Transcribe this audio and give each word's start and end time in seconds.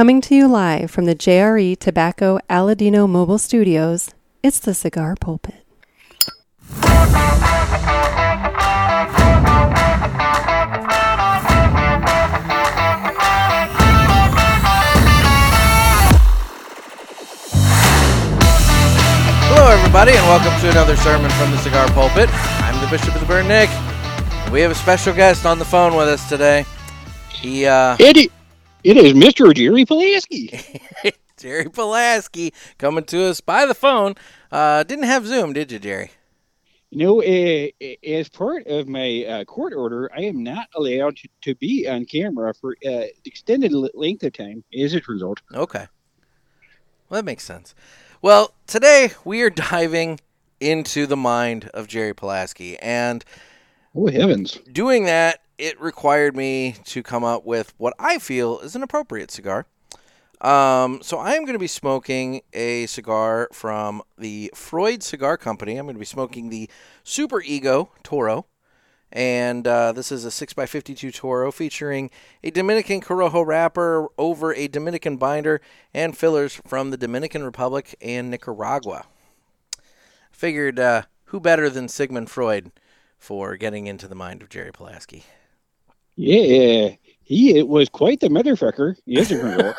Coming 0.00 0.22
to 0.22 0.34
you 0.34 0.48
live 0.48 0.90
from 0.90 1.04
the 1.04 1.14
JRE 1.14 1.78
Tobacco 1.78 2.38
Aladino 2.48 3.06
Mobile 3.06 3.36
Studios, 3.36 4.14
it's 4.42 4.58
the 4.58 4.72
Cigar 4.72 5.14
Pulpit. 5.14 5.62
Hello, 19.52 19.68
everybody, 19.70 20.12
and 20.12 20.26
welcome 20.26 20.58
to 20.60 20.70
another 20.70 20.96
sermon 20.96 21.30
from 21.32 21.50
the 21.50 21.58
Cigar 21.58 21.86
Pulpit. 21.88 22.30
I'm 22.64 22.80
the 22.82 22.90
Bishop 22.90 23.14
of 23.14 23.20
the 23.20 23.26
Burn, 23.26 23.48
Nick. 23.48 23.68
We 24.50 24.60
have 24.62 24.70
a 24.70 24.74
special 24.74 25.12
guest 25.12 25.44
on 25.44 25.58
the 25.58 25.64
phone 25.64 25.94
with 25.94 26.08
us 26.08 26.26
today. 26.28 26.64
He, 27.30 27.66
uh, 27.66 27.96
It, 27.98 28.16
i- 28.16 28.39
it 28.84 28.96
is 28.96 29.12
Mr. 29.12 29.54
Jerry 29.54 29.84
Polaski. 29.84 30.80
Jerry 31.36 31.64
Polaski, 31.66 32.52
coming 32.78 33.04
to 33.04 33.24
us 33.24 33.40
by 33.40 33.64
the 33.66 33.74
phone. 33.74 34.14
Uh, 34.52 34.82
didn't 34.82 35.04
have 35.04 35.26
Zoom, 35.26 35.52
did 35.52 35.72
you, 35.72 35.78
Jerry? 35.78 36.10
You 36.90 36.98
know, 36.98 37.22
uh, 37.22 37.68
as 38.04 38.28
part 38.28 38.66
of 38.66 38.88
my 38.88 39.24
uh, 39.24 39.44
court 39.44 39.72
order, 39.74 40.10
I 40.14 40.22
am 40.22 40.42
not 40.42 40.66
allowed 40.74 41.16
to, 41.18 41.28
to 41.42 41.54
be 41.54 41.86
on 41.88 42.04
camera 42.04 42.52
for 42.52 42.76
uh, 42.86 43.02
extended 43.24 43.72
length 43.94 44.24
of 44.24 44.32
time, 44.32 44.64
as 44.78 44.92
it 44.94 45.04
turns 45.06 45.22
out. 45.22 45.40
Okay. 45.54 45.86
Well, 47.08 47.18
that 47.18 47.24
makes 47.24 47.44
sense. 47.44 47.74
Well, 48.20 48.52
today 48.66 49.12
we 49.24 49.40
are 49.42 49.50
diving 49.70 50.20
into 50.58 51.06
the 51.06 51.16
mind 51.16 51.70
of 51.72 51.86
Jerry 51.86 52.12
Polaski, 52.12 52.76
and 52.82 53.24
Oh, 53.94 54.08
heavens. 54.08 54.58
doing 54.72 55.04
that, 55.06 55.40
it 55.60 55.78
required 55.78 56.34
me 56.34 56.76
to 56.84 57.02
come 57.02 57.22
up 57.22 57.44
with 57.44 57.74
what 57.76 57.92
I 57.98 58.18
feel 58.18 58.60
is 58.60 58.74
an 58.74 58.82
appropriate 58.82 59.30
cigar. 59.30 59.66
Um, 60.40 61.00
so 61.02 61.18
I 61.18 61.34
am 61.34 61.42
going 61.42 61.52
to 61.52 61.58
be 61.58 61.66
smoking 61.66 62.40
a 62.54 62.86
cigar 62.86 63.46
from 63.52 64.00
the 64.16 64.50
Freud 64.54 65.02
Cigar 65.02 65.36
Company. 65.36 65.76
I'm 65.76 65.84
going 65.84 65.96
to 65.96 66.00
be 66.00 66.06
smoking 66.06 66.48
the 66.48 66.70
Super 67.04 67.42
Ego 67.42 67.90
Toro. 68.02 68.46
And 69.12 69.66
uh, 69.66 69.92
this 69.92 70.10
is 70.10 70.24
a 70.24 70.28
6x52 70.28 71.12
Toro 71.12 71.52
featuring 71.52 72.10
a 72.42 72.50
Dominican 72.50 73.02
Corojo 73.02 73.44
wrapper 73.44 74.08
over 74.16 74.54
a 74.54 74.66
Dominican 74.66 75.18
binder 75.18 75.60
and 75.92 76.16
fillers 76.16 76.54
from 76.66 76.90
the 76.90 76.96
Dominican 76.96 77.42
Republic 77.42 77.94
and 78.00 78.30
Nicaragua. 78.30 79.04
Figured 80.30 80.78
uh, 80.78 81.02
who 81.24 81.38
better 81.38 81.68
than 81.68 81.88
Sigmund 81.88 82.30
Freud 82.30 82.72
for 83.18 83.56
getting 83.56 83.86
into 83.86 84.08
the 84.08 84.14
mind 84.14 84.40
of 84.40 84.48
Jerry 84.48 84.72
Polaski? 84.72 85.24
Yeah, 86.22 86.96
he 87.22 87.56
it 87.56 87.66
was 87.66 87.88
quite 87.88 88.20
the 88.20 88.28
motherfucker, 88.28 88.94
it 89.06 89.24
turns 89.26 89.62
out. 89.62 89.74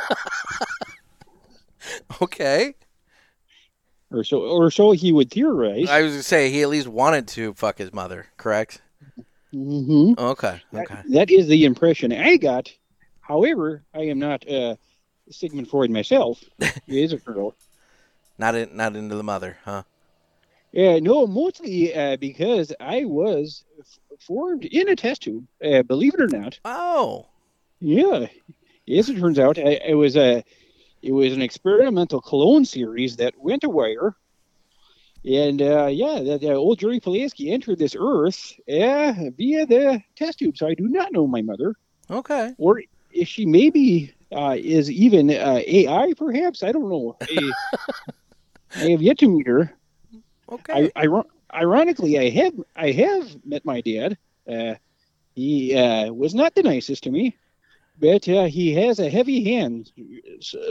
Okay. 2.22 2.75
or 4.11 4.23
so, 4.23 4.42
or 4.42 4.72
so 4.72 4.92
he 4.92 5.12
would 5.12 5.30
theorize. 5.31 5.89
I 5.89 6.02
was 6.02 6.12
going 6.12 6.19
to 6.19 6.23
say 6.23 6.50
he 6.50 6.62
at 6.62 6.69
least 6.69 6.88
wanted 6.88 7.28
to 7.30 7.53
fuck 7.53 7.78
his 7.78 7.94
mother, 7.94 8.28
correct? 8.38 8.81
Mm-hmm. 9.53 10.14
Okay. 10.17 10.62
Okay. 10.73 10.97
that 11.09 11.30
is 11.31 11.47
the 11.47 11.66
impression 11.66 12.12
I 12.12 12.38
got. 12.38 12.72
However, 13.19 13.84
I 13.94 14.02
am 14.02 14.19
not 14.19 14.47
uh, 14.50 14.75
Sigmund 15.30 15.69
Freud 15.69 15.89
myself, 15.89 16.44
He 16.88 17.03
is 17.03 17.14
a 17.14 17.19
out. 17.30 17.56
Not 18.38 18.56
in, 18.56 18.75
not 18.75 18.95
into 18.95 19.16
the 19.16 19.23
mother, 19.23 19.58
huh? 19.64 19.84
Yeah, 20.72 21.00
no, 21.00 21.27
mostly 21.27 21.94
uh, 21.94 22.17
because 22.17 22.72
I 22.80 23.03
was 23.05 23.64
f- 23.80 24.00
formed 24.22 24.64
in 24.66 24.88
a 24.89 24.95
test 24.95 25.23
tube. 25.23 25.45
Uh, 25.63 25.83
believe 25.83 26.13
it 26.13 26.22
or 26.22 26.28
not. 26.28 26.59
Oh. 26.63 27.28
Yeah, 27.81 28.28
as 28.89 29.09
it 29.09 29.19
turns 29.19 29.39
out, 29.39 29.58
I, 29.58 29.80
it 29.86 29.95
was 29.95 30.16
a 30.16 30.44
it 31.02 31.11
was 31.11 31.33
an 31.33 31.41
experimental 31.41 32.22
cologne 32.22 32.63
series 32.63 33.16
that 33.17 33.33
went 33.38 33.61
to 33.63 33.69
wire. 33.69 34.16
And 35.25 35.61
uh, 35.61 35.88
yeah, 35.88 36.22
the, 36.23 36.38
the 36.38 36.53
old 36.53 36.80
Jerry 36.80 37.00
Polaski 37.00 37.52
entered 37.52 37.78
this 37.80 37.96
earth 38.00 38.53
uh, 38.69 39.13
via 39.35 39.66
the 39.66 40.01
test 40.16 40.40
tube. 40.40 40.57
So 40.57 40.67
I 40.67 40.73
do 40.73 40.88
not 40.88 41.12
know 41.12 41.28
my 41.28 41.41
mother, 41.41 41.75
Okay. 42.09 42.53
or 42.57 42.81
if 43.12 43.28
she 43.28 43.46
maybe 43.46 44.13
uh, 44.31 44.56
is 44.57 44.90
even 44.90 45.29
uh, 45.31 45.59
AI, 45.66 46.13
perhaps. 46.17 46.63
I 46.63 46.72
don't 46.72 46.90
know. 46.90 47.17
I, 47.22 47.53
I 48.75 48.85
have 48.91 49.01
yet 49.01 49.17
to 49.19 49.28
meet 49.28 49.47
her. 49.47 49.72
Okay. 50.51 50.91
I, 50.95 51.03
iron- 51.03 51.23
ironically, 51.53 52.19
I 52.19 52.29
have 52.29 52.53
I 52.75 52.91
have 52.91 53.45
met 53.45 53.66
my 53.66 53.81
dad. 53.81 54.17
Uh, 54.51 54.75
he 55.34 55.75
uh, 55.78 56.12
was 56.12 56.35
not 56.35 56.56
the 56.56 56.63
nicest 56.63 57.03
to 57.03 57.12
me, 57.12 57.38
but 58.00 58.28
uh, 58.28 58.45
he 58.45 58.73
has 58.73 59.00
a 59.00 59.09
heavy 59.09 59.44
hand, 59.44 59.91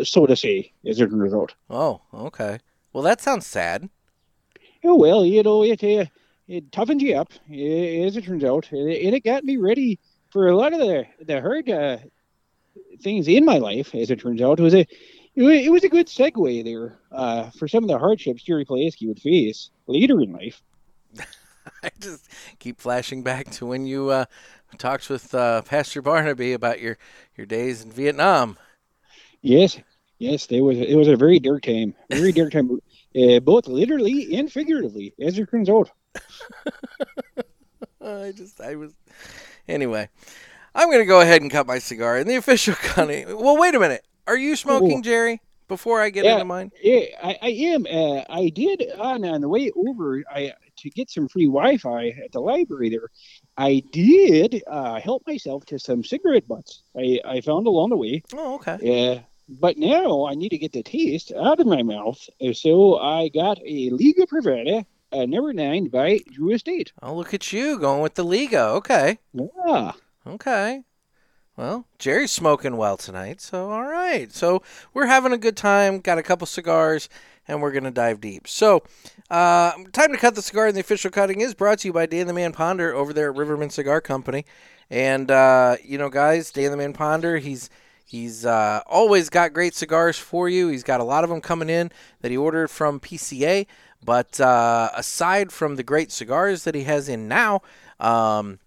so 0.03 0.27
to 0.27 0.37
say, 0.37 0.73
as 0.87 1.01
a 1.01 1.07
result. 1.07 1.55
oh, 1.71 2.03
okay. 2.13 2.59
Well, 2.93 3.05
that 3.05 3.21
sounds 3.21 3.47
sad. 3.47 3.89
Oh 4.85 4.97
well, 4.97 5.25
you 5.25 5.43
know 5.43 5.63
it. 5.63 5.83
Uh, 5.83 6.07
it 6.49 6.73
toughened 6.73 7.01
you 7.01 7.17
up, 7.17 7.33
as 7.49 8.17
it 8.17 8.25
turns 8.25 8.45
out, 8.45 8.71
and 8.73 8.91
it, 8.91 9.05
and 9.07 9.15
it 9.15 9.25
got 9.25 9.45
me 9.45 9.57
ready 9.57 9.99
for 10.31 10.49
a 10.49 10.57
lot 10.57 10.73
of 10.73 10.81
the 10.81 11.07
the 11.25 11.41
hard 11.41 11.71
uh, 11.71 11.99
things 13.01 13.29
in 13.29 13.45
my 13.45 13.59
life. 13.59 13.95
As 13.95 14.11
it 14.11 14.21
turns 14.21 14.43
out, 14.43 14.59
it 14.59 14.63
was 14.63 14.75
a 14.75 14.87
it 15.37 15.45
it 15.45 15.73
was 15.73 15.85
a 15.85 15.89
good 15.89 16.07
segue 16.07 16.65
there 16.65 16.99
uh, 17.13 17.51
for 17.51 17.69
some 17.69 17.85
of 17.85 17.89
the 17.89 17.99
hardships 17.99 18.43
Jerry 18.43 18.65
Polaski 18.65 19.09
would 19.09 19.21
face 19.21 19.71
later 19.87 20.21
in 20.21 20.33
life. 20.33 20.63
I 21.83 21.91
just 22.01 22.29
keep 22.59 22.81
flashing 22.81 23.23
back 23.23 23.51
to 23.53 23.67
when 23.67 23.87
you 23.87 24.09
uh, 24.09 24.25
talked 24.79 25.09
with 25.11 25.35
uh, 25.35 25.63
Pastor 25.63 26.03
Barnaby 26.03 26.53
about 26.53 26.81
your, 26.81 26.99
your 27.37 27.47
days 27.47 27.83
in 27.83 27.91
Vietnam. 27.91 28.59
Yes, 29.43 29.79
yes, 30.19 30.47
there 30.47 30.65
was 30.65 30.79
it 30.79 30.97
was 30.97 31.09
a 31.09 31.17
very 31.17 31.39
dark 31.39 31.63
time, 31.63 31.95
very 32.11 32.33
dark 32.33 32.53
time, 32.53 32.79
uh, 33.17 33.41
both 33.43 33.67
literally 33.67 34.37
and 34.37 34.51
figuratively, 34.51 35.15
as 35.21 35.39
it 35.39 35.51
turns 35.51 35.69
out. 35.69 35.91
I 38.03 38.33
just, 38.33 38.61
I 38.61 38.77
was. 38.77 38.93
Anyway, 39.69 40.09
I'm 40.75 40.89
going 40.89 41.01
to 41.01 41.07
go 41.07 41.21
ahead 41.21 41.43
and 41.43 41.51
cut 41.51 41.67
my 41.67 41.79
cigar. 41.79 42.17
And 42.17 42.29
the 42.29 42.37
official 42.37 42.75
cutting. 42.75 43.27
Well, 43.37 43.59
wait 43.59 43.75
a 43.75 43.81
minute. 43.81 44.05
Are 44.27 44.37
you 44.37 44.57
smoking, 44.57 44.99
Oh. 44.99 45.03
Jerry? 45.03 45.41
Before 45.69 46.01
I 46.01 46.11
get 46.11 46.25
Yeah. 46.25 46.33
into 46.35 46.45
mine? 46.47 46.73
Yeah, 46.83 47.05
I, 47.23 47.39
I 47.43 47.49
am. 47.51 47.87
Uh, 47.89 48.25
I 48.29 48.49
did 48.49 48.91
on 48.99 49.25
on 49.25 49.41
the 49.41 49.49
way 49.49 49.71
over. 49.77 50.23
I 50.31 50.53
to 50.79 50.91
get 50.91 51.11
some 51.11 51.29
free 51.29 51.45
Wi-Fi 51.47 52.09
at 52.25 52.33
the 52.33 52.41
library 52.41 52.89
there. 52.89 53.09
I 53.57 53.83
did 53.93 54.63
uh, 54.67 54.99
help 54.99 55.23
myself 55.27 55.65
to 55.67 55.79
some 55.79 56.03
cigarette 56.03 56.49
butts. 56.49 56.83
I, 56.97 57.21
I 57.25 57.41
found 57.43 57.67
along 57.67 57.91
the 57.91 57.97
way. 57.99 58.23
Oh, 58.35 58.55
okay. 58.57 59.15
Uh, 59.19 59.21
but 59.49 59.77
now 59.79 60.27
I 60.27 60.35
need 60.35 60.49
to 60.51 60.59
get 60.59 60.73
the 60.73 60.83
taste 60.83 61.33
out 61.39 61.61
of 61.61 61.67
my 61.67 61.83
mouth. 61.83 62.19
Uh, 62.41 62.53
So 62.53 62.97
I 62.99 63.29
got 63.29 63.59
a 63.65 63.91
Liga 63.91 64.27
Privada, 64.27 64.85
uh, 65.13 65.27
number 65.27 65.53
nine 65.53 65.89
by 65.89 66.21
Drew 66.33 66.53
Estate. 66.53 66.93
Oh, 67.03 67.15
look 67.15 67.33
at 67.35 67.53
you 67.53 67.79
going 67.79 68.01
with 68.03 68.15
the 68.15 68.25
Liga. 68.25 68.65
Okay. 68.81 69.19
Yeah. 69.35 69.93
Okay. 70.27 70.83
Well, 71.61 71.85
Jerry's 71.99 72.31
smoking 72.31 72.79
well 72.79 72.97
tonight, 72.97 73.43
so 73.43 73.71
all 73.71 73.85
right. 73.85 74.33
So 74.33 74.63
we're 74.95 75.05
having 75.05 75.35
a 75.35 75.37
good 75.37 75.59
time. 75.59 76.01
Got 76.01 76.17
a 76.17 76.23
couple 76.23 76.47
cigars, 76.47 77.11
and 77.47 77.61
we're 77.61 77.71
gonna 77.71 77.91
dive 77.91 78.19
deep. 78.19 78.49
So, 78.49 78.83
uh, 79.29 79.73
time 79.93 80.11
to 80.13 80.17
cut 80.17 80.35
the 80.35 80.41
cigar. 80.41 80.69
And 80.69 80.75
the 80.75 80.81
official 80.81 81.11
cutting 81.11 81.43
is 81.43 81.53
brought 81.53 81.81
to 81.81 81.89
you 81.89 81.93
by 81.93 82.07
Dan 82.07 82.29
the 82.29 82.33
Man 82.33 82.53
Ponder 82.53 82.95
over 82.95 83.13
there 83.13 83.31
at 83.31 83.37
Rivermen 83.37 83.71
Cigar 83.71 84.01
Company. 84.01 84.47
And 84.89 85.31
uh, 85.31 85.77
you 85.85 85.99
know, 85.99 86.09
guys, 86.09 86.51
Dan 86.51 86.71
the 86.71 86.79
Man 86.79 86.95
Ponder, 86.95 87.37
he's 87.37 87.69
he's 88.07 88.47
uh, 88.47 88.81
always 88.87 89.29
got 89.29 89.53
great 89.53 89.75
cigars 89.75 90.17
for 90.17 90.49
you. 90.49 90.69
He's 90.69 90.83
got 90.83 91.01
a 91.01 91.05
lot 91.05 91.25
of 91.25 91.29
them 91.29 91.43
coming 91.43 91.69
in 91.69 91.93
that 92.23 92.31
he 92.31 92.39
ordered 92.39 92.69
from 92.69 93.01
PCA. 93.01 93.67
But 94.03 94.41
uh, 94.41 94.89
aside 94.97 95.53
from 95.53 95.77
the 95.77 95.83
great 95.83 96.11
cigars 96.11 96.65
that 96.65 96.75
he 96.75 96.85
has 96.85 97.07
in 97.07 97.29
now, 97.29 97.61
um, 97.99 98.61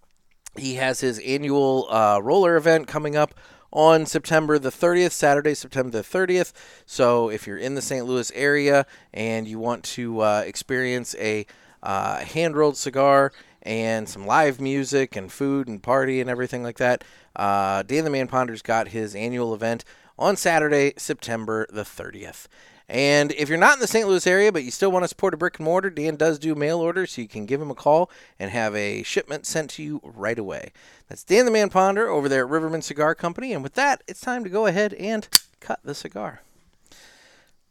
he 0.57 0.75
has 0.75 0.99
his 0.99 1.19
annual 1.19 1.87
uh, 1.89 2.19
roller 2.21 2.55
event 2.55 2.87
coming 2.87 3.15
up 3.15 3.33
on 3.71 4.05
September 4.05 4.59
the 4.59 4.69
30th, 4.69 5.11
Saturday, 5.11 5.53
September 5.55 5.89
the 5.89 6.03
30th. 6.03 6.53
So 6.85 7.29
if 7.29 7.47
you're 7.47 7.57
in 7.57 7.75
the 7.75 7.81
St. 7.81 8.05
Louis 8.05 8.31
area 8.35 8.85
and 9.13 9.47
you 9.47 9.57
want 9.57 9.83
to 9.83 10.21
uh, 10.21 10.43
experience 10.45 11.15
a 11.19 11.45
uh, 11.81 12.19
hand 12.19 12.55
rolled 12.55 12.77
cigar 12.77 13.31
and 13.63 14.07
some 14.07 14.27
live 14.27 14.61
music 14.61 15.15
and 15.15 15.31
food 15.31 15.67
and 15.67 15.81
party 15.81 16.21
and 16.21 16.29
everything 16.29 16.61
like 16.61 16.77
that, 16.77 17.03
uh, 17.35 17.81
Dan 17.83 18.03
the 18.03 18.09
Man 18.11 18.27
Ponder's 18.27 18.61
got 18.61 18.89
his 18.89 19.15
annual 19.15 19.55
event 19.55 19.83
on 20.19 20.35
Saturday, 20.35 20.93
September 20.97 21.65
the 21.71 21.81
30th. 21.81 22.47
And 22.93 23.31
if 23.31 23.49
you're 23.49 23.57
not 23.57 23.73
in 23.73 23.79
the 23.79 23.87
St. 23.87 24.07
Louis 24.07 24.27
area, 24.27 24.51
but 24.51 24.63
you 24.63 24.69
still 24.69 24.91
want 24.91 25.03
to 25.03 25.07
support 25.07 25.33
a 25.33 25.37
brick 25.37 25.57
and 25.57 25.65
mortar, 25.65 25.89
Dan 25.89 26.15
does 26.15 26.37
do 26.37 26.53
mail 26.53 26.79
order, 26.79 27.07
so 27.07 27.23
you 27.23 27.27
can 27.27 27.47
give 27.47 27.59
him 27.59 27.71
a 27.71 27.75
call 27.75 28.11
and 28.37 28.51
have 28.51 28.75
a 28.75 29.01
shipment 29.01 29.47
sent 29.47 29.71
to 29.71 29.83
you 29.83 29.99
right 30.03 30.37
away. 30.37 30.71
That's 31.09 31.23
Dan 31.23 31.45
the 31.45 31.51
Man 31.51 31.71
Ponder 31.71 32.07
over 32.07 32.29
there 32.29 32.45
at 32.45 32.51
Rivermen 32.51 32.83
Cigar 32.83 33.15
Company. 33.15 33.51
And 33.51 33.63
with 33.63 33.73
that, 33.73 34.03
it's 34.07 34.21
time 34.21 34.43
to 34.43 34.49
go 34.49 34.67
ahead 34.67 34.93
and 34.93 35.27
cut 35.59 35.79
the 35.83 35.95
cigar. 35.95 36.43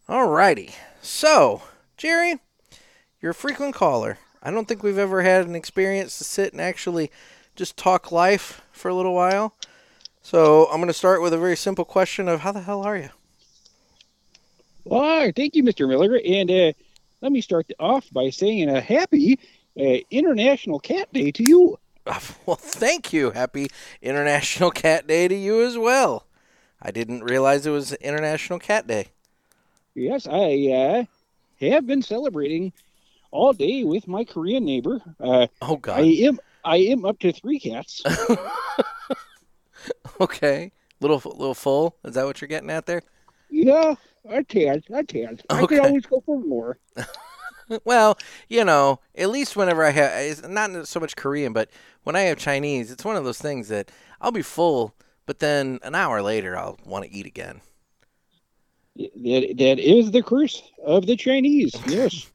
Alrighty. 0.09 0.75
So, 1.01 1.63
Jerry, 1.97 2.41
you're 3.21 3.31
a 3.31 3.35
frequent 3.35 3.77
caller. 3.77 4.19
I 4.43 4.51
don't 4.51 4.67
think 4.67 4.83
we've 4.83 4.99
ever 4.99 5.23
had 5.23 5.47
an 5.47 5.55
experience 5.55 6.19
to 6.19 6.25
sit 6.25 6.53
and 6.53 6.61
actually 6.61 7.13
just 7.55 7.77
talk 7.77 8.11
life 8.11 8.63
for 8.73 8.89
a 8.89 8.95
little 8.95 9.15
while. 9.15 9.55
So 10.21 10.67
I'm 10.67 10.79
going 10.79 10.89
to 10.89 10.93
start 10.93 11.23
with 11.23 11.33
a 11.33 11.39
very 11.39 11.57
simple 11.57 11.85
question 11.85 12.27
of 12.27 12.41
how 12.41 12.51
the 12.51 12.63
hell 12.63 12.83
are 12.83 12.97
you? 12.97 13.11
Well, 14.85 15.31
thank 15.35 15.55
you, 15.55 15.63
Mr. 15.63 15.89
Miller. 15.89 16.21
And 16.25 16.51
uh, 16.51 16.73
let 17.21 17.33
me 17.33 17.41
start 17.41 17.71
off 17.79 18.09
by 18.13 18.31
saying 18.31 18.69
a 18.69 18.81
happy 18.81 19.39
uh, 19.79 19.99
International 20.11 20.79
Cat 20.81 21.13
Day 21.13 21.31
to 21.33 21.43
you. 21.43 21.79
Well, 22.47 22.57
thank 22.57 23.13
you. 23.13 23.31
Happy 23.31 23.69
International 24.01 24.73
Cat 24.73 25.07
Day 25.07 25.29
to 25.29 25.35
you 25.37 25.63
as 25.65 25.79
well. 25.79 26.27
I 26.81 26.91
didn't 26.91 27.23
realize 27.23 27.65
it 27.65 27.71
was 27.71 27.93
International 27.93 28.59
Cat 28.59 28.89
Day. 28.89 29.07
Yes, 29.95 30.27
I 30.27 30.69
uh, 30.73 31.05
have 31.61 31.87
been 31.87 32.03
celebrating 32.03 32.73
all 33.31 33.53
day 33.53 33.85
with 33.85 34.09
my 34.09 34.25
Korean 34.25 34.65
neighbor. 34.65 35.01
Uh, 35.21 35.47
Oh 35.61 35.79
I 35.87 36.01
am 36.01 36.41
I 36.65 36.79
am 36.79 37.05
up 37.05 37.21
to 37.21 37.33
three 37.33 37.61
cats. 37.61 38.03
okay. 40.21 40.73
Little 41.01 41.23
little 41.25 41.55
full. 41.55 41.97
Is 42.05 42.15
that 42.15 42.25
what 42.25 42.41
you're 42.41 42.49
getting 42.49 42.71
at 42.71 42.87
there? 42.87 43.03
yeah, 43.51 43.95
I 44.29 44.43
can. 44.43 44.83
I 44.95 45.03
can. 45.03 45.41
I 45.51 45.65
Okay. 45.65 45.77
can 45.77 45.81
always 45.81 46.07
go 46.07 46.21
for 46.25 46.39
more. 46.41 46.79
Well, 47.85 48.19
you 48.49 48.65
know, 48.65 49.01
at 49.17 49.31
least 49.31 49.57
whenever 49.57 49.85
I 49.85 49.91
have, 49.91 50.11
it's 50.15 50.47
not 50.47 50.87
so 50.87 51.01
much 51.01 51.17
Korean, 51.17 51.53
but 51.53 51.71
when 52.03 52.17
I 52.17 52.23
have 52.23 52.37
Chinese, 52.39 52.91
it's 52.91 53.05
one 53.05 53.17
of 53.17 53.25
those 53.25 53.39
things 53.39 53.69
that 53.69 53.91
I'll 54.21 54.33
be 54.33 54.43
full, 54.43 54.95
but 55.27 55.39
then 55.39 55.79
an 55.83 55.95
hour 55.95 56.21
later 56.23 56.57
I'll 56.57 56.79
want 56.85 57.05
to 57.05 57.11
eat 57.11 57.25
again. 57.25 57.63
That 58.97 59.55
that 59.59 59.79
is 59.79 60.11
the 60.11 60.23
curse 60.23 60.63
of 60.85 61.07
the 61.07 61.17
Chinese. 61.17 61.75
Yes. 61.87 62.31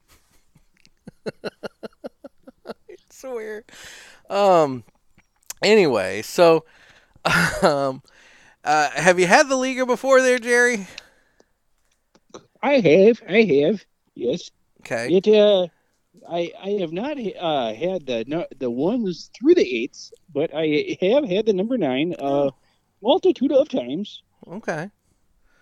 swear. 3.10 3.64
Um. 4.30 4.84
Anyway, 5.62 6.22
so, 6.22 6.64
um, 7.62 8.02
uh, 8.64 8.90
have 8.90 9.18
you 9.18 9.26
had 9.26 9.48
the 9.48 9.56
Liga 9.56 9.84
before, 9.86 10.22
there, 10.22 10.38
Jerry? 10.38 10.86
I 12.62 12.74
have. 12.80 13.22
I 13.28 13.42
have. 13.42 13.84
Yes. 14.14 14.50
Okay. 14.80 15.14
It. 15.16 15.28
Uh, 15.28 15.66
I 16.28 16.52
I 16.62 16.70
have 16.80 16.92
not 16.92 17.16
uh, 17.18 17.72
had 17.74 18.06
the 18.06 18.24
no, 18.26 18.46
the 18.58 18.70
ones 18.70 19.30
through 19.38 19.54
the 19.54 19.82
eights, 19.82 20.12
but 20.32 20.50
I 20.54 20.96
have 21.00 21.24
had 21.28 21.46
the 21.46 21.52
number 21.52 21.78
nine 21.78 22.14
uh, 22.18 22.50
multitude 23.02 23.52
of 23.52 23.68
times. 23.68 24.22
Okay. 24.46 24.90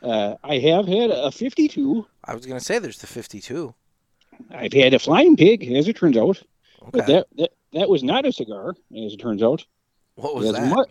Uh, 0.02 0.34
I 0.44 0.58
have 0.58 0.86
had 0.86 1.10
a 1.10 1.30
fifty-two. 1.30 2.06
I 2.24 2.34
was 2.34 2.46
gonna 2.46 2.60
say 2.60 2.78
there's 2.78 2.98
the 2.98 3.06
52. 3.06 3.74
I've 4.50 4.72
had 4.72 4.92
a 4.94 4.98
flying 4.98 5.36
pig, 5.36 5.70
as 5.72 5.88
it 5.88 5.96
turns 5.96 6.16
out. 6.16 6.42
But 6.92 7.02
Okay. 7.02 7.12
that, 7.14 7.26
that 7.38 7.50
that 7.72 7.88
was 7.88 8.02
not 8.02 8.26
a 8.26 8.32
cigar, 8.32 8.70
as 8.70 9.12
it 9.14 9.18
turns 9.18 9.42
out. 9.42 9.64
what 10.16 10.34
was 10.34 10.46
Yes, 10.46 10.54
that? 10.56 10.74
mu- 10.74 10.84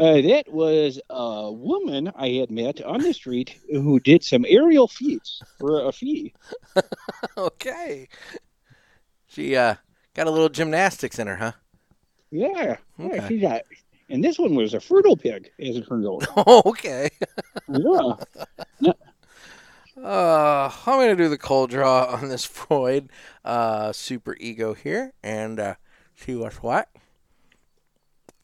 Uh, 0.00 0.22
that 0.22 0.44
was 0.50 0.98
a 1.10 1.52
woman 1.52 2.10
I 2.16 2.30
had 2.30 2.50
met 2.50 2.80
on 2.82 3.02
the 3.02 3.12
street 3.12 3.60
who 3.70 4.00
did 4.00 4.24
some 4.24 4.46
aerial 4.48 4.88
feats 4.88 5.42
for 5.58 5.86
a 5.86 5.92
fee. 5.92 6.32
okay. 7.36 8.08
She 9.26 9.56
uh 9.56 9.76
got 10.14 10.26
a 10.26 10.30
little 10.30 10.48
gymnastics 10.48 11.18
in 11.18 11.26
her, 11.26 11.36
huh? 11.36 11.52
Yeah, 12.30 12.76
Okay. 12.98 13.16
yeah, 13.16 13.28
she 13.28 13.38
got. 13.40 13.62
And 14.08 14.24
this 14.24 14.38
one 14.38 14.54
was 14.54 14.74
a 14.74 14.80
fertile 14.80 15.16
pig, 15.16 15.50
as 15.60 15.76
it 15.76 15.86
turns 15.86 16.06
out. 16.06 16.26
okay. 16.66 17.10
yeah, 17.68 18.12
Uh, 20.02 20.70
I'm 20.86 20.98
gonna 20.98 21.14
do 21.16 21.28
the 21.28 21.36
cold 21.38 21.70
draw 21.70 22.04
on 22.06 22.28
this 22.28 22.44
Freud 22.44 23.10
uh, 23.44 23.92
super 23.92 24.36
ego 24.40 24.72
here 24.72 25.12
and 25.22 25.60
uh, 25.60 25.74
see 26.14 26.34
what's 26.36 26.62
what. 26.62 26.88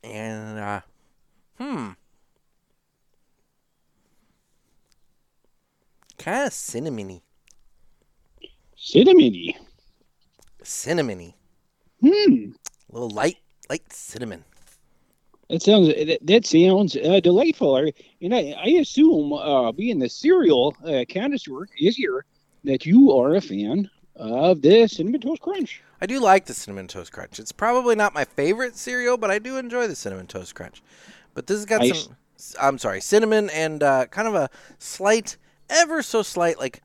And 0.04 0.58
uh, 0.58 0.80
hmm, 1.58 1.88
kind 6.18 6.46
of 6.46 6.52
cinnamony, 6.52 7.22
cinnamony. 8.76 9.54
cinnamony, 10.62 11.34
Hmm, 12.00 12.52
a 12.90 12.92
little 12.92 13.10
light, 13.10 13.38
light 13.70 13.92
cinnamon. 13.92 14.44
that 15.48 15.62
sounds 15.62 15.88
that, 15.88 16.18
that 16.22 16.46
sounds 16.46 16.96
uh, 16.96 17.20
delightful. 17.20 17.76
I- 17.76 17.92
And 18.20 18.34
I, 18.34 18.54
I 18.58 18.68
assume, 18.80 19.32
uh, 19.32 19.72
being 19.72 19.98
the 19.98 20.08
cereal 20.08 20.74
uh, 20.84 21.04
connoisseur 21.08 21.68
is 21.78 21.96
here, 21.96 22.24
that 22.64 22.84
you 22.86 23.12
are 23.12 23.34
a 23.36 23.40
fan 23.40 23.88
of 24.16 24.62
the 24.62 24.88
cinnamon 24.88 25.20
toast 25.20 25.42
crunch. 25.42 25.82
I 26.00 26.06
do 26.06 26.20
like 26.20 26.46
the 26.46 26.54
cinnamon 26.54 26.88
toast 26.88 27.12
crunch. 27.12 27.38
It's 27.38 27.52
probably 27.52 27.94
not 27.94 28.14
my 28.14 28.24
favorite 28.24 28.76
cereal, 28.76 29.16
but 29.16 29.30
I 29.30 29.38
do 29.38 29.56
enjoy 29.56 29.86
the 29.86 29.94
cinnamon 29.96 30.26
toast 30.26 30.54
crunch. 30.54 30.82
But 31.36 31.46
this 31.46 31.58
has 31.58 31.66
got 31.66 31.82
I 31.82 31.90
some. 31.90 32.16
I'm 32.58 32.78
sorry, 32.78 33.02
cinnamon 33.02 33.50
and 33.50 33.82
uh, 33.82 34.06
kind 34.06 34.26
of 34.26 34.34
a 34.34 34.48
slight, 34.78 35.36
ever 35.68 36.02
so 36.02 36.22
slight, 36.22 36.58
like 36.58 36.82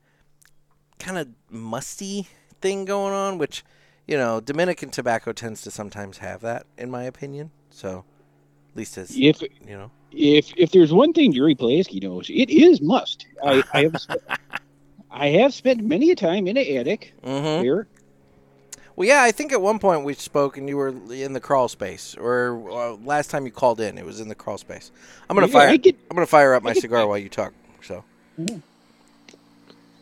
kind 0.98 1.16
of 1.16 1.28
musty 1.50 2.28
thing 2.60 2.84
going 2.84 3.14
on, 3.14 3.38
which 3.38 3.64
you 4.06 4.18
know 4.18 4.40
Dominican 4.40 4.90
tobacco 4.90 5.32
tends 5.32 5.62
to 5.62 5.70
sometimes 5.70 6.18
have 6.18 6.42
that, 6.42 6.66
in 6.76 6.90
my 6.90 7.04
opinion. 7.04 7.50
So, 7.70 8.04
at 8.72 8.76
least 8.76 8.98
as 8.98 9.16
If 9.16 9.40
you 9.40 9.48
know, 9.74 9.90
if 10.12 10.52
if 10.58 10.70
there's 10.70 10.92
one 10.92 11.14
thing 11.14 11.32
Jerry 11.32 11.54
Polaski 11.54 12.02
knows, 12.02 12.28
it 12.28 12.50
is 12.50 12.82
must. 12.82 13.26
I, 13.42 13.64
I 13.72 13.84
have 13.84 13.98
spent, 13.98 14.22
I 15.10 15.28
have 15.28 15.54
spent 15.54 15.82
many 15.82 16.10
a 16.10 16.14
time 16.14 16.46
in 16.46 16.58
an 16.58 16.76
attic 16.76 17.14
hmm 17.24 17.62
there. 17.62 17.88
Well, 18.94 19.08
yeah, 19.08 19.22
I 19.22 19.32
think 19.32 19.52
at 19.52 19.60
one 19.60 19.78
point 19.78 20.04
we 20.04 20.14
spoke 20.14 20.58
and 20.58 20.68
you 20.68 20.76
were 20.76 20.88
in 21.10 21.32
the 21.32 21.40
crawl 21.40 21.68
space, 21.68 22.14
or 22.16 22.70
uh, 22.70 22.92
last 22.96 23.30
time 23.30 23.46
you 23.46 23.52
called 23.52 23.80
in, 23.80 23.96
it 23.96 24.04
was 24.04 24.20
in 24.20 24.28
the 24.28 24.34
crawl 24.34 24.58
space. 24.58 24.90
I'm 25.28 25.36
gonna 25.36 25.46
Yeah, 25.46 25.52
fire. 25.54 25.68
I 25.68 25.76
get 25.76 25.96
I'm 26.10 26.16
gonna 26.16 26.26
fire 26.26 26.54
up 26.54 26.62
my 26.62 26.72
cigar 26.74 27.00
that. 27.00 27.08
while 27.08 27.18
you 27.18 27.28
talk. 27.28 27.54
So. 27.82 28.04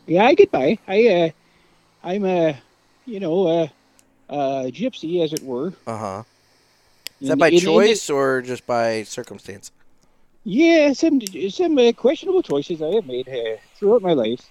yeah, 0.07 0.25
I 0.25 0.33
get 0.33 0.51
by. 0.51 0.77
I 0.87 1.07
uh, 1.07 1.29
I'm 2.03 2.25
a 2.25 2.57
you 3.05 3.19
know 3.19 3.47
uh, 3.47 3.67
uh, 4.29 4.63
gypsy 4.65 5.23
as 5.23 5.33
it 5.33 5.43
were. 5.43 5.73
Uh 5.87 5.97
huh. 5.97 6.23
Is 7.21 7.29
that 7.29 7.37
by 7.39 7.47
in- 7.47 7.53
in 7.53 7.59
choice 7.59 8.09
or 8.09 8.41
just 8.41 8.65
by 8.67 9.03
circumstance? 9.03 9.71
Yeah, 10.43 10.93
some 10.93 11.21
some 11.49 11.77
uh, 11.77 11.91
questionable 11.93 12.41
choices 12.41 12.81
I 12.81 12.87
have 12.95 13.05
made 13.05 13.29
uh, 13.29 13.57
throughout 13.77 14.01
my 14.01 14.13
life 14.13 14.41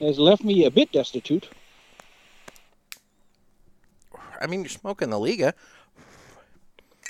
has 0.00 0.18
left 0.18 0.42
me 0.42 0.64
a 0.64 0.70
bit 0.70 0.90
destitute. 0.90 1.48
I 4.42 4.46
mean, 4.46 4.60
you're 4.62 4.68
smoking 4.68 5.10
the 5.10 5.18
Liga. 5.18 5.54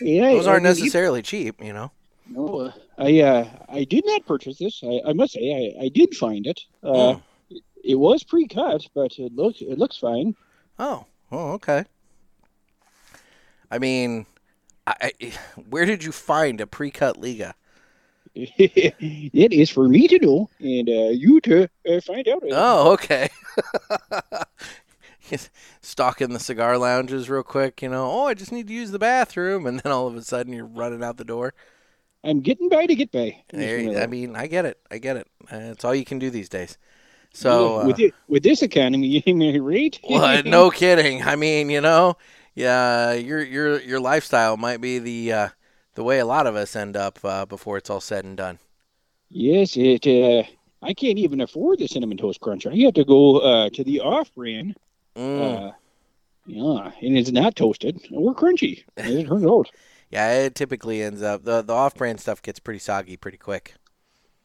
Yeah, 0.00 0.32
Those 0.32 0.46
aren't 0.46 0.64
necessarily 0.64 1.22
cheap, 1.22 1.62
you 1.62 1.72
know. 1.72 1.90
No, 2.28 2.60
uh, 2.60 2.72
I 2.98 3.20
uh, 3.20 3.48
I 3.68 3.84
did 3.84 4.04
not 4.06 4.26
purchase 4.26 4.58
this. 4.58 4.82
I, 4.84 5.00
I 5.10 5.12
must 5.12 5.32
say 5.34 5.74
I, 5.80 5.84
I 5.84 5.88
did 5.88 6.14
find 6.14 6.46
it. 6.46 6.60
Uh, 6.82 7.14
Mm. 7.14 7.22
It 7.84 7.96
was 7.96 8.22
pre-cut, 8.22 8.86
but 8.94 9.18
it 9.18 9.34
looks 9.34 9.60
it 9.60 9.76
looks 9.76 9.98
fine. 9.98 10.36
Oh, 10.78 11.04
oh, 11.32 11.52
okay. 11.54 11.84
I 13.72 13.78
mean, 13.78 14.26
I, 14.86 14.94
I, 15.20 15.32
where 15.68 15.84
did 15.84 16.04
you 16.04 16.12
find 16.12 16.60
a 16.60 16.66
pre-cut 16.66 17.16
Liga? 17.16 17.54
it 18.34 19.52
is 19.52 19.68
for 19.68 19.88
me 19.88 20.06
to 20.08 20.18
know 20.20 20.48
and 20.60 20.88
uh, 20.88 21.10
you 21.10 21.40
to 21.42 21.68
uh, 21.90 22.00
find 22.00 22.28
out. 22.28 22.42
Oh, 22.52 22.92
okay. 22.92 23.28
Stalking 25.82 26.32
the 26.32 26.40
cigar 26.40 26.78
lounges 26.78 27.28
real 27.30 27.42
quick, 27.42 27.82
you 27.82 27.88
know. 27.88 28.10
Oh, 28.10 28.26
I 28.26 28.34
just 28.34 28.52
need 28.52 28.66
to 28.68 28.72
use 28.74 28.90
the 28.90 28.98
bathroom, 28.98 29.66
and 29.66 29.80
then 29.80 29.92
all 29.92 30.06
of 30.06 30.16
a 30.16 30.22
sudden 30.22 30.52
you're 30.52 30.66
running 30.66 31.02
out 31.02 31.16
the 31.16 31.24
door. 31.24 31.54
I'm 32.24 32.40
getting 32.40 32.68
by 32.68 32.86
to 32.86 32.94
get 32.96 33.12
by. 33.12 33.44
There, 33.52 34.02
I 34.02 34.06
mean, 34.06 34.34
I 34.34 34.46
get 34.46 34.64
it. 34.64 34.78
I 34.90 34.98
get 34.98 35.16
it. 35.16 35.28
Uh, 35.52 35.72
it's 35.72 35.84
all 35.84 35.94
you 35.94 36.04
can 36.06 36.18
do 36.18 36.30
these 36.30 36.48
days. 36.48 36.78
So, 37.32 37.76
Yeah, 37.78 37.78
uh, 37.78 37.98
with, 37.98 38.12
with 38.28 38.42
this 38.42 38.62
economy, 38.62 39.22
you 39.26 39.34
may 39.34 39.58
right? 39.58 39.98
well, 40.02 40.42
No 40.44 40.70
kidding. 40.70 41.22
I 41.22 41.36
mean, 41.36 41.70
you 41.70 41.80
know, 41.80 42.16
yeah, 42.54 43.12
your 43.12 43.42
your 43.42 43.80
your 43.80 44.00
lifestyle 44.00 44.56
might 44.56 44.80
be 44.80 44.98
the 44.98 45.32
uh, 45.32 45.48
the 45.94 46.04
way 46.04 46.18
a 46.18 46.26
lot 46.26 46.46
of 46.46 46.56
us 46.56 46.76
end 46.76 46.96
up 46.96 47.18
uh, 47.24 47.46
before 47.46 47.76
it's 47.78 47.90
all 47.90 48.00
said 48.00 48.24
and 48.24 48.36
done. 48.36 48.58
Yes, 49.30 49.76
it. 49.76 50.06
Uh, 50.06 50.44
I 50.80 50.94
can't 50.94 51.18
even 51.18 51.40
afford 51.40 51.78
the 51.78 51.88
cinnamon 51.88 52.18
toast 52.18 52.40
crunch. 52.40 52.66
I 52.66 52.76
have 52.76 52.94
to 52.94 53.04
go 53.04 53.38
uh, 53.38 53.70
to 53.70 53.82
the 53.84 54.00
off-brand. 54.00 54.76
Mm. 55.16 55.68
Uh, 55.68 55.72
yeah, 56.46 56.90
and 57.00 57.16
it's 57.18 57.30
not 57.30 57.56
toasted 57.56 58.00
or 58.12 58.34
crunchy. 58.34 58.84
It 58.96 59.26
turns 59.28 59.44
out. 59.44 59.70
yeah, 60.10 60.32
it 60.32 60.54
typically 60.54 61.02
ends 61.02 61.22
up 61.22 61.44
the 61.44 61.62
the 61.62 61.72
off-brand 61.72 62.20
stuff 62.20 62.42
gets 62.42 62.60
pretty 62.60 62.78
soggy 62.80 63.16
pretty 63.16 63.38
quick. 63.38 63.74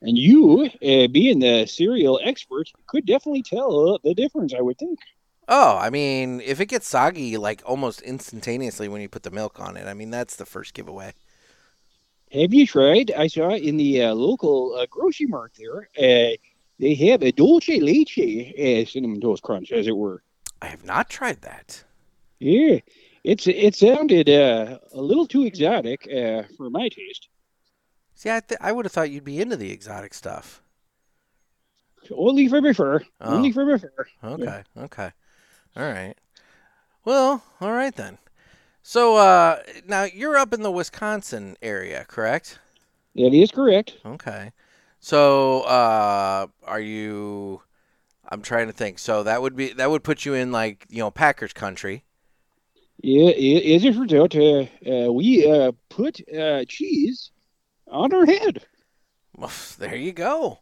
And 0.02 0.18
you, 0.18 0.66
uh, 0.66 1.08
being 1.08 1.40
the 1.40 1.66
cereal 1.66 2.20
expert, 2.24 2.72
could 2.88 3.06
definitely 3.06 3.42
tell 3.44 4.00
the 4.04 4.14
difference. 4.14 4.54
I 4.54 4.62
would 4.62 4.78
think. 4.78 5.00
Oh, 5.48 5.78
I 5.78 5.90
mean, 5.90 6.42
if 6.42 6.60
it 6.60 6.68
gets 6.68 6.88
soggy 6.88 7.38
like 7.38 7.62
almost 7.66 8.02
instantaneously 8.02 8.88
when 8.90 9.02
you 9.02 9.10
put 9.10 9.24
the 9.24 9.32
milk 9.32 9.60
on 9.60 9.78
it, 9.78 9.88
I 9.88 9.94
mean 9.94 10.10
that's 10.12 10.36
the 10.36 10.46
first 10.46 10.74
giveaway. 10.74 11.14
Have 12.32 12.54
you 12.54 12.68
tried? 12.68 13.12
I 13.12 13.28
saw 13.28 13.54
in 13.56 13.78
the 13.78 14.04
uh, 14.04 14.14
local 14.14 14.76
uh, 14.76 14.86
grocery 14.90 15.28
mart 15.28 15.54
there. 15.58 15.90
Uh, 15.98 16.36
they 16.80 16.94
have 16.96 17.24
a 17.24 17.32
dulce 17.32 17.70
leche 17.70 18.20
uh, 18.20 18.86
cinnamon 18.90 19.22
toast 19.22 19.44
crunch, 19.44 19.72
as 19.72 19.88
it 19.88 19.96
were. 19.96 20.22
I 20.62 20.68
have 20.68 20.84
not 20.84 21.10
tried 21.10 21.42
that. 21.42 21.84
Yeah, 22.40 22.80
it's 23.24 23.48
it 23.48 23.76
sounded 23.76 24.30
uh, 24.30 24.80
a 24.94 25.02
little 25.02 25.28
too 25.28 25.44
exotic 25.46 26.08
uh, 26.08 26.44
for 26.56 26.70
my 26.70 26.90
taste. 26.90 27.28
See, 28.16 28.30
I 28.30 28.40
th- 28.40 28.60
I 28.62 28.72
would 28.72 28.86
have 28.86 28.92
thought 28.92 29.12
you'd 29.12 29.24
be 29.24 29.40
into 29.40 29.56
the 29.58 29.72
exotic 29.72 30.14
stuff. 30.14 30.62
Only 32.12 32.48
for 32.48 32.62
my 32.62 32.74
fur. 32.74 33.02
Oh. 33.22 33.36
Only 33.36 33.52
for 33.52 33.66
my 33.66 33.78
fur. 33.78 34.08
Okay. 34.24 34.64
Okay. 34.78 35.12
All 35.76 35.84
right. 35.84 36.16
Well, 37.06 37.44
all 37.62 37.72
right 37.72 37.96
then. 37.96 38.18
So 38.82 39.18
uh, 39.18 39.62
now 39.86 40.04
you're 40.04 40.38
up 40.38 40.54
in 40.54 40.62
the 40.62 40.72
Wisconsin 40.72 41.58
area, 41.62 42.06
correct? 42.08 42.60
That 43.16 43.34
is 43.34 43.52
correct. 43.52 43.98
Okay. 44.06 44.52
So 45.00 45.62
uh, 45.64 46.48
are 46.64 46.80
you? 46.80 47.62
I'm 48.30 48.42
trying 48.42 48.68
to 48.68 48.74
think. 48.74 49.00
So 49.00 49.24
that 49.24 49.42
would 49.42 49.56
be 49.56 49.74
that 49.74 49.90
would 49.90 50.04
put 50.04 50.26
you 50.26 50.34
in 50.34 50.52
like 50.52 50.86
you 50.90 51.00
know 51.00 51.12
Packers 51.12 51.54
country. 51.54 52.04
Yeah, 53.00 53.30
as 53.30 53.84
it 53.86 53.94
turns 53.94 54.14
out, 54.14 54.36
uh, 54.36 54.66
uh, 54.90 55.12
we 55.14 55.46
uh, 55.50 55.72
put 55.90 56.20
uh, 56.36 56.66
cheese 56.68 57.32
on 57.88 58.12
our 58.14 58.26
head. 58.26 58.66
Well, 59.36 59.52
there 59.78 59.96
you 59.96 60.14
go. 60.14 60.60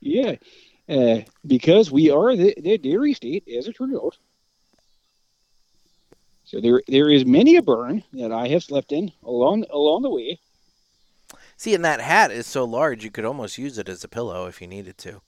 Yeah, 0.00 0.36
uh, 0.88 1.18
because 1.46 1.90
we 1.90 2.10
are 2.10 2.34
the, 2.34 2.54
the 2.58 2.78
dairy 2.78 3.12
state, 3.12 3.46
as 3.48 3.68
it 3.68 3.76
turns 3.76 3.96
out. 3.96 4.16
So 6.44 6.62
there, 6.62 6.80
there 6.88 7.10
is 7.10 7.26
many 7.26 7.56
a 7.56 7.62
burn 7.62 8.02
that 8.14 8.32
I 8.32 8.48
have 8.48 8.64
slept 8.64 8.90
in 8.90 9.12
along 9.22 9.66
along 9.70 10.00
the 10.02 10.10
way. 10.10 10.40
See, 11.58 11.74
and 11.74 11.84
that 11.84 12.00
hat 12.00 12.30
is 12.30 12.46
so 12.46 12.64
large 12.64 13.04
you 13.04 13.10
could 13.10 13.26
almost 13.26 13.58
use 13.58 13.76
it 13.76 13.88
as 13.88 14.02
a 14.02 14.08
pillow 14.08 14.46
if 14.46 14.62
you 14.62 14.66
needed 14.66 14.96
to. 14.98 15.20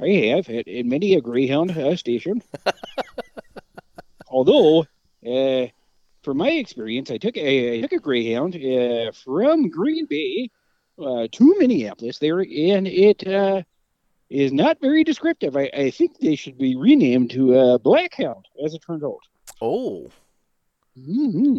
I 0.00 0.08
have 0.34 0.48
at, 0.48 0.66
many 0.86 1.14
a 1.14 1.20
Greyhound 1.20 1.70
uh, 1.76 1.96
station. 1.96 2.42
Although, 4.28 4.86
uh, 5.26 5.66
from 6.22 6.38
my 6.38 6.50
experience, 6.50 7.10
I 7.10 7.18
took 7.18 7.36
a 7.36 7.78
I 7.78 7.80
took 7.82 7.92
a 7.92 7.98
Greyhound 7.98 8.56
uh, 8.56 9.12
from 9.12 9.68
Green 9.68 10.06
Bay 10.06 10.50
uh, 10.98 11.28
to 11.30 11.58
Minneapolis 11.58 12.18
there, 12.18 12.40
and 12.40 12.88
it 12.88 13.26
uh, 13.26 13.62
is 14.30 14.52
not 14.52 14.80
very 14.80 15.04
descriptive. 15.04 15.56
I, 15.56 15.70
I 15.72 15.90
think 15.90 16.18
they 16.18 16.34
should 16.34 16.58
be 16.58 16.74
renamed 16.74 17.30
to 17.32 17.54
uh, 17.54 17.78
Blackhound, 17.78 18.44
as 18.64 18.74
it 18.74 18.82
turns 18.84 19.04
out. 19.04 19.20
Oh, 19.60 20.10
hmm 20.96 21.58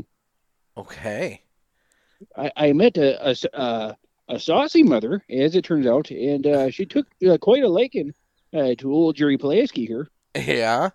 okay. 0.78 1.42
I, 2.38 2.52
I 2.56 2.74
met 2.74 2.98
a, 2.98 3.36
a 3.54 3.98
a 4.28 4.40
saucy 4.40 4.84
mother, 4.84 5.24
as 5.30 5.56
it 5.56 5.64
turns 5.64 5.86
out, 5.86 6.10
and 6.10 6.48
uh, 6.48 6.70
she 6.72 6.86
took 6.86 7.08
uh, 7.30 7.38
quite 7.38 7.64
a 7.64 7.70
liking 7.70 8.14
uh, 8.56 8.76
to 8.76 8.92
old 8.92 9.16
Jerry 9.16 9.38
Polaski 9.38 9.88
here. 9.88 10.08
Yeah. 10.36 10.90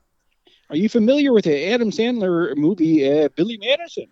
Are 0.70 0.76
you 0.76 0.88
familiar 0.88 1.32
with 1.32 1.44
the 1.44 1.72
Adam 1.72 1.90
Sandler 1.90 2.56
movie 2.56 3.08
uh, 3.10 3.28
Billy 3.34 3.58
Madison? 3.58 4.06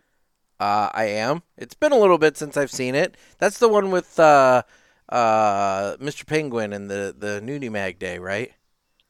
Uh, 0.59 0.89
I 0.93 1.05
am. 1.05 1.43
It's 1.57 1.75
been 1.75 1.93
a 1.93 1.99
little 1.99 2.19
bit 2.19 2.37
since 2.37 2.57
I've 2.57 2.71
seen 2.71 2.95
it. 2.95 3.17
That's 3.39 3.59
the 3.59 3.69
one 3.69 3.91
with 3.93 4.19
uh, 4.19 4.63
uh, 5.09 5.97
Mr. 5.99 6.27
Penguin 6.27 6.73
and 6.73 6.91
the 6.91 7.15
the 7.17 7.41
nudie 7.45 7.71
mag 7.71 7.99
day, 7.99 8.19
right? 8.19 8.51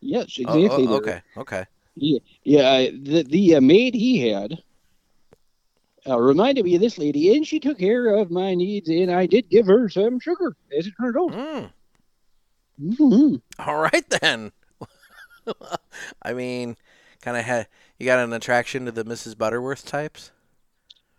Yes, 0.00 0.38
Oh, 0.46 0.58
exactly. 0.62 0.86
oh, 0.86 0.90
there. 0.90 0.98
okay. 0.98 1.22
Okay. 1.38 1.64
Yeah, 1.94 2.18
yeah. 2.44 2.90
The 2.90 3.22
the 3.28 3.54
uh, 3.56 3.60
maid 3.62 3.94
he 3.94 4.28
had 4.28 4.58
uh, 6.06 6.18
reminded 6.20 6.64
me 6.64 6.74
of 6.74 6.80
this 6.80 6.98
lady, 6.98 7.34
and 7.34 7.46
she 7.46 7.58
took 7.58 7.78
care 7.78 8.14
of 8.14 8.30
my 8.30 8.54
needs, 8.54 8.88
and 8.88 9.10
I 9.10 9.26
did 9.26 9.48
give 9.48 9.66
her 9.66 9.88
some 9.88 10.20
sugar, 10.20 10.54
as 10.76 10.86
it 10.86 10.94
turned 11.00 11.16
out. 11.16 11.32
Mm. 11.32 11.70
Hmm 12.78 13.36
All 13.58 13.76
right 13.78 14.08
then. 14.08 14.52
I 16.22 16.32
mean, 16.32 16.76
kind 17.22 17.36
of 17.36 17.44
had 17.44 17.68
you 17.98 18.06
got 18.06 18.18
an 18.20 18.32
attraction 18.32 18.84
to 18.86 18.92
the 18.92 19.04
Mrs. 19.04 19.34
Butterworth 19.34 19.84
types. 19.84 20.30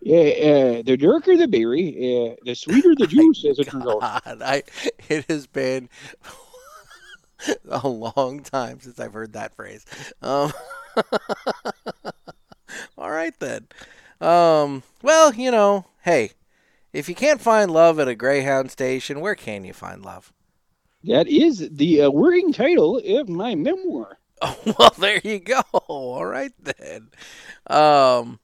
Yeah, 0.01 0.79
uh, 0.79 0.81
the 0.83 0.95
darker 0.97 1.35
the 1.35 1.47
berry, 1.47 1.89
uh, 2.31 2.35
the 2.45 2.55
sweeter 2.55 2.95
the 2.95 3.05
juice, 3.07 3.45
as 3.45 3.59
it 3.59 3.67
turns 3.69 3.85
out. 3.85 4.05
I 4.25 4.63
it 5.09 5.25
has 5.29 5.47
been 5.47 5.89
a 7.69 7.87
long 7.87 8.41
time 8.41 8.79
since 8.79 8.99
I've 8.99 9.13
heard 9.13 9.33
that 9.33 9.55
phrase. 9.55 9.85
Um, 10.21 10.51
all 12.97 13.11
right 13.11 13.37
then. 13.39 13.67
Um, 14.21 14.83
well, 15.01 15.33
you 15.33 15.51
know, 15.51 15.85
hey, 16.03 16.31
if 16.93 17.09
you 17.09 17.15
can't 17.15 17.41
find 17.41 17.71
love 17.71 17.99
at 17.99 18.07
a 18.07 18.15
Greyhound 18.15 18.71
station, 18.71 19.21
where 19.21 19.35
can 19.35 19.65
you 19.65 19.73
find 19.73 20.03
love? 20.03 20.33
That 21.03 21.27
is 21.27 21.67
the 21.71 22.03
uh, 22.03 22.09
working 22.09 22.53
title 22.53 22.97
of 22.97 23.27
my 23.29 23.55
memoir. 23.55 24.17
Oh, 24.41 24.57
well, 24.79 24.93
there 24.97 25.19
you 25.23 25.39
go. 25.39 25.61
All 25.87 26.25
right 26.25 26.53
then. 26.59 27.09
Um. 27.67 28.39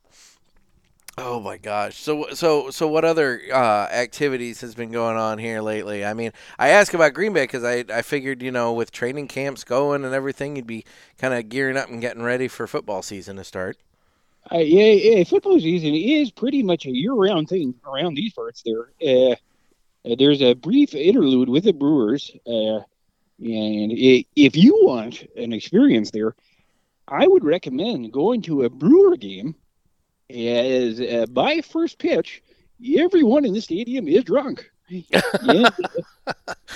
Oh 1.17 1.39
my 1.39 1.57
gosh. 1.57 1.97
So 1.97 2.27
so 2.33 2.69
so 2.71 2.87
what 2.89 3.05
other 3.05 3.41
uh, 3.53 3.87
activities 3.89 4.59
has 4.61 4.75
been 4.75 4.91
going 4.91 5.15
on 5.15 5.37
here 5.37 5.61
lately? 5.61 6.03
I 6.03 6.13
mean, 6.13 6.31
I 6.59 6.69
ask 6.69 6.93
about 6.93 7.13
Green 7.13 7.31
Bay 7.31 7.43
because 7.43 7.63
I 7.63 7.85
I 7.89 8.01
figured 8.01 8.41
you 8.41 8.51
know 8.51 8.73
with 8.73 8.91
training 8.91 9.29
camps 9.29 9.63
going 9.63 10.03
and 10.03 10.13
everything, 10.13 10.57
you'd 10.57 10.67
be 10.67 10.83
kind 11.17 11.33
of 11.33 11.47
gearing 11.47 11.77
up 11.77 11.87
and 11.89 12.01
getting 12.01 12.23
ready 12.23 12.49
for 12.49 12.67
football 12.67 13.01
season 13.01 13.37
to 13.37 13.45
start. 13.45 13.77
Uh, 14.51 14.57
yeah, 14.57 14.91
yeah, 14.91 15.23
football 15.23 15.59
season 15.59 15.95
is 15.95 16.29
pretty 16.31 16.61
much 16.61 16.85
a 16.85 16.91
year-round 16.91 17.47
thing 17.49 17.73
around 17.85 18.13
these 18.15 18.31
parts. 18.33 18.61
There, 18.63 18.91
uh, 19.01 19.35
uh, 20.05 20.15
there's 20.17 20.41
a 20.41 20.53
brief 20.53 20.93
interlude 20.93 21.49
with 21.49 21.63
the 21.63 21.73
Brewers, 21.73 22.31
uh, 22.47 22.79
and 23.39 23.91
i 23.91 24.25
if 24.35 24.55
you 24.55 24.79
want 24.83 25.23
an 25.35 25.53
experience 25.53 26.11
there, 26.11 26.35
I 27.07 27.27
would 27.27 27.43
recommend 27.43 28.11
going 28.13 28.41
to 28.43 28.63
a 28.63 28.69
Brewer 28.69 29.17
game. 29.17 29.55
As 30.29 30.99
uh, 30.99 31.25
by 31.29 31.61
first 31.61 31.99
pitch, 31.99 32.41
everyone 32.97 33.45
in 33.45 33.53
the 33.53 33.61
stadium 33.61 34.07
is 34.07 34.23
drunk. 34.23 34.69
Yeah, 35.41 35.69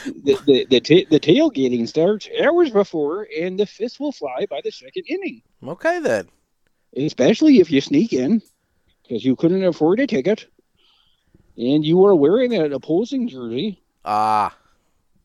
the 0.04 0.40
the 0.46 0.66
the, 0.70 0.80
ta- 0.80 1.08
the 1.10 1.20
tailgating 1.20 1.88
starts 1.88 2.28
hours 2.44 2.70
before, 2.72 3.28
and 3.40 3.60
the 3.60 3.66
fist 3.66 4.00
will 4.00 4.12
fly 4.12 4.46
by 4.50 4.62
the 4.64 4.72
second 4.72 5.04
inning 5.08 5.42
Okay 5.68 6.00
then. 6.00 6.28
especially 6.98 7.60
if 7.60 7.70
you 7.72 7.82
sneak 7.82 8.14
in 8.14 8.42
because 9.04 9.24
you 9.26 9.36
couldn't 9.36 9.64
afford 9.64 10.00
a 10.00 10.08
ticket 10.08 10.48
and 11.60 11.86
you 11.86 12.04
are 12.06 12.16
wearing 12.16 12.56
an 12.56 12.74
opposing 12.74 13.28
jersey 13.28 13.84
Ah, 14.06 14.56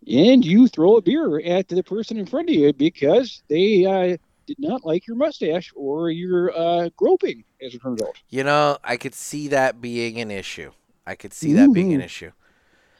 and 0.07 0.45
you 0.45 0.69
throw 0.69 0.97
a 0.97 1.03
beer 1.03 1.41
at 1.41 1.69
the 1.69 1.83
person 1.83 2.19
in 2.19 2.27
front 2.27 2.51
of 2.51 2.55
you 2.55 2.73
because 2.75 3.43
they 3.49 3.87
uh, 3.87 4.17
did 4.47 4.59
not 4.59 4.85
like 4.85 5.07
your 5.07 5.17
mustache 5.17 5.73
or 5.75 6.11
your 6.11 6.55
uh, 6.55 6.91
groping, 6.97 7.43
as 7.63 7.75
it 7.75 7.81
turns 7.81 8.03
out. 8.03 8.15
you 8.29 8.45
know, 8.45 8.77
I 8.85 8.97
could 8.99 9.15
see 9.15 9.49
that 9.49 9.81
being 9.81 10.21
an 10.21 10.31
issue. 10.31 10.73
I 11.07 11.15
could 11.15 11.33
see 11.33 11.53
that 11.55 11.73
being 11.73 11.95
an 11.95 12.01
Mhm. 12.01 12.05
issue. 12.05 12.33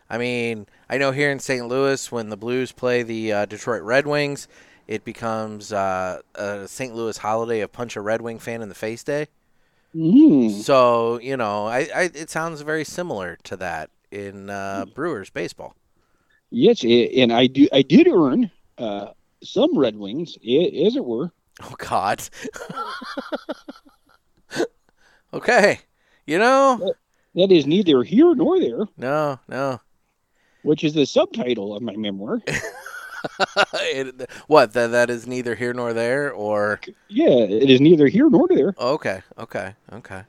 I 0.09 0.17
mean, 0.19 0.67
I 0.89 0.97
know 0.99 1.11
here 1.11 1.31
in 1.31 1.41
St. 1.41 1.67
Louis, 1.67 2.11
when 2.13 2.29
the 2.31 2.37
Blues 2.37 2.73
play 2.73 3.03
the 3.03 3.33
uh, 3.33 3.45
Detroit 3.47 3.83
Red 3.83 4.07
Wings, 4.07 4.47
it 4.87 5.05
becomes 5.05 5.73
uh, 5.73 6.21
a 6.35 6.69
St. 6.69 6.95
Louis 6.95 7.17
holiday 7.19 7.61
of 7.61 7.73
punch 7.73 7.97
a 7.97 8.01
Red 8.01 8.21
Wing 8.23 8.39
fan 8.39 8.63
in 8.63 8.69
the 8.69 8.75
face 8.75 9.03
day. 9.03 9.29
Mm. 9.95 10.51
So 10.63 11.21
you 11.21 11.37
know, 11.37 11.67
I, 11.67 11.89
I 11.95 12.03
it 12.15 12.31
sounds 12.31 12.61
very 12.63 12.85
similar 12.85 13.39
to 13.45 13.57
that 13.57 13.91
in 14.11 14.51
uh, 14.51 14.87
Brewers 14.95 15.31
baseball. 15.31 15.75
Yes, 16.51 16.85
and 16.85 17.33
I 17.33 17.47
do. 17.47 17.69
I 17.73 17.83
did 17.83 18.09
earn 18.09 18.51
uh, 18.79 19.09
some 19.43 19.77
Red 19.77 19.97
Wings, 19.97 20.37
as 20.37 20.97
it 20.97 21.05
were. 21.05 21.33
Oh 21.63 21.75
God. 21.79 22.23
okay, 25.35 25.81
you 26.27 26.39
know, 26.39 26.95
That 27.35 27.53
is 27.53 27.67
neither 27.67 28.03
here 28.03 28.35
nor 28.35 28.61
there, 28.61 28.87
no, 28.97 29.39
no. 29.49 29.81
which 30.63 30.85
is 30.85 30.95
the 30.95 31.07
subtitle 31.07 31.77
of 31.77 31.83
my 31.83 31.97
memoir. 31.97 32.41
it, 33.75 34.31
what 34.47 34.73
that 34.73 34.89
that 34.89 35.11
is 35.11 35.27
neither 35.27 35.55
here 35.55 35.73
nor 35.73 35.93
there, 35.93 36.33
or 36.33 36.81
yeah, 37.09 37.29
it 37.29 37.71
is 37.71 37.81
neither 37.81 38.07
here 38.07 38.29
nor 38.29 38.47
there. 38.49 38.75
okay, 38.79 39.23
okay, 39.39 39.75
okay. 39.93 40.23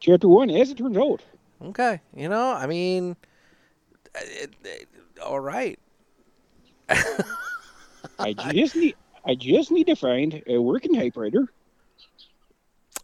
Chapter 0.00 0.28
one, 0.28 0.50
as 0.50 0.70
it 0.70 0.78
turns 0.78 0.96
out. 0.96 1.22
Okay, 1.62 2.00
you 2.14 2.28
know, 2.28 2.52
I 2.52 2.66
mean, 2.66 3.16
it, 4.14 4.54
it, 4.64 4.88
all 5.24 5.40
right. 5.40 5.78
I 8.18 8.32
just 8.52 8.76
need 8.76 8.94
I 9.26 9.34
just 9.34 9.70
need 9.70 9.86
to 9.88 9.96
find 9.96 10.42
a 10.46 10.58
working 10.58 10.94
typewriter. 10.94 11.48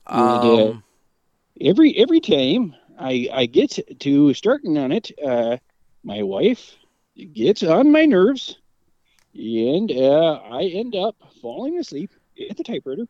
And, 0.07 0.45
uh, 0.45 0.69
Um, 0.71 0.85
Every 1.61 1.97
every 1.97 2.21
time 2.21 2.75
I 2.99 3.29
I 3.33 3.47
get 3.47 3.79
to 4.01 4.35
starting 4.35 4.77
on 4.77 4.91
it, 4.91 5.13
uh, 5.25 5.57
my 6.03 6.23
wife 6.23 6.75
gets 7.33 7.63
on 7.63 7.93
my 7.93 8.05
nerves, 8.05 8.59
and 9.35 9.91
uh, 9.91 10.41
I 10.51 10.65
end 10.65 10.95
up 10.95 11.17
falling 11.43 11.79
asleep 11.79 12.11
at 12.51 12.57
the 12.57 12.65
typewriter. 12.65 13.07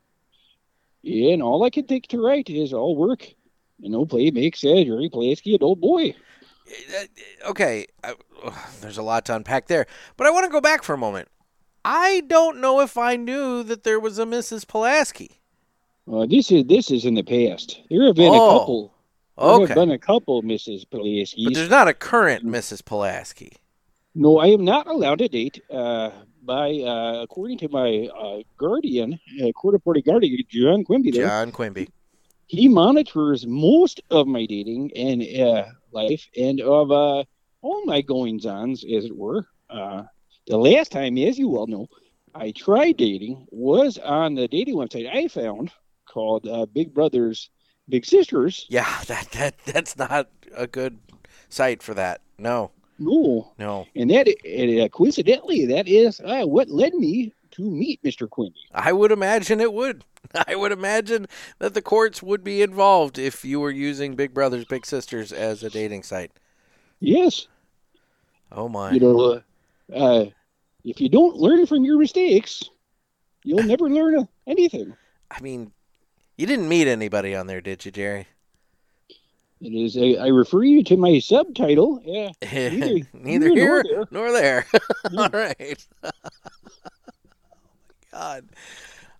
And 1.03 1.43
all 1.43 1.63
I 1.63 1.69
can 1.69 1.85
think 1.85 2.07
to 2.07 2.23
write 2.23 2.49
is 2.49 2.73
all 2.73 2.95
work. 2.95 3.27
And 3.83 3.91
no 3.91 4.05
play 4.05 4.31
makes 4.31 4.61
Jerry 4.61 5.09
Polaski 5.13 5.53
an 5.55 5.61
old 5.61 5.79
boy. 5.81 6.15
uh, 6.99 7.49
okay, 7.49 7.85
I, 8.03 8.15
there's 8.81 8.97
a 8.97 9.03
lot 9.03 9.25
to 9.25 9.35
unpack 9.35 9.67
there, 9.67 9.85
but 10.17 10.25
I 10.25 10.31
want 10.31 10.45
to 10.45 10.51
go 10.51 10.61
back 10.61 10.81
for 10.83 10.93
a 10.93 10.97
moment. 10.97 11.27
I 11.83 12.23
don't 12.27 12.59
know 12.59 12.79
if 12.79 12.97
I 12.97 13.15
knew 13.15 13.61
that 13.63 13.83
there 13.83 13.99
was 13.99 14.17
a 14.17 14.25
Mrs. 14.25 14.65
Polaski. 14.65 15.37
Uh, 16.11 16.25
this 16.25 16.51
is 16.51 16.65
this 16.65 16.89
is 16.89 17.05
in 17.05 17.13
the 17.15 17.23
past. 17.23 17.81
There 17.89 18.05
have 18.07 18.15
been 18.15 18.31
Oh. 18.33 18.55
a 18.55 18.59
couple. 18.59 18.93
There 19.37 19.47
Okay. 19.47 19.65
have 19.67 19.75
been 19.75 19.91
a 19.91 19.99
couple 19.99 20.41
Mrs. 20.41 20.85
Polaski. 20.87 21.43
But 21.43 21.53
there's 21.53 21.69
not 21.69 21.87
a 21.87 21.93
current 21.93 22.43
Mrs. 22.45 22.81
Polaski. 22.81 23.57
No, 24.15 24.39
I 24.39 24.47
am 24.47 24.63
not 24.63 24.87
allowed 24.87 25.19
to 25.19 25.27
date. 25.27 25.61
Uh, 25.69 26.11
by 26.41 26.71
uh, 26.73 27.23
according 27.23 27.57
to 27.57 27.69
my 27.69 28.07
uh, 28.15 28.43
guardian, 28.57 29.19
uh, 29.43 29.51
court 29.51 29.75
appointed 29.75 30.05
guardian, 30.05 30.37
John 30.47 30.83
Quimby, 30.83 31.11
there, 31.11 31.27
John 31.27 31.51
Quimby. 31.51 31.89
he 32.45 32.67
monitors 32.67 33.45
most 33.47 34.01
of 34.11 34.27
my 34.27 34.45
dating 34.45 34.91
and 34.95 35.23
uh, 35.23 35.65
life 35.91 36.27
and 36.37 36.61
of 36.61 36.91
uh, 36.91 37.23
all 37.61 37.85
my 37.85 38.01
goings 38.01 38.45
ons, 38.45 38.83
as 38.83 39.05
it 39.05 39.15
were. 39.15 39.47
Uh, 39.69 40.03
the 40.47 40.57
last 40.57 40.91
time, 40.91 41.17
as 41.17 41.39
you 41.39 41.57
all 41.57 41.65
know, 41.65 41.87
I 42.35 42.51
tried 42.51 42.97
dating 42.97 43.47
was 43.49 43.97
on 43.97 44.35
the 44.35 44.47
dating 44.47 44.75
website 44.75 45.09
I 45.11 45.27
found 45.27 45.71
called 46.07 46.47
uh, 46.47 46.67
Big 46.67 46.93
Brothers 46.93 47.49
Big 47.89 48.05
Sisters. 48.05 48.65
Yeah, 48.69 49.01
that 49.07 49.31
that 49.31 49.57
that's 49.65 49.97
not 49.97 50.29
a 50.55 50.67
good 50.67 50.99
site 51.49 51.81
for 51.81 51.95
that. 51.95 52.21
No, 52.37 52.71
No, 52.97 53.51
no. 53.59 53.87
and 53.95 54.09
that 54.09 54.27
and, 54.45 54.79
uh, 54.79 54.89
coincidentally, 54.89 55.65
that 55.65 55.87
is 55.87 56.21
uh, 56.21 56.45
what 56.45 56.69
led 56.69 56.93
me 56.93 57.33
to 57.51 57.69
meet 57.69 58.01
Mr. 58.03 58.29
Quimby. 58.29 58.55
I 58.73 58.91
would 58.93 59.11
imagine 59.11 59.59
it 59.59 59.73
would. 59.73 60.03
I 60.47 60.55
would 60.55 60.71
imagine 60.71 61.27
that 61.59 61.73
the 61.73 61.81
courts 61.81 62.23
would 62.23 62.43
be 62.43 62.61
involved 62.61 63.17
if 63.19 63.45
you 63.45 63.59
were 63.59 63.71
using 63.71 64.15
Big 64.15 64.33
Brothers 64.33 64.65
Big 64.65 64.85
Sisters 64.85 65.31
as 65.31 65.63
a 65.63 65.69
dating 65.69 66.03
site. 66.03 66.31
Yes, 66.99 67.47
Oh 68.51 68.69
my. 68.69 68.91
you 68.91 68.99
know, 68.99 69.19
uh, 69.93 69.95
uh, 69.95 70.25
if 70.83 71.01
you 71.01 71.09
don't 71.09 71.35
learn 71.35 71.65
from 71.65 71.83
your 71.83 71.99
mistakes, 71.99 72.63
you'll 73.43 73.63
never 73.67 73.89
learn 73.89 74.27
anything. 74.47 74.95
I 75.29 75.41
mean, 75.41 75.71
you 76.37 76.47
didn't 76.47 76.69
meet 76.69 76.87
anybody 76.87 77.35
on 77.35 77.47
there, 77.47 77.61
did 77.61 77.85
you, 77.85 77.91
Jerry? 77.91 78.27
It 79.61 79.73
is. 79.73 79.97
A, 79.97 80.17
I 80.17 80.27
refer 80.27 80.63
you 80.63 80.83
to 80.83 80.97
my 80.97 81.19
subtitle. 81.19 82.01
Yeah. 82.05 82.31
Neither, 82.69 83.07
neither 83.13 83.49
here 83.49 83.83
nor 83.83 84.07
nor 84.11 84.31
there. 84.31 84.67
All 85.17 85.29
right. 85.29 85.87
oh 86.03 86.09
my 88.11 88.11
God. 88.11 88.45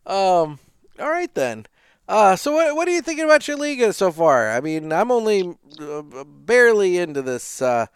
Um. 0.06 0.60
All 1.00 1.10
right 1.10 1.34
then. 1.34 1.66
Uh. 2.08 2.36
So 2.36 2.52
what 2.52 2.76
what 2.76 2.88
are 2.88 2.92
you 2.92 3.02
thinking 3.02 3.26
about 3.26 3.48
your 3.48 3.58
Liga 3.58 3.94
so 3.94 4.12
far? 4.12 4.52
I 4.52 4.62
mean, 4.62 4.92
I'm 4.92 5.12
only 5.12 5.56
uh, 5.80 6.02
barely 6.26 6.98
into 6.98 7.22
this 7.22 7.62
uh, 7.62 7.88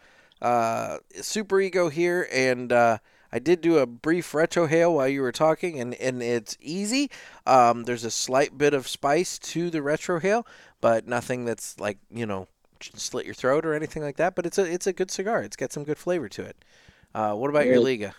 uh, 0.41 0.98
super 1.22 1.60
ego 1.60 1.89
here, 1.89 2.27
and 2.31 2.72
uh, 2.72 2.98
I 3.31 3.39
did 3.39 3.62
do 3.62 3.77
a 3.77 3.86
brief 3.86 4.31
retrohale 4.31 4.95
while 4.95 5.07
you 5.07 5.21
were 5.21 5.31
talking, 5.31 5.79
and, 5.79 5.93
and 5.95 6.21
it's 6.21 6.57
easy. 6.62 7.12
Um, 7.45 7.83
there's 7.83 8.03
a 8.03 8.12
slight 8.12 8.57
bit 8.57 8.74
of 8.74 8.88
spice 8.88 9.38
to 9.39 9.69
the 9.69 9.79
retrohale, 9.79 10.45
but 10.81 11.07
nothing 11.07 11.45
that's 11.45 11.79
like 11.79 11.98
you 12.12 12.25
know 12.25 12.48
slit 12.81 13.25
your 13.25 13.36
throat 13.36 13.65
or 13.65 13.74
anything 13.74 14.01
like 14.01 14.17
that. 14.17 14.36
But 14.36 14.45
it's 14.45 14.57
a 14.57 14.63
it's 14.63 14.88
a 14.88 14.93
good 14.93 15.12
cigar. 15.12 15.43
It's 15.43 15.55
got 15.55 15.71
some 15.71 15.83
good 15.83 15.98
flavor 15.98 16.29
to 16.29 16.43
it. 16.43 16.65
Uh, 17.13 17.33
what 17.33 17.50
about 17.50 17.65
your 17.65 17.79
Liga? 17.79 18.13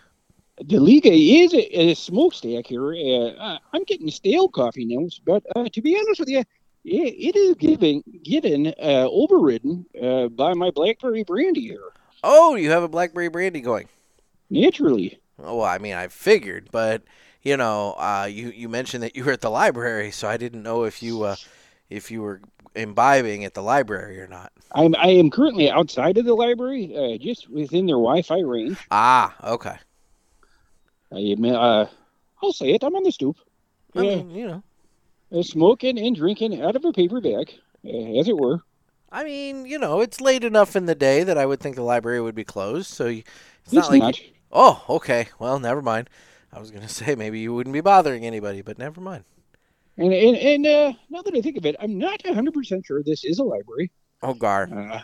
The 0.62 0.78
Liga 0.78 1.12
is 1.12 1.54
a, 1.54 1.80
a 1.80 1.94
smokestack 1.94 2.66
here. 2.66 2.92
Uh, 2.92 3.58
I'm 3.72 3.84
getting 3.84 4.10
stale 4.10 4.48
coffee 4.48 4.84
notes, 4.84 5.20
but 5.24 5.42
uh, 5.56 5.68
to 5.72 5.80
be 5.80 5.96
honest 5.96 6.20
with 6.20 6.28
you, 6.28 6.44
it, 6.84 6.84
it 6.84 7.36
is 7.36 7.56
giving 7.56 8.02
getting 8.22 8.68
uh, 8.68 9.08
overridden 9.10 9.86
uh, 10.00 10.28
by 10.28 10.54
my 10.54 10.70
blackberry 10.70 11.24
brandy 11.24 11.62
here. 11.62 11.92
Oh, 12.22 12.54
you 12.54 12.70
have 12.70 12.82
a 12.82 12.88
blackberry 12.88 13.28
brandy 13.28 13.60
going. 13.60 13.88
Naturally. 14.50 15.18
Oh, 15.38 15.56
well, 15.56 15.64
I 15.66 15.78
mean, 15.78 15.94
I 15.94 16.08
figured, 16.08 16.68
but 16.70 17.02
you 17.42 17.56
know, 17.56 17.94
uh, 17.98 18.28
you 18.30 18.50
you 18.50 18.68
mentioned 18.68 19.02
that 19.02 19.16
you 19.16 19.24
were 19.24 19.32
at 19.32 19.40
the 19.40 19.50
library, 19.50 20.10
so 20.10 20.28
I 20.28 20.36
didn't 20.36 20.62
know 20.62 20.84
if 20.84 21.02
you 21.02 21.22
uh, 21.22 21.36
if 21.88 22.10
you 22.10 22.22
were 22.22 22.40
imbibing 22.74 23.44
at 23.44 23.54
the 23.54 23.62
library 23.62 24.20
or 24.20 24.26
not. 24.28 24.52
I'm 24.74 24.94
I 24.96 25.08
am 25.10 25.30
currently 25.30 25.70
outside 25.70 26.18
of 26.18 26.24
the 26.24 26.34
library, 26.34 26.94
uh, 26.96 27.18
just 27.18 27.48
within 27.48 27.86
their 27.86 27.96
Wi-Fi 27.96 28.40
range. 28.40 28.90
Ah, 28.90 29.34
okay. 29.42 29.78
I 31.12 31.18
am, 31.18 31.44
uh, 31.44 31.86
I'll 32.42 32.52
say 32.52 32.70
it. 32.72 32.82
I'm 32.84 32.94
on 32.96 33.02
the 33.04 33.12
stoop, 33.12 33.36
I 33.94 34.02
Yeah. 34.02 34.16
mean, 34.16 34.30
you 34.30 34.46
know, 34.46 34.62
uh, 35.32 35.42
smoking 35.42 35.98
and 35.98 36.14
drinking 36.16 36.60
out 36.60 36.76
of 36.76 36.84
a 36.84 36.92
paper 36.92 37.20
bag, 37.20 37.52
uh, 37.84 38.18
as 38.20 38.28
it 38.28 38.36
were. 38.36 38.62
I 39.12 39.24
mean, 39.24 39.66
you 39.66 39.78
know, 39.78 40.00
it's 40.00 40.20
late 40.20 40.44
enough 40.44 40.76
in 40.76 40.86
the 40.86 40.94
day 40.94 41.24
that 41.24 41.36
I 41.36 41.46
would 41.46 41.60
think 41.60 41.76
the 41.76 41.82
library 41.82 42.20
would 42.20 42.34
be 42.34 42.44
closed. 42.44 42.88
So 42.88 43.06
you, 43.06 43.22
it's, 43.64 43.72
It's 43.72 43.88
not 43.88 43.90
like. 43.90 44.00
not. 44.00 44.20
Oh, 44.52 44.84
okay. 44.88 45.28
Well, 45.38 45.58
never 45.58 45.82
mind. 45.82 46.08
I 46.52 46.58
was 46.60 46.70
gonna 46.70 46.88
say 47.00 47.14
maybe 47.14 47.40
you 47.40 47.54
wouldn't 47.54 47.74
be 47.74 47.80
bothering 47.80 48.24
anybody, 48.26 48.62
but 48.62 48.78
never 48.78 49.00
mind. 49.00 49.24
And 49.96 50.12
and, 50.12 50.36
and 50.36 50.66
uh, 50.66 50.92
now 51.10 51.22
that 51.22 51.34
I 51.34 51.40
think 51.40 51.56
of 51.56 51.66
it, 51.66 51.76
I'm 51.80 51.98
not 51.98 52.22
100 52.24 52.54
percent 52.54 52.86
sure 52.86 53.02
this 53.02 53.24
is 53.24 53.38
a 53.38 53.44
library. 53.44 53.90
Oh, 54.22 54.34
Gar. 54.34 54.68
Uh, 54.72 55.02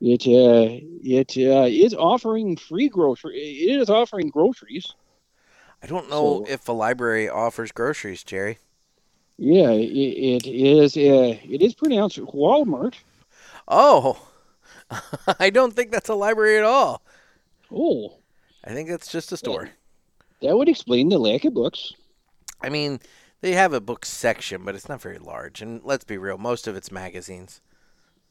it 0.00 0.26
uh, 0.26 0.78
it 1.02 1.36
uh, 1.38 1.66
is 1.68 1.94
offering 1.94 2.56
free 2.56 2.88
grocery. 2.88 3.38
It 3.38 3.80
is 3.80 3.90
offering 3.90 4.30
groceries. 4.30 4.92
I 5.82 5.86
don't 5.86 6.08
know 6.10 6.44
So- 6.44 6.52
if 6.52 6.68
a 6.68 6.72
library 6.72 7.28
offers 7.28 7.72
groceries, 7.72 8.22
Jerry. 8.24 8.58
Yeah, 9.38 9.70
it, 9.70 10.44
it 10.44 10.46
is. 10.46 10.96
Uh, 10.96 11.36
it 11.42 11.62
is 11.62 11.74
pronounced 11.74 12.18
Walmart. 12.18 12.94
Oh, 13.66 14.28
I 15.40 15.50
don't 15.50 15.72
think 15.74 15.90
that's 15.90 16.08
a 16.10 16.14
library 16.14 16.58
at 16.58 16.64
all. 16.64 17.02
Oh, 17.74 18.18
I 18.64 18.72
think 18.72 18.88
that's 18.88 19.10
just 19.10 19.32
a 19.32 19.36
store. 19.36 19.70
that 20.40 20.56
would 20.56 20.68
explain 20.68 21.08
the 21.08 21.18
lack 21.18 21.44
of 21.44 21.54
books. 21.54 21.92
I 22.60 22.68
mean, 22.68 23.00
they 23.40 23.52
have 23.52 23.72
a 23.72 23.80
book 23.80 24.04
section, 24.06 24.64
but 24.64 24.74
it's 24.74 24.88
not 24.88 25.02
very 25.02 25.18
large. 25.18 25.60
And 25.60 25.82
let's 25.84 26.04
be 26.04 26.16
real, 26.16 26.38
most 26.38 26.66
of 26.68 26.76
it's 26.76 26.92
magazines. 26.92 27.60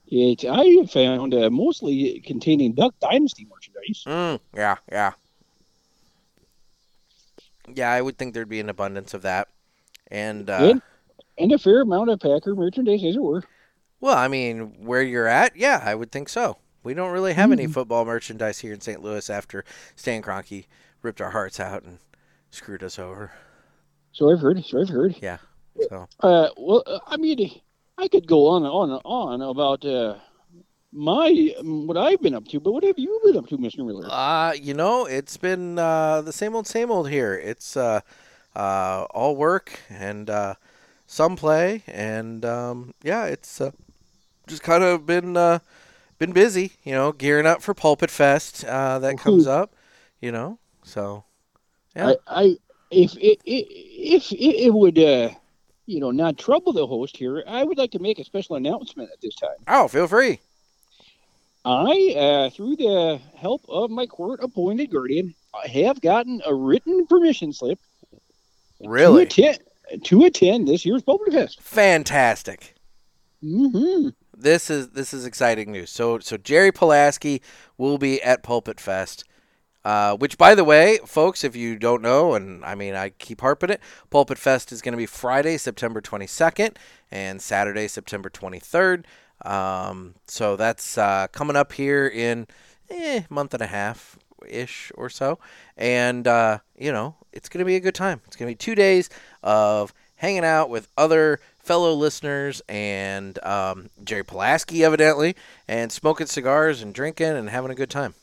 It 0.07 0.43
I 0.45 0.85
found 0.87 1.33
uh, 1.33 1.49
mostly 1.49 2.19
containing 2.25 2.73
Duck 2.73 2.95
Dynasty 2.99 3.47
merchandise. 3.49 4.03
Mm, 4.05 4.39
yeah, 4.53 4.75
yeah. 4.91 5.11
Yeah, 7.73 7.91
I 7.91 8.01
would 8.01 8.17
think 8.17 8.33
there'd 8.33 8.49
be 8.49 8.59
an 8.59 8.69
abundance 8.69 9.13
of 9.13 9.21
that. 9.21 9.47
And, 10.07 10.49
uh, 10.49 10.57
and, 10.71 10.81
and 11.37 11.51
a 11.53 11.57
fair 11.57 11.81
amount 11.81 12.09
of 12.09 12.19
Packer 12.19 12.55
merchandise, 12.55 13.03
as 13.05 13.15
it 13.15 13.21
were. 13.21 13.43
well, 14.01 14.17
I 14.17 14.27
mean, 14.27 14.85
where 14.85 15.01
you're 15.01 15.27
at, 15.27 15.55
yeah, 15.55 15.81
I 15.83 15.95
would 15.95 16.11
think 16.11 16.27
so. 16.27 16.57
We 16.83 16.93
don't 16.93 17.11
really 17.11 17.33
have 17.33 17.51
any 17.51 17.67
Mm. 17.67 17.73
football 17.73 18.05
merchandise 18.05 18.59
here 18.59 18.73
in 18.73 18.81
St. 18.81 19.01
Louis 19.01 19.29
after 19.29 19.63
Stan 19.95 20.21
Kroenke 20.21 20.65
ripped 21.01 21.21
our 21.21 21.31
hearts 21.31 21.59
out 21.59 21.83
and 21.83 21.99
screwed 22.49 22.83
us 22.83 22.97
over. 22.97 23.31
So 24.11 24.31
I've 24.31 24.39
heard. 24.39 24.63
So 24.65 24.81
I've 24.81 24.89
heard. 24.89 25.15
Yeah. 25.21 25.37
So, 25.89 26.07
Uh, 26.19 26.49
well, 26.57 26.83
I 27.07 27.17
mean, 27.17 27.61
I 27.97 28.07
could 28.07 28.27
go 28.27 28.47
on 28.47 28.63
and 28.63 28.71
on 28.71 28.91
and 28.91 29.01
on 29.05 29.41
about 29.41 29.85
uh, 29.85 30.15
my 30.91 31.55
what 31.63 31.97
I've 31.97 32.21
been 32.21 32.35
up 32.35 32.47
to, 32.49 32.59
but 32.59 32.73
what 32.73 32.83
have 32.83 32.99
you 32.99 33.19
been 33.23 33.37
up 33.37 33.47
to, 33.47 33.57
Mister 33.57 33.83
Miller? 33.83 34.05
Uh, 34.09 34.53
you 34.53 34.73
know, 34.73 35.05
it's 35.05 35.37
been 35.37 35.79
uh, 35.79 36.21
the 36.21 36.33
same 36.33 36.55
old, 36.55 36.67
same 36.67 36.91
old 36.91 37.09
here. 37.09 37.33
It's 37.33 37.77
uh, 37.77 38.01
uh, 38.55 39.05
all 39.11 39.35
work 39.35 39.79
and 39.89 40.29
uh, 40.29 40.55
some 41.07 41.35
play, 41.37 41.83
and 41.87 42.43
um, 42.43 42.93
yeah, 43.03 43.25
it's 43.25 43.61
uh, 43.61 43.71
just 44.47 44.63
kind 44.63 44.83
of 44.83 45.05
been 45.05 45.37
uh, 45.37 45.59
been 46.21 46.31
busy. 46.31 46.73
You 46.85 46.93
know, 46.93 47.11
gearing 47.11 47.47
up 47.47 47.61
for 47.61 47.73
Pulpit 47.73 48.11
Fest 48.11 48.63
uh, 48.63 48.99
that 48.99 49.17
comes 49.17 49.47
up. 49.47 49.75
You 50.21 50.31
know, 50.31 50.59
so 50.83 51.25
yeah. 51.95 52.13
I, 52.27 52.41
I 52.43 52.57
if 52.91 53.17
it 53.17 53.41
if 53.45 54.31
it, 54.31 54.35
it 54.35 54.73
would 54.73 54.99
uh, 54.99 55.31
you 55.87 55.99
know 55.99 56.11
not 56.11 56.37
trouble 56.37 56.71
the 56.71 56.87
host 56.87 57.17
here, 57.17 57.43
I 57.47 57.63
would 57.63 57.77
like 57.77 57.91
to 57.91 57.99
make 57.99 58.19
a 58.19 58.23
special 58.23 58.55
announcement 58.55 59.09
at 59.11 59.19
this 59.19 59.35
time. 59.35 59.57
oh, 59.67 59.87
feel 59.87 60.07
free. 60.07 60.39
I, 61.63 62.15
uh, 62.17 62.49
through 62.49 62.77
the 62.77 63.19
help 63.35 63.61
of 63.69 63.91
my 63.91 64.07
court-appointed 64.07 64.89
guardian, 64.89 65.35
I 65.53 65.67
have 65.67 66.01
gotten 66.01 66.41
a 66.43 66.55
written 66.55 67.05
permission 67.05 67.53
slip 67.53 67.77
Really 68.79 69.27
to 69.27 69.43
attend, 69.43 70.05
to 70.05 70.23
attend 70.25 70.67
this 70.67 70.85
year's 70.85 71.03
Pulpit 71.03 71.33
Fest. 71.33 71.61
fantastic. 71.61 72.73
Mm-hmm. 73.43 74.09
This 74.41 74.69
is 74.69 74.89
this 74.89 75.13
is 75.13 75.25
exciting 75.25 75.71
news. 75.71 75.91
So 75.91 76.19
so 76.19 76.37
Jerry 76.37 76.71
Polaski 76.71 77.41
will 77.77 77.97
be 77.97 78.21
at 78.21 78.43
Pulpit 78.43 78.79
Fest. 78.79 79.23
Uh, 79.83 80.15
which, 80.15 80.37
by 80.37 80.53
the 80.53 80.63
way, 80.63 80.99
folks, 81.07 81.43
if 81.43 81.55
you 81.55 81.75
don't 81.75 82.03
know, 82.03 82.35
and 82.35 82.63
I 82.63 82.75
mean, 82.75 82.93
I 82.93 83.09
keep 83.09 83.41
harping 83.41 83.71
it, 83.71 83.81
Pulpit 84.11 84.37
Fest 84.37 84.71
is 84.71 84.79
going 84.79 84.91
to 84.91 84.97
be 84.97 85.07
Friday, 85.07 85.57
September 85.57 85.99
22nd, 85.99 86.75
and 87.09 87.41
Saturday, 87.41 87.87
September 87.87 88.29
23rd. 88.29 89.05
Um, 89.43 90.13
so 90.27 90.55
that's 90.55 90.99
uh, 90.99 91.25
coming 91.31 91.55
up 91.55 91.73
here 91.73 92.07
in 92.07 92.45
eh, 92.91 93.23
month 93.31 93.55
and 93.55 93.63
a 93.63 93.67
half 93.67 94.19
ish 94.47 94.91
or 94.93 95.09
so, 95.09 95.39
and 95.75 96.27
uh, 96.27 96.59
you 96.77 96.91
know, 96.91 97.15
it's 97.33 97.49
going 97.49 97.59
to 97.59 97.65
be 97.65 97.75
a 97.75 97.79
good 97.79 97.95
time. 97.95 98.21
It's 98.27 98.35
going 98.35 98.49
to 98.49 98.51
be 98.51 98.57
two 98.57 98.75
days 98.75 99.09
of 99.41 99.95
hanging 100.21 100.45
out 100.45 100.69
with 100.69 100.87
other 100.99 101.39
fellow 101.57 101.93
listeners 101.93 102.61
and 102.69 103.43
um, 103.43 103.89
Jerry 104.03 104.23
Polaski, 104.23 104.83
evidently, 104.85 105.35
and 105.67 105.91
smoking 105.91 106.27
cigars 106.27 106.83
and 106.83 106.93
drinking 106.93 107.35
and 107.35 107.49
having 107.49 107.71
a 107.71 107.75
good 107.75 107.89
time. 107.89 108.13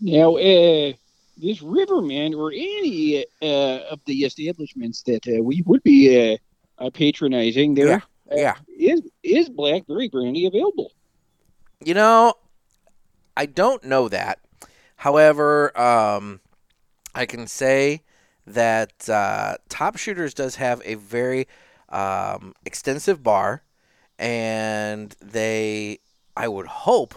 Now, 0.00 0.34
uh, 0.34 0.92
this 1.36 1.60
Rivermen 1.60 2.36
or 2.36 2.50
any 2.50 3.24
uh, 3.40 3.92
of 3.92 4.00
the 4.06 4.24
establishments 4.24 5.04
that 5.04 5.22
uh, 5.28 5.40
we 5.40 5.62
would 5.66 5.84
be 5.84 6.32
uh, 6.32 6.84
uh, 6.84 6.90
patronizing 6.90 7.74
there, 7.74 8.02
Yeah. 8.32 8.54
Is 8.76 9.02
is 9.22 9.48
blackberry 9.48 10.08
brandy 10.08 10.46
available? 10.46 10.90
You 11.84 11.94
know, 11.94 12.34
I 13.36 13.46
don't 13.46 13.84
know 13.84 14.08
that. 14.08 14.40
However, 14.96 15.78
um, 15.78 16.40
I 17.14 17.26
can 17.26 17.46
say 17.46 18.02
that 18.46 19.08
uh, 19.08 19.56
Top 19.68 19.96
Shooters 19.96 20.34
does 20.34 20.56
have 20.56 20.82
a 20.84 20.94
very 20.94 21.46
um, 21.88 22.54
extensive 22.64 23.22
bar, 23.22 23.62
and 24.18 25.14
they, 25.20 25.98
I 26.36 26.48
would 26.48 26.66
hope, 26.66 27.14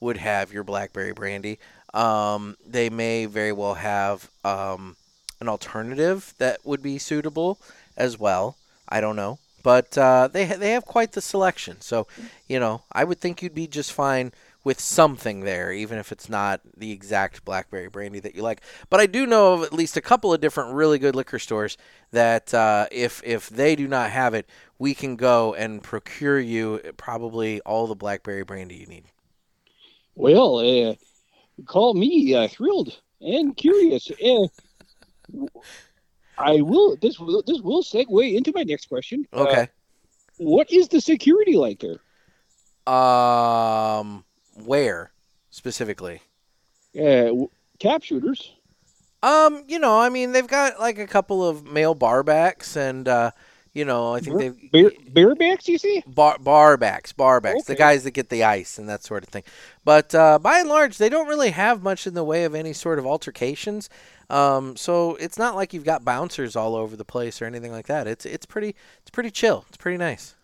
would 0.00 0.16
have 0.16 0.52
your 0.52 0.64
blackberry 0.64 1.12
brandy. 1.12 1.58
Um, 1.92 2.56
they 2.66 2.90
may 2.90 3.26
very 3.26 3.52
well 3.52 3.74
have 3.74 4.28
um, 4.44 4.96
an 5.40 5.48
alternative 5.48 6.34
that 6.38 6.64
would 6.64 6.82
be 6.82 6.98
suitable 6.98 7.58
as 7.96 8.18
well. 8.18 8.56
I 8.88 9.00
don't 9.00 9.16
know, 9.16 9.38
but 9.62 9.96
uh, 9.96 10.28
they 10.28 10.46
ha- 10.46 10.56
they 10.56 10.72
have 10.72 10.84
quite 10.84 11.12
the 11.12 11.20
selection. 11.20 11.80
So, 11.80 12.06
you 12.48 12.58
know, 12.58 12.82
I 12.92 13.04
would 13.04 13.20
think 13.20 13.42
you'd 13.42 13.54
be 13.54 13.66
just 13.66 13.92
fine 13.92 14.32
with 14.64 14.80
something 14.80 15.40
there, 15.40 15.72
even 15.72 15.98
if 15.98 16.10
it's 16.10 16.28
not 16.28 16.60
the 16.76 16.90
exact 16.90 17.44
blackberry 17.44 17.88
brandy 17.88 18.18
that 18.20 18.34
you 18.34 18.42
like. 18.42 18.62
But 18.90 19.00
I 19.00 19.06
do 19.06 19.26
know 19.26 19.54
of 19.54 19.62
at 19.62 19.72
least 19.72 19.96
a 19.96 20.00
couple 20.00 20.32
of 20.32 20.40
different 20.40 20.74
really 20.74 20.98
good 20.98 21.14
liquor 21.14 21.38
stores 21.38 21.76
that 22.12 22.52
uh, 22.54 22.86
if 22.90 23.22
if 23.24 23.48
they 23.48 23.76
do 23.76 23.86
not 23.86 24.10
have 24.10 24.34
it, 24.34 24.48
we 24.78 24.94
can 24.94 25.16
go 25.16 25.54
and 25.54 25.82
procure 25.82 26.40
you 26.40 26.80
probably 26.96 27.60
all 27.62 27.86
the 27.86 27.94
blackberry 27.94 28.42
brandy 28.44 28.76
you 28.76 28.86
need. 28.86 29.04
Well, 30.16 30.58
uh, 30.58 30.94
call 31.66 31.94
me 31.94 32.34
uh, 32.34 32.48
thrilled 32.48 33.00
and 33.20 33.56
curious. 33.56 34.10
Uh, 34.12 34.48
I 36.38 36.60
will. 36.60 36.96
This 36.96 37.18
will 37.18 37.42
this 37.46 37.60
will 37.60 37.82
segue 37.82 38.34
into 38.36 38.52
my 38.54 38.62
next 38.62 38.86
question. 38.86 39.26
Uh, 39.32 39.40
Okay. 39.42 39.68
what 40.38 40.70
is 40.72 40.88
the 40.88 41.00
security 41.00 41.56
like 41.56 41.80
there? 41.80 42.00
Um, 42.86 44.24
where 44.54 45.12
specifically? 45.50 46.22
Uh, 46.96 47.26
w- 47.26 47.50
tap 47.78 48.02
shooters. 48.02 48.52
Um, 49.22 49.64
you 49.68 49.78
know, 49.78 49.98
I 49.98 50.10
mean, 50.10 50.32
they've 50.32 50.46
got 50.46 50.78
like 50.78 50.98
a 50.98 51.06
couple 51.06 51.48
of 51.48 51.64
male 51.64 51.94
barbacks, 51.94 52.76
and 52.76 53.08
uh, 53.08 53.30
you 53.72 53.84
know, 53.84 54.14
I 54.14 54.20
think 54.20 54.38
they've 54.38 54.70
bear, 54.70 54.90
barebacks, 54.90 55.66
you 55.66 55.78
see? 55.78 56.02
bar 56.06 56.36
barbacks, 56.38 57.12
barbacks, 57.12 57.64
the 57.64 57.74
guys 57.74 58.04
that 58.04 58.10
get 58.12 58.28
the 58.28 58.44
ice 58.44 58.78
and 58.78 58.88
that 58.88 59.02
sort 59.02 59.24
of 59.24 59.30
thing. 59.30 59.42
But 59.84 60.14
uh, 60.14 60.38
by 60.38 60.60
and 60.60 60.68
large, 60.68 60.98
they 60.98 61.08
don't 61.08 61.26
really 61.26 61.50
have 61.50 61.82
much 61.82 62.06
in 62.06 62.14
the 62.14 62.22
way 62.22 62.44
of 62.44 62.54
any 62.54 62.72
sort 62.72 62.98
of 62.98 63.06
altercations. 63.06 63.88
Um, 64.30 64.76
so 64.76 65.16
it's 65.16 65.38
not 65.38 65.54
like 65.54 65.72
you've 65.72 65.84
got 65.84 66.04
bouncers 66.04 66.54
all 66.54 66.74
over 66.76 66.94
the 66.94 67.04
place 67.04 67.42
or 67.42 67.46
anything 67.46 67.72
like 67.72 67.86
that. 67.86 68.06
It's 68.06 68.26
it's 68.26 68.46
pretty 68.46 68.74
it's 69.00 69.10
pretty 69.10 69.30
chill. 69.30 69.64
It's 69.68 69.76
pretty 69.76 69.98
nice. 69.98 70.34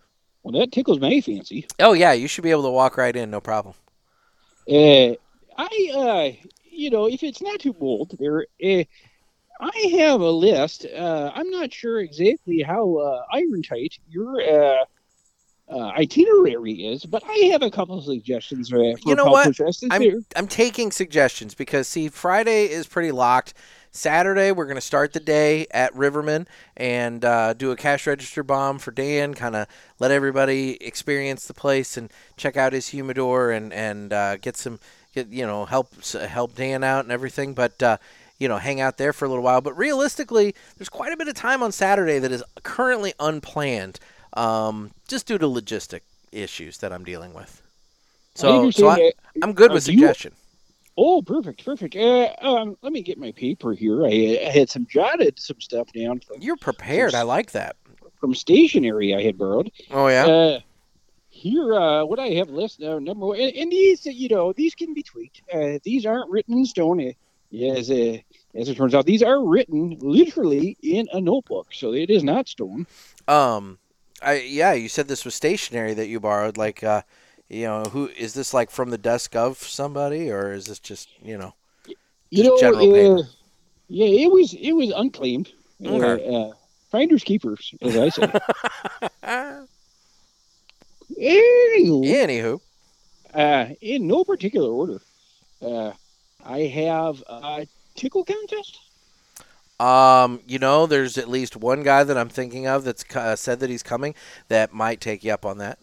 Well, 0.42 0.59
that 0.59 0.73
tickles 0.73 0.99
my 1.01 1.20
fancy. 1.20 1.66
Oh 1.79 1.92
yeah, 1.92 2.12
you 2.12 2.27
should 2.29 2.44
be 2.44 2.51
able 2.51 2.62
to 2.62 2.70
walk 2.70 2.96
right 2.96 3.14
in, 3.14 3.31
no 3.31 3.40
problem. 3.40 3.75
Uh, 4.68 5.14
I, 5.57 5.92
uh, 5.94 6.46
you 6.70 6.90
know, 6.90 7.07
if 7.07 7.23
it's 7.23 7.42
not 7.42 7.61
too 7.61 7.73
bold, 7.73 8.14
there, 8.18 8.46
uh, 8.64 8.85
I 9.61 9.79
have 9.99 10.20
a 10.20 10.31
list. 10.31 10.87
Uh, 10.87 11.33
I'm 11.35 11.51
not 11.51 11.73
sure 11.73 12.01
exactly 12.01 12.62
how 12.62 12.96
uh, 12.96 13.25
iron 13.33 13.62
tight 13.62 13.94
your 14.09 14.40
uh, 15.70 15.92
itinerary 15.96 16.72
is, 16.72 17.04
but 17.04 17.22
I 17.26 17.48
have 17.52 17.62
a 17.62 17.70
couple 17.70 17.98
of 17.98 18.04
suggestions 18.04 18.68
for 18.68 18.83
You 19.06 19.14
know 19.14 19.26
what? 19.26 19.59
I'm. 19.90 20.24
I'm 20.37 20.48
taking 20.48 20.90
suggestions 20.90 21.54
because 21.54 21.87
see, 21.88 22.09
Friday 22.09 22.66
is 22.66 22.87
pretty 22.87 23.12
locked. 23.12 23.54
Saturday 23.92 24.52
we're 24.52 24.66
gonna 24.66 24.80
start 24.80 25.12
the 25.12 25.20
day 25.20 25.66
at 25.72 25.92
Rivermen 25.94 26.46
and 26.76 27.24
uh, 27.24 27.54
do 27.54 27.72
a 27.72 27.76
cash 27.76 28.06
register 28.06 28.42
bomb 28.42 28.78
for 28.78 28.92
Dan. 28.92 29.35
Kind 29.35 29.56
of 29.56 29.66
let 29.98 30.11
everybody 30.11 30.80
experience 30.83 31.46
the 31.46 31.54
place 31.54 31.96
and 31.96 32.11
check 32.37 32.56
out 32.56 32.72
his 32.72 32.88
humidor 32.88 33.50
and 33.50 33.72
and 33.72 34.12
uh, 34.12 34.37
get 34.37 34.56
some 34.56 34.78
get 35.12 35.28
you 35.28 35.44
know 35.44 35.64
help 35.64 35.92
help 36.04 36.54
Dan 36.54 36.85
out 36.85 37.04
and 37.04 37.12
everything. 37.12 37.52
But 37.54 37.83
uh, 37.83 37.96
you 38.38 38.46
know 38.46 38.59
hang 38.59 38.80
out 38.80 38.96
there 38.96 39.12
for 39.12 39.24
a 39.24 39.28
little 39.28 39.44
while. 39.44 39.61
But 39.61 39.76
realistically, 39.76 40.54
there's 40.78 40.88
quite 40.88 41.12
a 41.12 41.16
bit 41.16 41.28
of 41.28 41.35
time 41.35 41.62
on 41.62 41.72
Saturday 41.72 42.20
that 42.20 42.30
is 42.30 42.44
currently 42.62 43.12
unplanned, 43.18 43.98
um, 44.34 44.90
just 45.08 45.26
due 45.26 45.38
to 45.38 45.46
logistic 45.46 46.00
issues 46.32 46.78
that 46.78 46.92
I'm 46.92 47.04
dealing 47.04 47.34
with. 47.34 47.62
So 48.34 48.70
so 48.70 48.88
I. 48.88 49.12
I'm 49.42 49.52
good 49.52 49.70
Uh, 49.70 49.74
with 49.74 49.84
do 49.86 49.92
you- 49.92 49.98
suggestion. 50.00 50.32
Oh, 51.02 51.22
perfect, 51.22 51.64
perfect. 51.64 51.96
Uh, 51.96 52.28
um, 52.42 52.76
let 52.82 52.92
me 52.92 53.00
get 53.00 53.16
my 53.16 53.32
paper 53.32 53.72
here. 53.72 54.04
I, 54.04 54.38
I 54.46 54.50
had 54.50 54.68
some 54.68 54.86
jotted 54.90 55.38
some 55.38 55.58
stuff 55.60 55.90
down 55.94 56.20
from, 56.20 56.42
You're 56.42 56.56
prepared. 56.58 57.14
I 57.14 57.22
like 57.22 57.52
that. 57.52 57.76
from 58.20 58.34
stationery 58.34 59.14
I 59.14 59.22
had 59.22 59.38
borrowed. 59.38 59.70
Oh 59.90 60.08
yeah. 60.08 60.26
Uh, 60.26 60.60
here, 61.30 61.72
uh, 61.74 62.04
what 62.04 62.18
I 62.18 62.28
have 62.30 62.50
listed 62.50 62.86
uh, 62.86 62.98
number 62.98 63.26
one, 63.26 63.40
and, 63.40 63.54
and 63.56 63.72
these, 63.72 64.04
you 64.04 64.28
know, 64.28 64.52
these 64.52 64.74
can 64.74 64.92
be 64.92 65.02
tweaked. 65.02 65.40
Uh, 65.52 65.78
these 65.84 66.04
aren't 66.04 66.28
written 66.30 66.58
in 66.58 66.66
stone. 66.66 67.00
Uh, 67.00 67.12
as 67.64 67.90
uh, 67.90 68.18
as 68.54 68.68
it 68.68 68.76
turns 68.76 68.94
out, 68.94 69.06
these 69.06 69.22
are 69.22 69.42
written 69.42 69.96
literally 70.00 70.76
in 70.82 71.08
a 71.14 71.20
notebook, 71.20 71.68
so 71.72 71.94
it 71.94 72.10
is 72.10 72.22
not 72.22 72.46
stone. 72.48 72.86
Um, 73.26 73.78
I 74.22 74.40
yeah. 74.40 74.72
You 74.72 74.88
said 74.88 75.09
this 75.09 75.24
was 75.24 75.35
stationary 75.35 75.94
that 75.94 76.09
you 76.09 76.20
borrowed. 76.20 76.56
Like, 76.56 76.83
uh, 76.85 77.02
you 77.48 77.64
know, 77.64 77.85
who 77.85 78.09
is 78.09 78.35
this? 78.35 78.52
Like 78.54 78.70
from 78.70 78.90
the 78.90 78.98
desk 78.98 79.35
of 79.37 79.59
somebody, 79.59 80.30
or 80.30 80.52
is 80.52 80.66
this 80.66 80.78
just 80.78 81.09
you 81.22 81.38
know? 81.38 81.54
You 82.30 82.44
Just 82.44 82.44
know, 82.44 82.59
general 82.59 82.90
uh, 82.90 82.92
paper. 82.92 83.28
yeah, 83.88 84.06
it 84.24 84.30
was 84.30 84.54
it 84.54 84.72
was 84.72 84.90
unclaimed. 84.90 85.52
Okay. 85.85 86.26
Uh, 86.26 86.33
uh, 86.50 86.52
finders 86.90 87.24
keepers, 87.24 87.74
as 87.83 87.96
I 87.96 88.09
say. 88.11 88.30
Anywho, 91.18 92.04
Anywho, 92.04 92.61
uh, 93.35 93.66
in 93.80 94.06
no 94.06 94.24
particular 94.24 94.70
order, 94.70 95.00
uh, 95.62 95.92
I 96.44 96.61
have 96.61 97.22
a 97.28 97.66
tickle 97.94 98.24
contest. 98.24 98.78
Um, 99.80 100.40
you 100.46 100.58
know, 100.58 100.86
there's 100.86 101.18
at 101.18 101.28
least 101.28 101.56
one 101.56 101.82
guy 101.82 102.04
that 102.04 102.18
I'm 102.18 102.28
thinking 102.28 102.66
of 102.66 102.84
that's 102.84 103.04
uh, 103.16 103.36
said 103.36 103.60
that 103.60 103.70
he's 103.70 103.82
coming 103.82 104.14
that 104.48 104.72
might 104.72 105.00
take 105.00 105.24
you 105.24 105.32
up 105.32 105.46
on 105.46 105.58
that. 105.58 105.78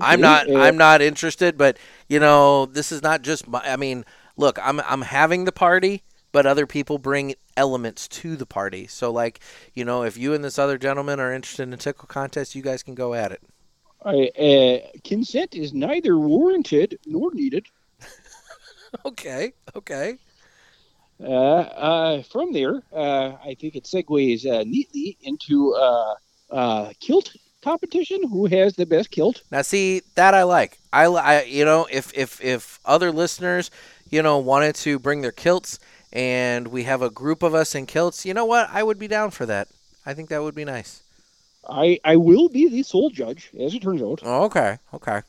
I'm 0.00 0.20
not. 0.20 0.48
uh, 0.48 0.52
I'm 0.54 0.76
not 0.76 1.00
interested, 1.02 1.56
but 1.56 1.78
you 2.08 2.20
know, 2.20 2.66
this 2.66 2.92
is 2.92 3.02
not 3.02 3.22
just 3.22 3.48
my. 3.48 3.60
I 3.64 3.76
mean, 3.76 4.04
look, 4.36 4.58
I'm 4.62 4.80
I'm 4.80 5.02
having 5.02 5.44
the 5.44 5.52
party, 5.52 6.02
but 6.32 6.46
other 6.46 6.66
people 6.66 6.98
bring 6.98 7.34
elements 7.56 8.08
to 8.08 8.36
the 8.36 8.46
party. 8.46 8.86
So, 8.86 9.10
like, 9.12 9.40
you 9.74 9.84
know, 9.84 10.02
if 10.02 10.18
you 10.18 10.34
and 10.34 10.44
this 10.44 10.58
other 10.58 10.78
gentleman 10.78 11.20
are 11.20 11.32
interested 11.32 11.62
in 11.64 11.72
a 11.74 11.78
tickle 11.78 12.08
contest, 12.08 12.54
you 12.54 12.62
guys 12.62 12.82
can 12.82 12.94
go 12.94 13.14
at 13.14 13.32
it. 13.32 13.42
I, 14.02 14.28
uh, 14.28 14.98
consent 15.04 15.54
is 15.54 15.74
neither 15.74 16.18
warranted 16.18 16.98
nor 17.04 17.34
needed. 17.34 17.66
Okay. 19.04 19.52
Okay. 19.74 20.18
Uh, 21.20 21.26
uh, 21.26 22.22
from 22.22 22.52
there, 22.52 22.82
uh, 22.92 23.36
I 23.42 23.56
think 23.58 23.74
it 23.74 23.84
segues 23.84 24.44
uh, 24.46 24.64
neatly 24.64 25.16
into 25.22 25.74
uh, 25.74 26.14
uh, 26.50 26.92
kilt 27.00 27.34
competition. 27.62 28.20
Who 28.28 28.46
has 28.46 28.74
the 28.76 28.86
best 28.86 29.10
kilt? 29.10 29.42
Now, 29.50 29.62
see 29.62 30.02
that 30.14 30.34
I 30.34 30.42
like. 30.42 30.78
I, 30.92 31.04
I 31.06 31.42
you 31.42 31.64
know, 31.64 31.86
if 31.90 32.12
if 32.14 32.40
if 32.42 32.78
other 32.84 33.10
listeners, 33.12 33.70
you 34.10 34.22
know, 34.22 34.38
wanted 34.38 34.74
to 34.76 34.98
bring 34.98 35.22
their 35.22 35.32
kilts, 35.32 35.78
and 36.12 36.68
we 36.68 36.84
have 36.84 37.02
a 37.02 37.10
group 37.10 37.42
of 37.42 37.54
us 37.54 37.74
in 37.74 37.86
kilts, 37.86 38.24
you 38.26 38.34
know 38.34 38.44
what? 38.44 38.68
I 38.70 38.82
would 38.82 38.98
be 38.98 39.08
down 39.08 39.30
for 39.30 39.46
that. 39.46 39.68
I 40.04 40.14
think 40.14 40.28
that 40.30 40.42
would 40.42 40.54
be 40.54 40.64
nice. 40.64 41.02
I, 41.68 41.98
I 42.04 42.16
will 42.16 42.48
be 42.48 42.68
the 42.68 42.82
sole 42.82 43.10
judge, 43.10 43.50
as 43.58 43.74
it 43.74 43.82
turns 43.82 44.02
out, 44.02 44.22
Oh, 44.22 44.44
okay. 44.44 44.78
Okay. 44.94 45.22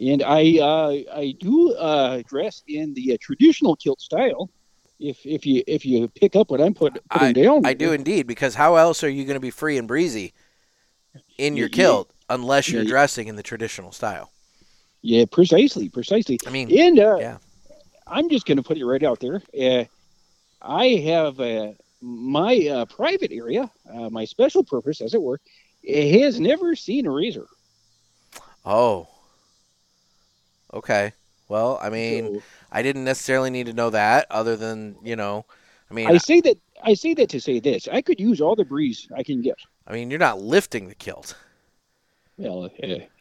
and 0.00 0.22
I 0.22 0.58
uh, 0.58 1.16
I 1.20 1.34
do 1.38 1.72
uh, 1.74 2.22
dress 2.26 2.62
in 2.66 2.94
the 2.94 3.12
uh, 3.14 3.16
traditional 3.20 3.76
kilt 3.76 4.00
style. 4.00 4.50
If 4.98 5.24
if 5.24 5.46
you 5.46 5.62
if 5.66 5.84
you 5.86 6.08
pick 6.08 6.34
up 6.36 6.50
what 6.50 6.60
I'm 6.60 6.74
put, 6.74 6.98
putting 7.10 7.32
down, 7.32 7.64
I 7.64 7.74
do 7.74 7.92
indeed, 7.92 8.26
because 8.28 8.54
how 8.54 8.76
else 8.76 9.02
are 9.02 9.08
you 9.08 9.24
going 9.24 9.34
to 9.34 9.40
be 9.40 9.50
free 9.50 9.76
and 9.78 9.88
breezy 9.88 10.34
in 11.38 11.56
your 11.56 11.68
Yeah, 11.68 11.68
kilt 11.68 12.12
unless 12.28 12.72
you're 12.72 12.82
yeah. 12.82 12.88
dressing 12.88 13.28
in 13.28 13.36
the 13.36 13.42
traditional 13.42 13.92
style? 13.92 14.32
Yeah, 15.02 15.24
precisely, 15.30 15.88
precisely. 15.88 16.40
I 16.46 16.50
mean, 16.50 16.74
And 16.76 16.98
uh, 16.98 17.20
yeah. 17.20 17.38
I'm 18.06 18.28
just 18.30 18.46
going 18.46 18.56
to 18.58 18.62
put 18.62 18.78
it 18.78 18.86
right 18.86 19.02
out 19.02 19.20
there. 19.20 19.42
Uh, 19.58 19.84
I 20.62 20.88
have 21.06 21.40
uh, 21.40 21.72
my 22.00 22.68
uh, 22.68 22.86
private 22.86 23.32
area, 23.32 23.70
uh, 23.92 24.10
my 24.10 24.24
special 24.26 24.64
purpose, 24.64 25.00
as 25.00 25.14
it 25.14 25.22
were, 25.22 25.40
it 25.82 26.22
has 26.22 26.40
never 26.40 26.76
seen 26.76 27.06
a 27.06 27.10
razor. 27.10 27.46
oh, 28.64 29.08
okay. 30.72 31.12
Well, 31.48 31.78
I 31.82 31.90
mean, 31.90 32.34
So 32.36 32.42
I 32.72 32.82
didn't 32.82 33.04
necessarily 33.04 33.50
need 33.50 33.66
to 33.66 33.72
know 33.72 33.90
that, 33.90 34.26
other 34.30 34.56
than 34.56 34.96
you 35.02 35.16
know, 35.16 35.44
I 35.90 35.94
mean, 35.94 36.08
I 36.08 36.18
say 36.18 36.40
that 36.40 36.58
I 36.82 36.94
say 36.94 37.14
that 37.14 37.28
to 37.30 37.40
say 37.40 37.60
this: 37.60 37.88
I 37.90 38.02
could 38.02 38.20
use 38.20 38.40
all 38.40 38.56
the 38.56 38.64
breeze 38.64 39.08
I 39.16 39.22
can 39.22 39.42
get. 39.42 39.56
I 39.86 39.92
mean, 39.92 40.10
you're 40.10 40.18
not 40.18 40.40
lifting 40.40 40.88
the 40.88 40.94
kilt. 40.94 41.36
Well, 42.36 42.64
uh, 42.64 42.68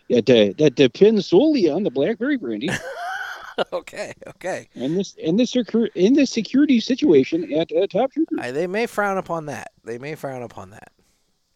that 0.09 0.29
uh, 0.29 0.53
that 0.57 0.75
depends 0.75 1.27
solely 1.27 1.69
on 1.69 1.83
the 1.83 1.91
blackberry 1.91 2.37
brandy 2.37 2.69
okay, 3.73 4.13
okay. 4.27 4.69
and 4.75 4.97
this 4.97 5.15
and 5.23 5.39
secur- 5.39 5.91
in 5.95 6.13
the 6.13 6.25
security 6.25 6.79
situation 6.79 7.51
at 7.53 7.71
uh, 7.71 7.87
Top 7.87 8.11
Shooter. 8.11 8.35
I, 8.39 8.51
they 8.51 8.67
may 8.67 8.85
frown 8.85 9.17
upon 9.17 9.47
that. 9.47 9.71
They 9.83 9.97
may 9.97 10.15
frown 10.15 10.43
upon 10.43 10.71
that. 10.71 10.91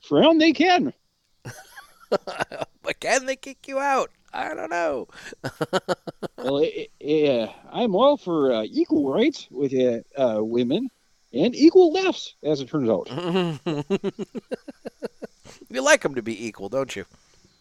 Frown 0.04 0.38
they 0.38 0.54
can. 0.54 0.94
but 2.10 3.00
can 3.00 3.26
they 3.26 3.36
kick 3.36 3.68
you 3.68 3.80
out? 3.80 4.12
I 4.34 4.54
don't 4.54 4.70
know. 4.70 5.08
well, 6.38 6.58
it, 6.60 6.92
it, 7.00 7.30
uh, 7.30 7.52
I'm 7.72 7.96
all 7.96 8.18
for 8.18 8.54
uh, 8.54 8.64
equal 8.64 9.12
rights 9.12 9.48
with 9.50 9.74
uh, 9.74 10.02
uh, 10.22 10.44
women 10.44 10.90
and 11.34 11.56
equal 11.56 11.92
lefts, 11.92 12.36
as 12.44 12.62
it 12.62 12.70
turns 12.70 12.90
out. 12.90 13.10
you 15.70 15.82
like 15.82 16.02
them 16.02 16.16
to 16.16 16.22
be 16.22 16.46
equal, 16.46 16.70
don't 16.70 16.96
you? 16.96 17.06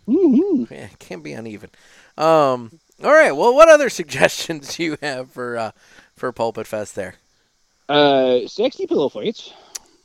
Mm-hmm. 0.08 0.72
Yeah, 0.72 0.88
can't 0.98 1.22
be 1.22 1.32
uneven. 1.32 1.70
Um, 2.16 2.78
all 3.02 3.12
right. 3.12 3.32
Well, 3.32 3.54
what 3.54 3.68
other 3.68 3.90
suggestions 3.90 4.76
do 4.76 4.84
you 4.84 4.96
have 5.02 5.30
for 5.30 5.56
uh, 5.56 5.72
for 6.14 6.32
Pulpit 6.32 6.66
Fest 6.66 6.94
there? 6.94 7.16
Uh, 7.88 8.46
sexy 8.46 8.86
pillow 8.86 9.08
fights 9.08 9.52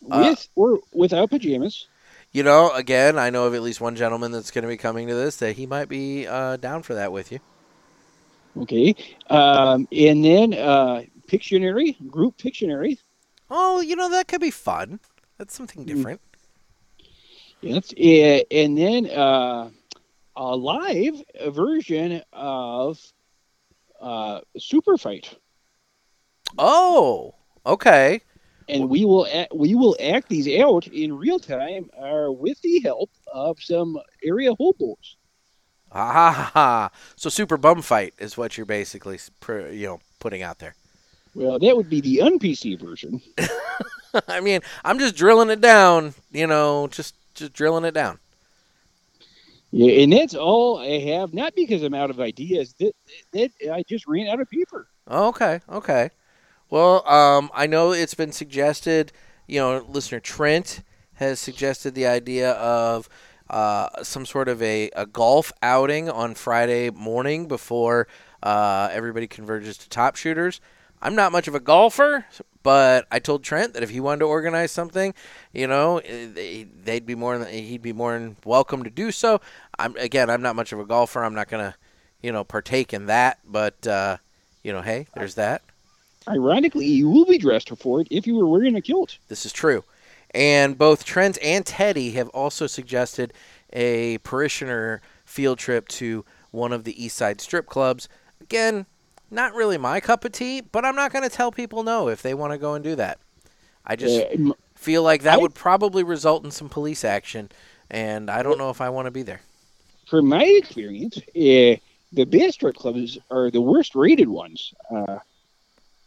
with 0.02 0.48
or 0.56 0.80
without 0.94 1.30
pajamas. 1.30 1.88
You 2.32 2.44
know, 2.44 2.72
again, 2.72 3.20
I 3.20 3.30
know 3.30 3.46
of 3.46 3.54
at 3.54 3.62
least 3.62 3.82
one 3.82 3.96
gentleman 3.96 4.32
that's 4.32 4.52
going 4.52 4.62
to 4.62 4.68
be 4.68 4.78
coming 4.78 5.08
to 5.08 5.16
this 5.16 5.36
that 5.38 5.58
he 5.58 5.66
might 5.66 5.90
be 5.90 6.28
uh, 6.28 6.56
down 6.58 6.82
for 6.82 6.94
that 6.94 7.12
with 7.12 7.32
you. 7.32 7.40
Okay. 8.58 8.96
Um, 9.30 9.88
and 9.92 10.24
then 10.24 10.54
uh, 10.54 11.04
Pictionary, 11.28 11.96
group 12.10 12.38
Pictionary. 12.38 12.98
Oh, 13.50 13.82
you 13.82 13.98
know 13.98 14.10
that 14.10 14.30
could 14.30 14.40
be 14.40 14.52
fun. 14.52 15.02
That's 15.38 15.54
something 15.54 15.84
different. 15.84 16.22
Yes. 17.60 17.92
Uh, 17.94 18.44
and 18.50 18.78
then 18.78 19.10
uh, 19.10 19.70
a 20.36 20.56
live 20.56 21.22
version 21.50 22.22
of 22.32 23.00
uh, 24.00 24.40
Super 24.58 24.98
Fight. 24.98 25.38
Oh, 26.58 27.36
okay. 27.66 28.22
And 28.70 28.90
we 28.90 29.06
will 29.06 29.28
act, 29.32 29.54
we 29.54 29.76
will 29.76 29.96
act 30.00 30.30
these 30.30 30.48
out 30.60 30.88
in 30.88 31.18
real 31.18 31.40
time 31.40 31.90
uh, 31.98 32.32
with 32.32 32.62
the 32.62 32.80
help 32.82 33.10
of 33.34 33.62
some 33.62 34.00
area 34.24 34.54
hobos. 34.54 35.18
Ha. 35.92 36.90
So 37.16 37.30
super 37.30 37.58
bum 37.58 37.82
fight 37.82 38.14
is 38.18 38.38
what 38.38 38.58
you're 38.58 38.66
basically 38.66 39.20
you 39.48 39.88
know 39.88 40.00
putting 40.20 40.42
out 40.42 40.60
there. 40.60 40.76
Well, 41.34 41.60
that 41.60 41.78
would 41.78 41.90
be 41.90 42.02
the 42.02 42.22
un-PC 42.22 42.80
version. 42.80 43.22
I 44.28 44.42
mean, 44.42 44.62
I'm 44.84 45.00
just 45.00 45.16
drilling 45.16 45.50
it 45.50 45.62
down. 45.62 46.14
You 46.32 46.48
know, 46.48 46.88
just 46.88 47.16
just 47.34 47.54
drilling 47.54 47.86
it 47.86 47.94
down. 47.94 48.20
Yeah, 49.72 50.04
and 50.04 50.12
that's 50.12 50.36
all 50.36 50.80
I 50.80 51.00
have. 51.00 51.34
Not 51.34 51.56
because 51.56 51.84
I'm 51.84 51.94
out 51.94 52.10
of 52.10 52.20
ideas. 52.20 52.74
That, 52.80 52.94
that 53.32 53.52
I 53.72 53.84
just 53.88 54.06
ran 54.06 54.28
out 54.28 54.42
of 54.42 54.50
paper. 54.50 54.88
Okay, 55.10 55.62
okay. 55.70 56.10
Well, 56.72 57.06
um, 57.08 57.52
I 57.54 57.68
know 57.68 57.92
it's 57.92 58.14
been 58.14 58.32
suggested. 58.32 59.12
You 59.46 59.60
know, 59.60 59.86
listener 59.90 60.22
Trent 60.22 60.84
has 61.16 61.38
suggested 61.40 61.96
the 61.96 62.08
idea 62.08 62.54
of 62.54 63.10
uh, 63.50 64.04
some 64.04 64.26
sort 64.26 64.48
of 64.48 64.62
a, 64.64 64.90
a 64.96 65.06
golf 65.06 65.52
outing 65.62 66.10
on 66.10 66.34
Friday 66.34 66.90
morning 66.90 67.50
before 67.50 68.08
uh, 68.42 68.88
everybody 68.90 69.28
converges 69.28 69.78
to 69.80 69.90
top 69.90 70.16
shooters. 70.16 70.62
I'm 71.02 71.14
not 71.14 71.34
much 71.34 71.50
of 71.50 71.56
a 71.56 71.60
golfer, 71.60 72.26
but 72.64 73.06
I 73.12 73.20
told 73.20 73.44
Trent 73.44 73.74
that 73.74 73.84
if 73.84 73.90
he 73.90 74.00
wanted 74.00 74.20
to 74.20 74.26
organize 74.28 74.72
something, 74.72 75.14
you 75.52 75.68
know, 75.68 75.98
eh, 75.98 76.28
they- 76.34 76.68
they'd 76.84 77.06
be 77.06 77.16
more 77.16 77.38
than 77.38 77.50
he'd 77.50 77.82
be 77.82 77.92
more 77.92 78.14
than 78.18 78.38
welcome 78.46 78.84
to 78.84 78.90
do 78.90 79.12
so. 79.12 79.42
I'm 79.78 79.96
again, 79.98 80.30
I'm 80.30 80.42
not 80.42 80.56
much 80.56 80.72
of 80.72 80.80
a 80.80 80.86
golfer. 80.86 81.22
I'm 81.24 81.36
not 81.36 81.50
gonna, 81.50 81.76
you 82.22 82.32
know, 82.32 82.46
partake 82.46 82.94
in 82.94 83.08
that. 83.08 83.40
But 83.46 83.86
uh, 83.86 84.18
you 84.64 84.72
know, 84.72 84.82
hey, 84.82 85.08
there's 85.16 85.36
that. 85.36 85.64
Ironically, 86.28 86.86
you 86.86 87.10
will 87.10 87.26
be 87.26 87.38
dressed 87.38 87.70
for 87.78 88.02
it 88.02 88.08
if 88.12 88.28
you 88.28 88.36
were 88.36 88.48
wearing 88.48 88.76
a 88.76 88.82
kilt. 88.82 89.18
This 89.28 89.46
is 89.46 89.52
true. 89.52 89.84
And 90.34 90.78
both 90.78 91.04
Trent 91.04 91.38
and 91.44 91.66
Teddy 91.66 92.12
have 92.12 92.30
also 92.30 92.68
suggested 92.68 93.34
a 93.74 94.18
parishioner 94.20 95.02
field 95.26 95.58
trip 95.58 95.88
to 95.90 96.24
one 96.52 96.72
of 96.72 96.84
the 96.84 97.04
East 97.04 97.18
Side 97.18 97.42
strip 97.42 97.66
clubs. 97.66 98.08
Again, 98.40 98.86
not 99.30 99.54
really 99.54 99.78
my 99.78 100.00
cup 100.00 100.24
of 100.26 100.32
tea, 100.32 100.62
but 100.62 100.86
I'm 100.86 100.96
not 100.96 101.12
going 101.12 101.28
to 101.28 101.36
tell 101.36 101.52
people 101.52 101.84
no 101.84 102.08
if 102.08 102.22
they 102.22 102.34
want 102.34 102.52
to 102.54 102.58
go 102.58 102.74
and 102.76 102.84
do 102.84 102.96
that. 102.96 103.18
I 103.86 103.96
just 103.96 104.22
Uh, 104.26 104.54
feel 104.76 105.04
like 105.04 105.24
that 105.24 105.36
I- 105.36 105.42
would 105.42 105.56
probably 105.56 106.04
result 106.04 106.46
in 106.46 106.52
some 106.52 106.70
police 106.70 107.04
action, 107.04 107.50
and 107.90 108.30
I 108.30 108.44
don't 108.44 108.58
know 108.58 108.70
if 108.70 108.80
I 108.82 108.90
want 108.90 109.08
to 109.08 109.12
be 109.12 109.24
there. 109.24 109.42
from 110.08 110.28
my 110.28 110.44
experience, 110.44 111.18
uh, 111.18 111.80
the 112.12 112.26
best 112.26 112.56
strip 112.56 112.76
clubs 112.76 113.18
are 113.30 113.50
the 113.50 113.62
worst 113.62 113.96
rated 113.96 114.28
ones. 114.28 114.74
Uh, 114.94 115.20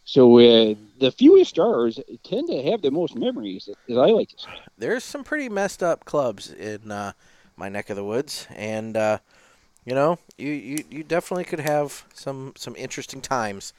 so 0.04 0.38
uh, 0.38 0.74
the 1.00 1.10
fewest 1.10 1.50
stars 1.50 1.98
tend 2.22 2.48
to 2.48 2.62
have 2.70 2.82
the 2.82 2.90
most 2.90 3.16
memories, 3.16 3.68
as 3.88 3.96
I 3.96 4.06
like 4.06 4.28
to 4.30 4.38
say. 4.38 4.50
There's 4.76 5.04
some 5.04 5.24
pretty 5.24 5.48
messed 5.48 5.82
up 5.82 6.04
clubs 6.04 6.52
in 6.52 6.90
uh, 6.90 7.12
my 7.56 7.68
neck 7.68 7.90
of 7.90 7.96
the 7.96 8.04
woods, 8.04 8.46
and 8.54 8.96
uh, 8.96 9.18
you 9.84 9.94
know, 9.94 10.18
you, 10.38 10.50
you, 10.50 10.84
you 10.90 11.04
definitely 11.04 11.44
could 11.44 11.60
have 11.60 12.04
some 12.14 12.52
some 12.56 12.76
interesting 12.76 13.20
times 13.20 13.72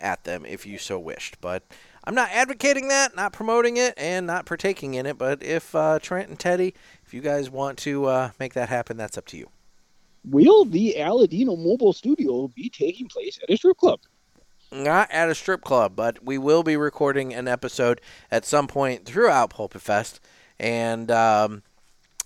at 0.00 0.24
them 0.24 0.44
if 0.46 0.66
you 0.66 0.78
so 0.78 0.98
wished. 0.98 1.40
But 1.40 1.62
I'm 2.04 2.14
not 2.14 2.30
advocating 2.30 2.88
that, 2.88 3.16
not 3.16 3.32
promoting 3.32 3.76
it, 3.76 3.94
and 3.96 4.26
not 4.26 4.46
partaking 4.46 4.94
in 4.94 5.06
it. 5.06 5.18
But 5.18 5.42
if 5.42 5.74
uh, 5.74 5.98
Trent 6.00 6.28
and 6.28 6.38
Teddy, 6.38 6.74
if 7.04 7.12
you 7.12 7.20
guys 7.20 7.50
want 7.50 7.78
to 7.78 8.06
uh, 8.06 8.30
make 8.38 8.54
that 8.54 8.68
happen, 8.68 8.96
that's 8.96 9.18
up 9.18 9.26
to 9.26 9.36
you. 9.36 9.48
Will 10.24 10.64
the 10.64 10.96
Aladino 10.98 11.56
Mobile 11.56 11.92
Studio 11.92 12.48
be 12.48 12.68
taking 12.68 13.08
place 13.08 13.38
at 13.42 13.50
a 13.50 13.56
strip 13.56 13.76
club? 13.76 14.00
Not 14.72 15.10
at 15.12 15.28
a 15.28 15.34
strip 15.34 15.62
club, 15.62 15.94
but 15.94 16.24
we 16.24 16.38
will 16.38 16.62
be 16.62 16.76
recording 16.76 17.32
an 17.32 17.46
episode 17.46 18.00
at 18.30 18.44
some 18.44 18.66
point 18.66 19.04
throughout 19.04 19.50
Pulpit 19.50 19.80
Fest. 19.80 20.20
And 20.58 21.10
um, 21.10 21.62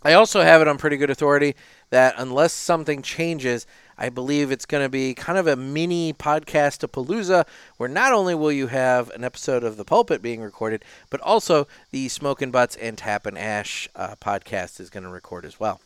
I 0.03 0.15
also 0.15 0.41
have 0.41 0.63
it 0.63 0.69
on 0.69 0.79
pretty 0.79 0.97
good 0.97 1.11
authority 1.11 1.55
that 1.91 2.15
unless 2.17 2.55
something 2.55 3.03
changes, 3.03 3.67
I 3.99 4.09
believe 4.09 4.51
it's 4.51 4.65
going 4.65 4.83
to 4.83 4.89
be 4.89 5.13
kind 5.13 5.39
of 5.39 5.47
a 5.47 5.57
mini 5.57 6.15
podcast 6.15 6.83
of 6.83 6.93
Palooza, 6.93 7.47
where 7.77 7.89
not 7.89 8.13
only 8.13 8.35
will 8.35 8.53
you 8.53 8.69
have 8.69 9.11
an 9.11 9.25
episode 9.25 9.63
of 9.63 9.77
The 9.77 9.85
Pulpit 9.85 10.23
being 10.23 10.41
recorded, 10.41 10.85
but 11.11 11.21
also 11.21 11.67
the 11.91 12.09
Smoking 12.09 12.51
Butts 12.51 12.77
and 12.77 12.97
Tap 12.97 13.27
and 13.27 13.37
Ash 13.37 13.89
uh, 13.95 14.15
podcast 14.17 14.81
is 14.81 14.89
going 14.89 15.05
to 15.05 15.11
record 15.11 15.45
as 15.45 15.61
well. 15.61 15.81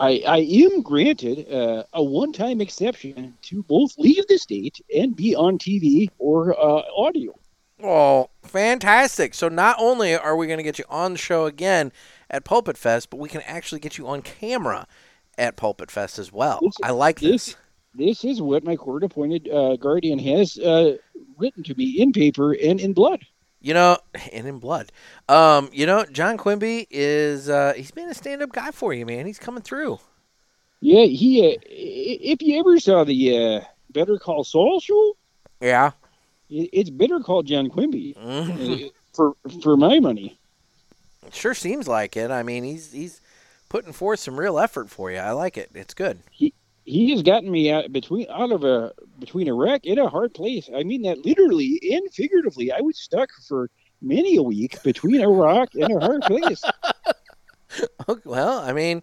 I, 0.00 0.22
I 0.26 0.38
am 0.38 0.82
granted 0.82 1.52
uh, 1.52 1.84
a 1.92 2.02
one-time 2.02 2.60
exception 2.60 3.36
to 3.42 3.62
both 3.64 3.98
leave 3.98 4.26
the 4.28 4.38
state 4.38 4.80
and 4.94 5.16
be 5.16 5.34
on 5.34 5.58
TV 5.58 6.08
or 6.18 6.58
uh, 6.58 6.82
audio. 6.96 7.36
Oh, 7.82 8.30
fantastic. 8.42 9.34
So 9.34 9.48
not 9.48 9.76
only 9.78 10.14
are 10.14 10.36
we 10.36 10.46
going 10.46 10.58
to 10.58 10.62
get 10.64 10.78
you 10.78 10.84
on 10.88 11.12
the 11.12 11.18
show 11.18 11.46
again 11.46 11.92
at 12.30 12.44
Pulpit 12.44 12.76
Fest, 12.78 13.10
but 13.10 13.18
we 13.18 13.28
can 13.28 13.40
actually 13.42 13.80
get 13.80 13.98
you 13.98 14.06
on 14.06 14.22
camera 14.22 14.86
at 15.36 15.56
Pulpit 15.56 15.90
Fest 15.90 16.18
as 16.18 16.32
well. 16.32 16.58
This- 16.62 16.76
I 16.82 16.90
like 16.90 17.20
this. 17.20 17.46
this- 17.46 17.56
This 17.94 18.24
is 18.24 18.40
what 18.42 18.62
my 18.64 18.76
court-appointed 18.76 19.48
uh, 19.48 19.76
guardian 19.76 20.18
has 20.20 20.58
uh, 20.58 20.96
written 21.36 21.62
to 21.64 21.74
me 21.74 22.00
in 22.00 22.12
paper 22.12 22.52
and 22.52 22.78
in 22.80 22.92
blood. 22.92 23.24
You 23.60 23.74
know, 23.74 23.98
and 24.32 24.46
in 24.46 24.58
blood. 24.58 24.92
Um, 25.28 25.68
you 25.72 25.86
know, 25.86 26.04
John 26.06 26.36
Quimby 26.36 26.86
is 26.90 27.48
uh 27.48 27.72
he's 27.76 27.90
been 27.90 28.08
a 28.08 28.14
stand-up 28.14 28.52
guy 28.52 28.70
for 28.70 28.92
you, 28.92 29.04
man. 29.06 29.26
He's 29.26 29.38
coming 29.38 29.62
through. 29.62 29.98
Yeah, 30.80 31.04
he. 31.04 31.44
Uh, 31.54 31.58
if 31.66 32.40
you 32.40 32.58
ever 32.60 32.78
saw 32.78 33.02
the 33.04 33.36
uh, 33.36 33.60
Better 33.90 34.16
Call 34.18 34.44
Saul 34.44 34.78
show, 34.80 35.16
Yeah. 35.60 35.90
it's 36.48 36.90
Better 36.90 37.18
Call 37.20 37.42
John 37.42 37.68
Quimby 37.68 38.14
Mhm. 38.20 38.86
uh, 38.86 38.88
for 39.12 39.34
for 39.62 39.76
my 39.76 39.98
money. 39.98 40.38
Sure 41.32 41.54
seems 41.54 41.88
like 41.88 42.16
it. 42.16 42.30
I 42.30 42.42
mean, 42.44 42.62
he's 42.64 42.92
he's 42.92 43.20
putting 43.68 43.92
forth 43.92 44.20
some 44.20 44.38
real 44.38 44.58
effort 44.58 44.88
for 44.88 45.10
you. 45.10 45.18
I 45.18 45.32
like 45.32 45.58
it. 45.58 45.70
It's 45.74 45.94
good. 45.94 46.20
He 46.30 46.54
has 47.10 47.22
gotten 47.22 47.50
me 47.50 47.70
out 47.70 47.92
between 47.92 48.26
out 48.30 48.52
of 48.52 48.64
a 48.64 48.92
between 49.18 49.48
a 49.48 49.54
wreck 49.54 49.84
in 49.84 49.98
a 49.98 50.08
hard 50.08 50.34
place. 50.34 50.68
I 50.74 50.82
mean 50.82 51.02
that 51.02 51.24
literally 51.24 51.80
and 51.92 52.12
figuratively. 52.12 52.72
I 52.72 52.80
was 52.80 52.98
stuck 52.98 53.28
for 53.46 53.70
many 54.00 54.36
a 54.36 54.42
week 54.42 54.82
between 54.82 55.20
a 55.20 55.28
rock 55.28 55.70
and 55.74 55.92
a 55.92 56.00
hard 56.00 56.22
place. 56.22 56.62
Well, 58.24 58.60
I 58.60 58.72
mean, 58.72 59.02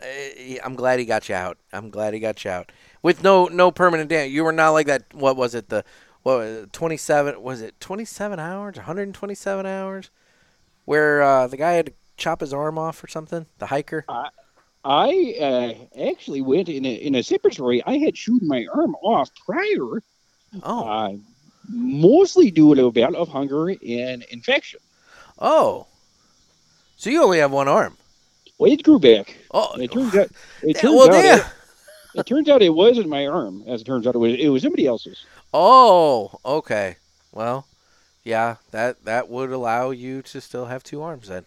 eh, 0.00 0.58
I'm 0.62 0.76
glad 0.76 1.00
he 1.00 1.04
got 1.04 1.28
you 1.28 1.34
out. 1.34 1.58
I'm 1.72 1.90
glad 1.90 2.14
he 2.14 2.20
got 2.20 2.44
you 2.44 2.52
out 2.52 2.70
with 3.02 3.22
no 3.24 3.46
no 3.46 3.72
permanent 3.72 4.08
damage. 4.08 4.30
You 4.32 4.44
were 4.44 4.52
not 4.52 4.70
like 4.70 4.86
that. 4.86 5.12
What 5.12 5.36
was 5.36 5.56
it? 5.56 5.68
The 5.68 5.84
what 6.22 6.38
was 6.38 6.56
it, 6.56 6.72
27? 6.72 7.40
Was 7.40 7.60
it 7.62 7.80
27 7.80 8.40
hours? 8.40 8.76
127 8.76 9.66
hours? 9.66 10.10
Where 10.84 11.22
uh, 11.22 11.46
the 11.46 11.56
guy 11.56 11.72
had 11.72 11.86
to 11.86 11.92
chop 12.16 12.40
his 12.40 12.52
arm 12.52 12.78
off 12.78 13.02
or 13.02 13.06
something? 13.06 13.46
The 13.58 13.66
hiker. 13.66 14.04
I 14.88 15.34
uh, 15.40 16.00
actually 16.10 16.40
went 16.42 16.68
in 16.68 16.84
a 16.86 16.94
in 16.94 17.14
a 17.16 17.22
separate 17.22 17.54
story. 17.54 17.82
I 17.84 17.98
had 17.98 18.14
chewed 18.14 18.42
my 18.42 18.66
arm 18.72 18.94
off 19.02 19.30
prior, 19.44 20.02
Oh, 20.62 20.86
uh, 20.88 21.12
mostly 21.68 22.50
due 22.52 22.74
to 22.74 22.86
a 22.86 22.92
bout 22.92 23.14
of 23.14 23.28
hunger 23.28 23.68
and 23.70 24.22
infection. 24.30 24.80
oh. 25.38 25.86
So 26.98 27.10
you 27.10 27.22
only 27.22 27.38
have 27.40 27.50
one 27.52 27.68
arm. 27.68 27.98
Well, 28.58 28.72
it 28.72 28.82
grew 28.82 28.98
back. 28.98 29.36
Oh, 29.50 29.78
It 29.78 29.92
turns 29.92 30.14
out. 30.16 30.30
It 30.62 30.78
turns 30.78 30.94
well, 30.94 31.08
out. 31.08 31.22
damn. 31.22 31.38
It, 31.40 32.20
it 32.20 32.26
turns 32.26 32.48
out 32.48 32.62
it 32.62 32.70
wasn't 32.70 33.08
my 33.10 33.26
arm. 33.26 33.62
As 33.66 33.82
it 33.82 33.84
turns 33.84 34.06
out, 34.06 34.14
it 34.14 34.18
was 34.18 34.32
it 34.38 34.48
was 34.48 34.62
somebody 34.62 34.86
else's. 34.86 35.26
Oh, 35.52 36.30
okay. 36.44 36.96
Well, 37.32 37.66
yeah, 38.24 38.56
that 38.70 39.04
that 39.04 39.28
would 39.28 39.50
allow 39.52 39.90
you 39.90 40.22
to 40.22 40.40
still 40.40 40.64
have 40.66 40.82
two 40.82 41.02
arms 41.02 41.28
then. 41.28 41.44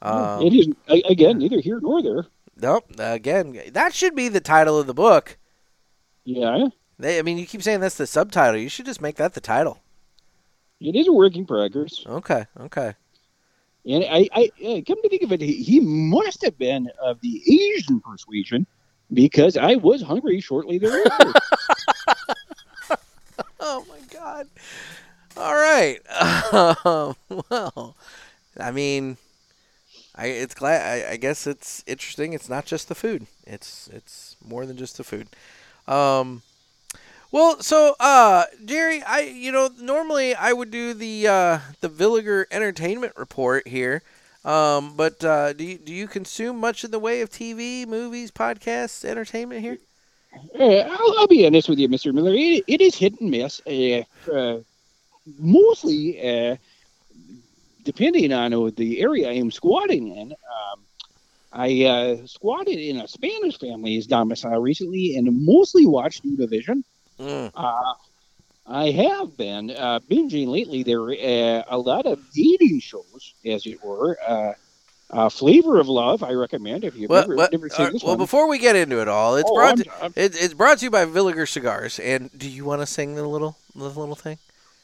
Um, 0.00 0.40
it 0.42 0.74
a- 0.88 1.02
again 1.10 1.38
neither 1.38 1.60
here 1.60 1.80
nor 1.82 2.02
there. 2.02 2.24
Nope. 2.60 2.92
Again, 2.98 3.60
that 3.72 3.94
should 3.94 4.14
be 4.14 4.28
the 4.28 4.40
title 4.40 4.78
of 4.78 4.86
the 4.86 4.94
book. 4.94 5.38
Yeah, 6.24 6.66
They, 6.98 7.18
I 7.18 7.22
mean, 7.22 7.38
you 7.38 7.46
keep 7.46 7.62
saying 7.62 7.80
that's 7.80 7.96
the 7.96 8.06
subtitle. 8.06 8.60
You 8.60 8.68
should 8.68 8.86
just 8.86 9.00
make 9.00 9.16
that 9.16 9.32
the 9.34 9.40
title. 9.40 9.80
it 10.80 10.94
is 10.94 11.08
a 11.08 11.12
work 11.12 11.36
in 11.36 11.46
progress. 11.46 12.04
Okay. 12.06 12.44
Okay. 12.60 12.94
And 13.86 14.04
I, 14.04 14.28
I 14.34 14.50
uh, 14.62 14.80
come 14.86 15.00
to 15.02 15.08
think 15.08 15.22
of 15.22 15.32
it, 15.32 15.40
he, 15.40 15.62
he 15.62 15.80
must 15.80 16.44
have 16.44 16.58
been 16.58 16.90
of 17.00 17.20
the 17.22 17.40
Asian 17.76 18.00
persuasion 18.00 18.66
because 19.12 19.56
I 19.56 19.76
was 19.76 20.02
hungry 20.02 20.40
shortly 20.40 20.78
thereafter. 20.78 21.32
Oh 23.60 23.84
my 23.88 23.98
God. 24.12 24.46
All 25.36 25.54
right. 25.54 25.98
Um, 26.52 27.16
well, 27.50 27.96
I 28.58 28.70
mean, 28.70 29.16
I 30.18 30.26
it's 30.26 30.54
glad. 30.54 30.82
I, 30.82 31.12
I 31.12 31.16
guess 31.16 31.46
it's 31.46 31.84
interesting. 31.86 32.32
It's 32.32 32.48
not 32.48 32.66
just 32.66 32.88
the 32.88 32.94
food. 32.96 33.26
It's 33.46 33.88
it's 33.92 34.36
more 34.44 34.66
than 34.66 34.76
just 34.76 34.96
the 34.96 35.04
food. 35.04 35.28
Um. 35.86 36.42
Well, 37.30 37.60
so 37.60 37.94
uh, 38.00 38.44
Jerry, 38.64 39.02
I 39.02 39.20
you 39.20 39.52
know 39.52 39.70
normally 39.80 40.34
I 40.34 40.52
would 40.52 40.70
do 40.70 40.92
the 40.92 41.28
uh, 41.28 41.58
the 41.80 41.88
Villiger 41.88 42.46
Entertainment 42.50 43.12
Report 43.16 43.68
here, 43.68 44.02
um, 44.44 44.94
but 44.96 45.22
uh, 45.22 45.52
do 45.52 45.62
you, 45.62 45.78
do 45.78 45.92
you 45.92 46.08
consume 46.08 46.58
much 46.58 46.84
in 46.84 46.90
the 46.90 46.98
way 46.98 47.20
of 47.20 47.30
TV, 47.30 47.86
movies, 47.86 48.30
podcasts, 48.30 49.04
entertainment 49.04 49.60
here? 49.60 49.78
Uh, 50.58 50.64
I'll, 50.64 51.18
I'll 51.18 51.26
be 51.26 51.46
honest 51.46 51.68
with 51.68 51.78
you, 51.78 51.88
Mr. 51.88 52.12
Miller. 52.12 52.32
It, 52.34 52.64
it 52.66 52.80
is 52.80 52.94
hit 52.94 53.20
and 53.20 53.30
miss. 53.30 53.60
Uh, 53.66 54.04
uh, 54.32 54.60
mostly, 55.38 56.58
depending 57.92 58.30
on 58.34 58.50
the 58.76 59.00
area 59.00 59.30
I 59.30 59.32
am 59.32 59.50
squatting 59.50 60.14
in. 60.14 60.32
Um, 60.32 60.80
I 61.50 61.84
uh, 61.84 62.26
squatted 62.26 62.76
in 62.78 62.98
a 62.98 63.08
Spanish 63.08 63.58
family's 63.58 64.06
domicile 64.06 64.60
recently 64.60 65.16
and 65.16 65.26
mostly 65.46 65.86
watched 65.86 66.22
Univision. 66.22 66.84
Mm. 67.18 67.50
Uh, 67.54 67.94
I 68.66 68.90
have 68.90 69.34
been 69.38 69.70
uh, 69.70 70.00
binging 70.00 70.48
lately. 70.48 70.82
There 70.82 71.00
are 71.00 71.12
uh, 71.12 71.62
a 71.70 71.78
lot 71.78 72.04
of 72.04 72.18
dating 72.34 72.80
shows, 72.80 73.32
as 73.46 73.64
it 73.64 73.82
were. 73.82 74.18
Uh, 74.26 74.52
uh, 75.10 75.30
Flavor 75.30 75.78
of 75.80 75.88
Love, 75.88 76.22
I 76.22 76.32
recommend 76.32 76.84
if 76.84 76.94
you've 76.94 77.08
Well, 77.08 77.22
never, 77.22 77.36
well, 77.36 77.48
never 77.50 77.70
seen 77.70 77.86
uh, 77.86 77.90
this 77.92 78.02
well, 78.02 78.12
one. 78.12 78.18
before 78.18 78.46
we 78.50 78.58
get 78.58 78.76
into 78.76 79.00
it 79.00 79.08
all, 79.08 79.36
it's 79.36 79.48
Oh, 79.50 79.54
brought 79.54 79.68
I'm- 79.68 79.78
to, 79.84 80.02
I'm- 80.02 80.12
it, 80.14 80.36
it's 80.38 80.52
brought 80.52 80.76
to 80.80 80.84
you 80.84 80.90
by 80.90 81.06
Villiger 81.06 81.48
Cigars. 81.48 81.98
And 81.98 82.28
do 82.36 82.46
you 82.50 82.66
want 82.66 82.82
to 82.82 82.86
sing 82.86 83.14
the 83.14 83.26
little 83.26 83.56
the 83.74 83.84
little 83.88 84.14
thing? 84.14 84.36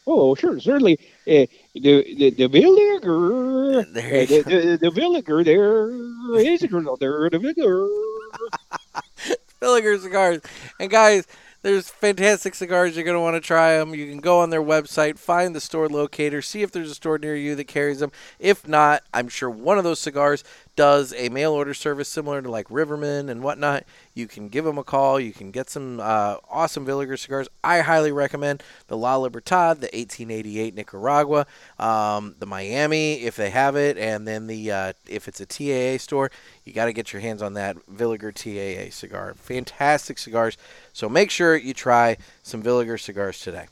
Oh, 0.06 0.34
sure, 0.34 0.60
certainly. 0.60 0.98
Uh, 1.26 1.46
the 1.74 2.04
the 2.18 2.30
the 2.30 2.48
villager, 2.48 3.84
There 3.92 4.22
you 4.22 4.22
uh, 4.22 4.26
the, 4.26 4.42
the, 4.42 4.78
the 4.82 4.90
villager 4.90 5.42
there 5.42 5.90
is 6.36 6.62
a 6.62 6.68
journal 6.68 6.96
there. 6.98 7.28
The 7.30 7.38
villager. 7.38 7.88
Villiger 9.62 9.98
Cigars. 9.98 10.40
And 10.78 10.90
guys, 10.90 11.26
there's 11.62 11.88
fantastic 11.88 12.54
cigars. 12.54 12.94
You're 12.96 13.04
going 13.04 13.16
to 13.16 13.20
want 13.20 13.36
to 13.36 13.40
try 13.40 13.78
them. 13.78 13.94
You 13.94 14.08
can 14.08 14.18
go 14.20 14.40
on 14.40 14.50
their 14.50 14.62
website, 14.62 15.18
find 15.18 15.54
the 15.54 15.60
store 15.60 15.88
locator, 15.88 16.42
see 16.42 16.62
if 16.62 16.70
there's 16.72 16.90
a 16.90 16.94
store 16.94 17.18
near 17.18 17.36
you 17.36 17.54
that 17.54 17.64
carries 17.64 18.00
them. 18.00 18.12
If 18.38 18.68
not, 18.68 19.02
I'm 19.14 19.28
sure 19.28 19.48
one 19.48 19.78
of 19.78 19.84
those 19.84 20.00
cigars 20.00 20.44
does 20.76 21.14
a 21.16 21.28
mail 21.28 21.52
order 21.52 21.74
service 21.74 22.08
similar 22.08 22.42
to 22.42 22.50
like 22.50 22.68
Rivermen 22.68 23.28
and 23.28 23.42
whatnot. 23.42 23.84
You 24.14 24.26
can 24.26 24.48
give 24.48 24.64
them 24.64 24.78
a 24.78 24.84
call. 24.84 25.20
You 25.20 25.32
can 25.32 25.50
get 25.50 25.70
some 25.70 26.00
uh, 26.00 26.36
awesome 26.50 26.86
Villiger 26.86 27.18
cigars. 27.18 27.48
I 27.62 27.80
highly 27.80 28.12
recommend 28.12 28.62
the 28.88 28.96
La 28.96 29.16
Libertad, 29.16 29.80
the 29.80 29.86
1888 29.92 30.74
Nicaragua, 30.74 31.46
um, 31.78 32.34
the 32.38 32.46
Miami 32.46 33.22
if 33.22 33.36
they 33.36 33.50
have 33.50 33.76
it, 33.76 33.96
and 33.98 34.26
then 34.26 34.46
the 34.46 34.70
uh, 34.70 34.92
if 35.08 35.28
it's 35.28 35.40
a 35.40 35.46
TAA 35.46 35.98
store, 35.98 36.30
you 36.64 36.72
got 36.72 36.86
to 36.86 36.92
get 36.92 37.12
your 37.12 37.22
hands 37.22 37.42
on 37.42 37.54
that 37.54 37.76
Villiger 37.86 38.32
TAA 38.32 38.90
cigar. 38.90 39.34
Fantastic 39.34 40.18
cigars. 40.18 40.56
So 40.92 41.08
make 41.08 41.30
sure 41.30 41.56
you 41.56 41.74
try 41.74 42.16
some 42.42 42.62
Villiger 42.62 42.98
cigars 42.98 43.40
today. 43.40 43.66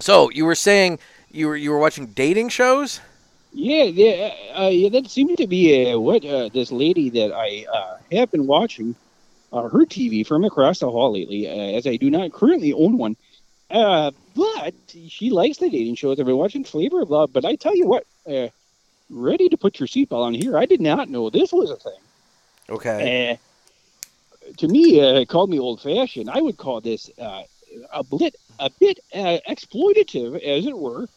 So 0.00 0.30
you 0.30 0.44
were 0.44 0.54
saying 0.54 0.98
you 1.30 1.48
were 1.48 1.56
you 1.56 1.70
were 1.70 1.78
watching 1.78 2.06
dating 2.06 2.50
shows? 2.50 3.00
Yeah, 3.60 3.82
yeah, 3.82 4.34
uh, 4.56 4.68
yeah. 4.68 4.88
That 4.88 5.10
seemed 5.10 5.36
to 5.38 5.48
be 5.48 5.90
uh, 5.90 5.98
what 5.98 6.24
uh, 6.24 6.48
this 6.48 6.70
lady 6.70 7.10
that 7.10 7.32
I 7.32 7.66
uh, 7.72 7.96
have 8.12 8.30
been 8.30 8.46
watching 8.46 8.94
uh, 9.52 9.62
her 9.62 9.84
TV 9.84 10.24
from 10.24 10.44
across 10.44 10.78
the 10.78 10.88
hall 10.88 11.14
lately, 11.14 11.48
uh, 11.48 11.76
as 11.76 11.84
I 11.84 11.96
do 11.96 12.08
not 12.08 12.32
currently 12.32 12.72
own 12.72 12.98
one. 12.98 13.16
Uh, 13.68 14.12
but 14.36 14.74
she 15.08 15.30
likes 15.30 15.58
the 15.58 15.68
dating 15.68 15.96
shows. 15.96 16.20
I've 16.20 16.26
been 16.26 16.36
watching 16.36 16.62
Flavor 16.62 17.02
of 17.02 17.10
Love, 17.10 17.32
but 17.32 17.44
I 17.44 17.56
tell 17.56 17.74
you 17.74 17.88
what, 17.88 18.04
uh, 18.30 18.46
ready 19.10 19.48
to 19.48 19.56
put 19.56 19.80
your 19.80 19.88
seatbelt 19.88 20.24
on 20.24 20.34
here. 20.34 20.56
I 20.56 20.64
did 20.64 20.80
not 20.80 21.10
know 21.10 21.28
this 21.28 21.52
was 21.52 21.72
a 21.72 21.76
thing. 21.76 22.00
Okay. 22.70 23.32
Uh, 23.32 24.52
to 24.58 24.68
me, 24.68 25.00
uh, 25.00 25.14
it 25.14 25.28
called 25.28 25.50
me 25.50 25.58
old 25.58 25.80
fashioned. 25.80 26.30
I 26.30 26.40
would 26.40 26.58
call 26.58 26.80
this 26.80 27.10
uh, 27.18 27.42
a 27.92 28.04
bit, 28.04 28.36
a 28.60 28.70
bit 28.78 29.00
uh, 29.12 29.38
exploitative, 29.48 30.40
as 30.42 30.64
it 30.64 30.78
were. 30.78 31.08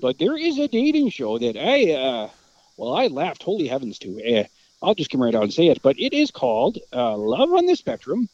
But 0.00 0.18
there 0.18 0.36
is 0.36 0.58
a 0.58 0.68
dating 0.68 1.10
show 1.10 1.38
that 1.38 1.56
I, 1.56 1.92
uh, 1.92 2.30
well, 2.76 2.94
I 2.94 3.08
laughed 3.08 3.42
holy 3.42 3.68
heavens 3.68 3.98
to. 4.00 4.38
Uh, 4.38 4.44
I'll 4.82 4.94
just 4.94 5.10
come 5.10 5.22
right 5.22 5.34
out 5.34 5.44
and 5.44 5.52
say 5.52 5.68
it. 5.68 5.82
But 5.82 5.98
it 5.98 6.12
is 6.12 6.30
called 6.30 6.78
uh, 6.92 7.16
Love 7.16 7.52
on 7.52 7.66
the 7.66 7.76
Spectrum. 7.76 8.28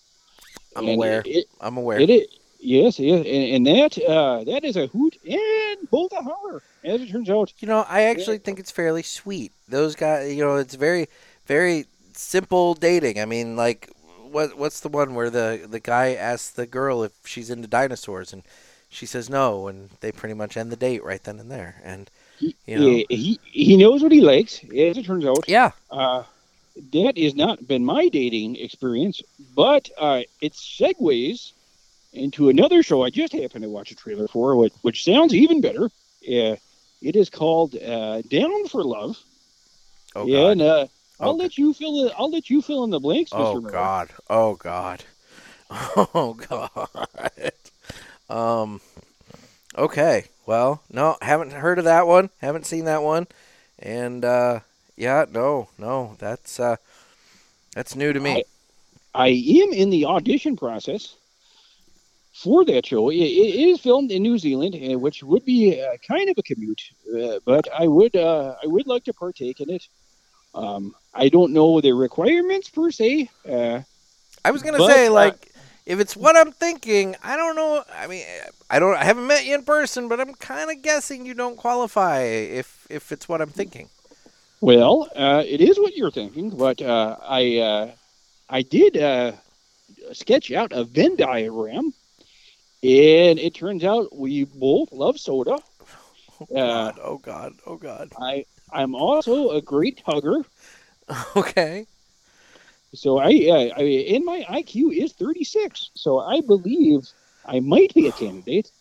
I'm 0.77 0.85
And 0.87 0.97
aware. 0.97 1.23
It, 1.25 1.47
I'm 1.61 1.77
aware. 1.77 1.99
it, 1.99 2.11
it, 2.11 2.29
yes, 2.61 2.99
yes, 2.99 3.19
and, 3.27 3.67
and 3.67 3.67
that 3.67 3.99
uh, 4.05 4.45
that 4.45 4.65
is 4.65 4.77
a 4.77 4.87
hoot 4.87 5.17
and 5.25 5.91
both 5.91 6.13
a 6.13 6.23
holler, 6.23 6.63
as 6.85 7.01
it 7.01 7.11
turns 7.11 7.31
out. 7.31 7.53
You 7.59 7.69
know, 7.69 7.85
I 7.89 8.03
actually 8.03 8.39
think 8.39 8.59
it's 8.59 8.71
fairly 8.71 9.03
sweet. 9.03 9.53
Those 9.69 9.97
guys, 9.97 10.33
you 10.35 10.45
know, 10.45 10.57
it's 10.57 10.75
very, 10.75 11.09
very 11.47 11.87
simple 12.13 12.75
dating. 12.75 13.21
I 13.21 13.25
mean, 13.25 13.57
like, 13.57 13.91
what 14.31 14.57
what's 14.57 14.81
the 14.81 14.89
one 14.89 15.15
where 15.15 15.31
the 15.31 15.67
the 15.69 15.81
guy 15.81 16.15
asks 16.15 16.51
the 16.51 16.67
girl 16.67 17.03
if 17.03 17.13
she's 17.25 17.51
into 17.51 17.67
dinosaurs 17.67 18.33
and 18.33 18.43
she 18.89 19.07
says 19.07 19.31
no, 19.31 19.69
and 19.69 19.91
they 20.01 20.13
pretty 20.13 20.35
much 20.35 20.57
end 20.57 20.71
the 20.73 20.77
date 20.77 21.03
right 21.05 21.23
then 21.23 21.39
and 21.41 21.51
there. 21.51 21.81
And 21.85 22.11
He, 22.37 22.57
You 22.67 22.79
know. 22.79 23.03
he 23.09 23.41
he 23.45 23.77
knows 23.77 24.03
what 24.03 24.13
he 24.13 24.21
likes, 24.21 24.63
as 24.65 24.97
it 24.97 25.05
turns 25.05 25.25
out. 25.27 25.45
yeah, 25.47 25.73
Uh, 25.91 26.25
that 26.93 27.19
has 27.19 27.35
not 27.35 27.67
been 27.67 27.85
my 27.85 28.09
dating 28.09 28.57
experience, 28.57 29.23
but 29.55 29.89
uh, 29.99 30.23
it 30.41 30.53
segues 30.55 31.53
into 32.13 32.49
another 32.51 32.83
show 32.83 33.03
I 33.05 33.11
just 33.11 33.33
happened 33.33 33.65
to 33.65 33.71
watch 33.71 33.91
a 33.93 33.97
trailer 33.97 34.29
for, 34.29 34.57
which, 34.57 34.75
which 34.83 35.05
sounds 35.05 35.35
even 35.35 35.61
better. 35.61 35.87
Uh, 35.87 36.57
it 37.03 37.17
is 37.17 37.31
called 37.31 37.77
uh, 37.77 38.23
Down 38.23 38.67
for 38.69 38.85
Love. 38.85 39.19
oh 40.15 40.27
yeah, 40.27 40.51
god, 40.51 40.53
and 40.53 40.63
uh, 40.63 40.87
I'll 41.21 41.37
Oh, 41.37 41.39
let 41.39 41.59
you 41.59 41.73
fill 41.75 42.05
the 42.05 42.15
I'll 42.17 42.31
let 42.31 42.51
you 42.51 42.63
fill 42.63 42.85
in 42.85 42.91
the 42.91 43.01
blanks, 43.01 43.35
Mr. 43.35 43.55
oh 43.55 43.61
Miller. 43.63 43.73
god, 43.73 44.11
oh 44.29 44.55
god, 44.57 45.05
oh 45.71 46.35
god. 46.49 47.53
Um, 48.31 48.81
okay, 49.77 50.25
well, 50.47 50.83
no, 50.91 51.17
haven't 51.23 51.53
heard 51.53 51.79
of 51.79 51.85
that 51.85 52.07
one. 52.07 52.31
Haven't 52.41 52.67
seen 52.67 52.85
that 52.87 53.03
one, 53.03 53.27
and 53.79 54.25
uh, 54.25 54.61
yeah, 54.97 55.25
no, 55.31 55.69
no, 55.79 56.17
that's 56.19 56.59
uh, 56.61 56.77
that's 57.75 57.95
new 57.95 58.13
to 58.13 58.21
me. 58.21 58.45
I 59.15 59.29
am 59.29 59.73
in 59.73 59.91
the 59.91 60.05
audition 60.07 60.57
process 60.57 61.17
for 62.33 62.65
that 62.67 62.87
show. 62.87 63.11
It, 63.11 63.17
it 63.17 63.69
is 63.69 63.81
filmed 63.81 64.11
in 64.13 64.23
New 64.23 64.39
Zealand, 64.39 64.75
uh, 64.75 64.99
which 64.99 65.23
would 65.23 65.45
be 65.45 65.81
uh, 65.81 65.97
kind 66.07 66.29
of 66.29 66.37
a 66.39 66.43
commute, 66.43 66.83
uh, 67.17 67.39
but 67.45 67.69
I 67.73 67.87
would 67.87 68.15
uh, 68.15 68.55
I 68.63 68.67
would 68.67 68.87
like 68.87 69.05
to 69.05 69.13
partake 69.13 69.61
in 69.61 69.71
it. 69.71 69.89
Um, 70.55 70.95
I 71.15 71.29
don't 71.29 71.53
know 71.53 71.81
the 71.81 71.93
requirements 71.93 72.69
per 72.69 72.91
se. 72.91 73.29
Uh, 73.49 73.81
I 74.45 74.51
was 74.51 74.63
gonna 74.63 74.79
But, 74.79 74.95
say 74.95 75.09
like 75.09 75.48
if 75.89 75.99
it's 76.01 76.17
what 76.17 76.37
I'm 76.37 76.53
thinking, 76.53 77.17
I 77.25 77.37
don't 77.37 77.57
know. 77.57 77.83
I 77.95 78.07
mean, 78.07 78.25
I 78.71 78.79
don't. 78.79 78.95
I 78.95 79.05
haven't 79.05 79.27
met 79.27 79.45
you 79.47 79.55
in 79.57 79.65
person, 79.65 80.09
but 80.09 80.21
I'm 80.21 80.35
kind 80.35 80.71
of 80.71 80.83
guessing 80.83 81.27
you 81.27 81.35
don't 81.35 81.57
qualify 81.57 82.21
if 82.23 82.87
if 82.91 83.11
it's 83.13 83.29
what 83.29 83.41
I'm 83.43 83.51
thinking. 83.51 83.89
well, 84.61 85.09
uh, 85.17 85.43
it 85.47 85.61
is 85.61 85.79
what 85.79 85.97
you're 85.97 86.11
thinking, 86.11 86.51
but 86.51 86.81
uh, 86.83 87.17
I 87.23 87.59
uh, 87.59 87.91
I 88.51 88.63
did 88.63 88.97
uh, 88.97 89.33
sketch 90.13 90.53
out 90.53 90.73
a 90.73 90.85
Venn 90.85 91.17
diagram, 91.17 91.93
and 92.83 93.39
it 93.39 93.55
turns 93.55 93.85
out 93.85 94.15
we 94.15 94.45
both 94.45 94.93
love 94.93 95.19
soda. 95.19 95.59
Oh 96.41 96.57
Uh, 96.57 96.93
God! 96.93 97.01
Oh 97.03 97.19
God! 97.19 97.53
Oh 97.67 97.77
God! 97.77 98.13
I 98.21 98.45
I'm 98.73 98.95
also 98.95 99.51
a 99.51 99.61
great 99.63 100.03
hugger. 100.07 100.45
Okay. 101.37 101.87
So 102.95 103.19
I, 103.19 103.31
uh, 103.51 103.81
I 103.81 103.83
and 104.15 104.25
my 104.25 104.45
IQ 104.49 104.97
is 104.97 105.13
36. 105.13 105.91
So 105.95 106.21
I 106.21 106.41
believe 106.41 107.01
I 107.45 107.61
might 107.61 107.93
be 107.95 108.07
a 108.09 108.13
candidate. 108.13 108.73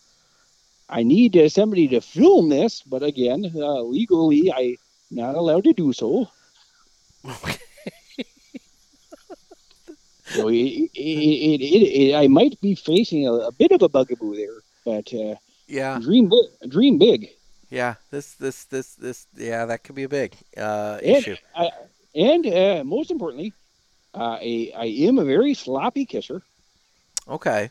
I 0.90 1.04
need 1.04 1.36
uh, 1.36 1.50
somebody 1.50 1.88
to 1.90 2.00
film 2.00 2.48
this, 2.50 2.82
but 2.84 3.04
again, 3.04 3.52
uh, 3.56 3.82
legally, 3.82 4.52
I'm 4.54 4.78
not 5.12 5.36
allowed 5.36 5.66
to 5.66 5.74
do 5.74 5.92
so. 5.94 6.28
So 10.30 10.50
it, 10.50 10.56
it, 10.56 10.90
it, 10.94 11.62
it, 11.62 12.10
it, 12.10 12.16
I 12.16 12.28
might 12.28 12.60
be 12.60 12.76
facing 12.76 13.26
a, 13.26 13.32
a 13.34 13.52
bit 13.52 13.72
of 13.72 13.82
a 13.82 13.88
bugaboo 13.88 14.36
there, 14.36 14.62
but 14.84 15.14
uh, 15.14 15.36
Yeah. 15.68 16.00
dream 16.00 16.30
big. 16.30 16.70
Dream 16.70 16.98
big. 16.98 17.30
Yeah. 17.70 17.96
This. 18.12 18.34
This. 18.34 18.66
This. 18.66 18.96
This. 18.96 19.28
Yeah. 19.38 19.66
That 19.66 19.84
could 19.86 19.96
be 19.96 20.04
a 20.04 20.10
big 20.10 20.36
uh, 20.58 21.00
And, 21.02 21.16
issue. 21.18 21.38
I, 21.56 21.70
and 22.14 22.46
uh, 22.46 22.84
most 22.84 23.10
importantly, 23.10 23.54
Uh, 24.18 24.40
I, 24.42 24.72
I 24.76 24.86
am 24.86 25.20
a 25.20 25.26
very 25.26 25.54
sloppy 25.54 26.06
kisser. 26.06 26.42
Okay. 27.28 27.70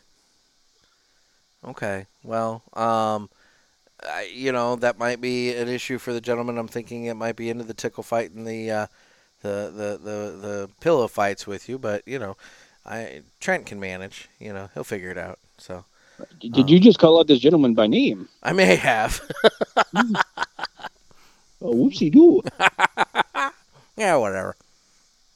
Okay. 1.65 2.05
Well, 2.23 2.63
um, 2.73 3.29
I, 4.01 4.31
you 4.33 4.51
know 4.51 4.77
that 4.77 4.97
might 4.97 5.19
be 5.19 5.53
an 5.53 5.67
issue 5.67 5.97
for 5.97 6.13
the 6.13 6.21
gentleman. 6.21 6.57
I'm 6.57 6.67
thinking 6.67 7.05
it 7.05 7.15
might 7.15 7.35
be 7.35 7.49
into 7.49 7.65
the 7.65 7.73
tickle 7.73 8.03
fight 8.03 8.31
and 8.31 8.47
the 8.47 8.71
uh, 8.71 8.87
the, 9.41 9.71
the 9.75 9.99
the 10.01 10.47
the 10.47 10.69
pillow 10.79 11.07
fights 11.07 11.45
with 11.45 11.67
you, 11.67 11.77
but 11.77 12.07
you 12.07 12.17
know, 12.17 12.37
I 12.85 13.23
Trent 13.41 13.65
can 13.65 13.79
manage. 13.79 14.29
You 14.39 14.53
know, 14.53 14.69
he'll 14.73 14.85
figure 14.85 15.11
it 15.11 15.17
out. 15.17 15.39
So 15.57 15.83
Did 16.39 16.69
you 16.69 16.79
just 16.79 16.99
call 16.99 17.19
out 17.19 17.27
this 17.27 17.39
gentleman 17.39 17.73
by 17.73 17.87
name? 17.87 18.29
I 18.41 18.53
may 18.53 18.75
have. 18.75 19.21
A 21.59 21.65
whoopsie 21.65 22.11
do. 22.11 22.43
yeah, 23.97 24.15
whatever. 24.15 24.55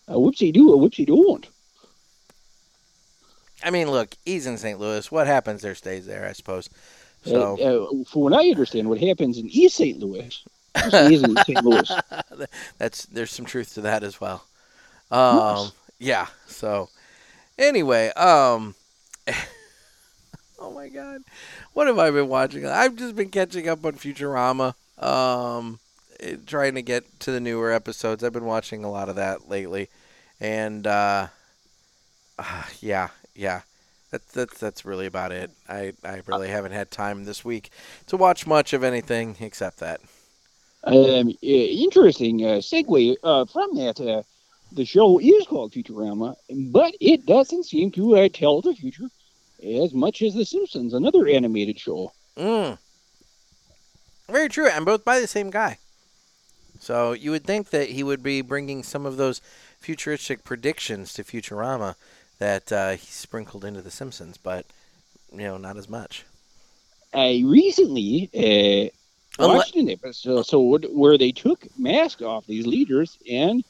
A 0.08 0.14
whoopsie 0.14 0.54
do. 0.54 0.74
A 0.74 0.78
whoopsie 0.78 1.06
don't. 1.06 1.48
I 3.64 3.70
mean, 3.70 3.90
look, 3.92 4.16
he's 4.26 4.48
in 4.48 4.58
St. 4.58 4.80
Louis. 4.80 5.12
What 5.12 5.28
happens 5.28 5.62
there 5.62 5.76
stays 5.76 6.06
there, 6.06 6.28
I 6.28 6.34
suppose. 6.34 6.70
So 7.24 7.58
Uh, 7.60 8.02
uh, 8.02 8.04
for 8.06 8.24
what 8.24 8.34
I 8.34 8.50
understand, 8.50 8.90
what 8.90 9.00
happens 9.00 9.38
in 9.38 9.48
East 9.48 9.78
St. 9.78 10.00
Louis 10.00 10.44
stays 10.88 11.22
in 11.24 11.36
St. 11.38 11.64
Louis. 11.64 11.92
that's 12.78 13.06
there's 13.06 13.32
some 13.32 13.46
truth 13.46 13.76
to 13.76 13.82
that 13.82 14.04
as 14.04 14.20
well. 14.20 14.44
Um, 15.12 15.72
yeah. 16.00 16.28
So 16.48 16.90
anyway, 17.60 18.10
um, 18.10 18.74
oh 20.60 20.72
my 20.74 20.90
God, 20.90 21.22
what 21.74 21.88
have 21.88 22.00
I 22.00 22.10
been 22.10 22.28
watching? 22.30 22.66
I've 22.66 22.96
just 22.96 23.16
been 23.16 23.30
catching 23.30 23.70
up 23.70 23.86
on 23.86 23.94
Futurama. 23.94 24.74
Um, 24.98 25.80
trying 26.46 26.76
to 26.76 26.82
get 26.82 27.20
to 27.22 27.32
the 27.32 27.40
newer 27.40 27.72
episodes. 27.72 28.24
I've 28.24 28.34
been 28.34 28.46
watching 28.46 28.84
a 28.84 28.92
lot 28.92 29.10
of 29.10 29.16
that 29.16 29.50
lately, 29.50 29.90
and 30.40 30.86
uh, 30.86 31.28
uh, 32.38 32.64
yeah, 32.80 33.10
yeah. 33.36 33.62
That's, 34.12 34.34
that's 34.34 34.60
that's 34.60 34.86
really 34.86 35.06
about 35.06 35.32
it. 35.32 35.52
I, 35.70 35.94
I 36.04 36.22
really 36.26 36.50
haven't 36.50 36.74
had 36.74 36.92
time 36.92 37.24
this 37.24 37.46
week 37.46 37.70
to 38.08 38.18
watch 38.18 38.46
much 38.46 38.74
of 38.74 38.84
anything 38.84 39.38
except 39.40 39.78
that. 39.80 40.02
Um, 40.84 41.30
uh, 41.30 41.32
interesting 41.42 42.44
uh, 42.44 42.58
segue 42.58 43.16
uh, 43.24 43.46
from 43.46 43.76
that. 43.76 44.02
Uh, 44.02 44.24
the 44.74 44.86
show 44.86 45.20
is 45.20 45.46
called 45.48 45.74
Futurama, 45.74 46.36
but 46.72 46.94
it 47.00 47.26
doesn't 47.26 47.66
seem 47.66 47.92
to 47.92 48.18
uh, 48.18 48.30
tell 48.34 48.62
the 48.62 48.74
future 48.74 49.08
as 49.64 49.94
much 49.94 50.22
as 50.22 50.34
The 50.34 50.46
Simpsons, 50.46 50.94
another 50.94 51.28
animated 51.28 51.80
show. 51.80 52.12
Mm. 52.38 52.78
Very 54.30 54.50
true, 54.50 54.68
and 54.68 54.86
both 54.86 55.06
by 55.06 55.20
the 55.20 55.28
same 55.28 55.50
guy. 55.50 55.78
So 56.82 57.14
you 57.14 57.30
would 57.30 57.44
think 57.44 57.70
that 57.70 57.90
he 57.90 58.02
would 58.02 58.24
be 58.24 58.42
bringing 58.42 58.82
some 58.82 59.06
of 59.06 59.18
those 59.18 59.40
futuristic 59.80 60.44
predictions 60.44 61.14
to 61.14 61.24
Futurama 61.24 61.94
that 62.40 62.72
uh, 62.72 62.92
he 62.92 63.06
sprinkled 63.06 63.64
into 63.64 63.84
The 63.84 63.92
Simpsons, 63.92 64.38
but 64.38 64.66
you 65.32 65.44
know, 65.44 65.58
not 65.58 65.78
as 65.78 65.88
much. 65.88 66.26
I 67.14 67.44
recently 67.46 68.30
uh, 68.34 69.42
Unle- 69.42 69.56
watched 69.58 69.76
an 69.76 69.92
episode 69.92 70.88
where 70.90 71.20
they 71.20 71.32
took 71.32 71.68
masks 71.78 72.24
off 72.24 72.48
these 72.48 72.66
leaders, 72.66 73.20
and 73.30 73.64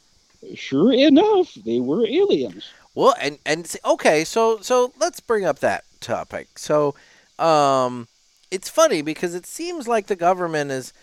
sure 0.56 0.94
enough, 0.94 1.54
they 1.66 1.82
were 1.82 2.08
aliens. 2.08 2.70
Well, 2.96 3.14
and 3.20 3.40
and 3.46 3.76
okay, 3.84 4.24
so 4.24 4.60
so 4.62 4.94
let's 5.00 5.20
bring 5.20 5.44
up 5.44 5.60
that 5.60 5.84
topic. 6.00 6.58
So, 6.58 6.96
um, 7.40 8.08
it's 8.52 8.70
funny 8.70 9.02
because 9.02 9.36
it 9.36 9.46
seems 9.46 9.86
like 9.86 10.08
the 10.08 10.16
government 10.16 10.72
is 10.72 10.94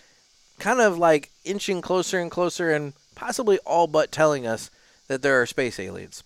kind 0.59 0.81
of 0.81 0.99
like 0.99 1.31
inching 1.45 1.81
closer 1.81 2.19
and 2.19 2.31
closer, 2.31 2.71
and 2.73 2.93
possibly 3.15 3.59
all 3.65 3.87
but 3.87 4.13
telling 4.13 4.47
us 4.47 4.71
that 5.09 5.23
there 5.23 5.41
are 5.41 5.47
space 5.47 5.79
aliens. 5.81 6.23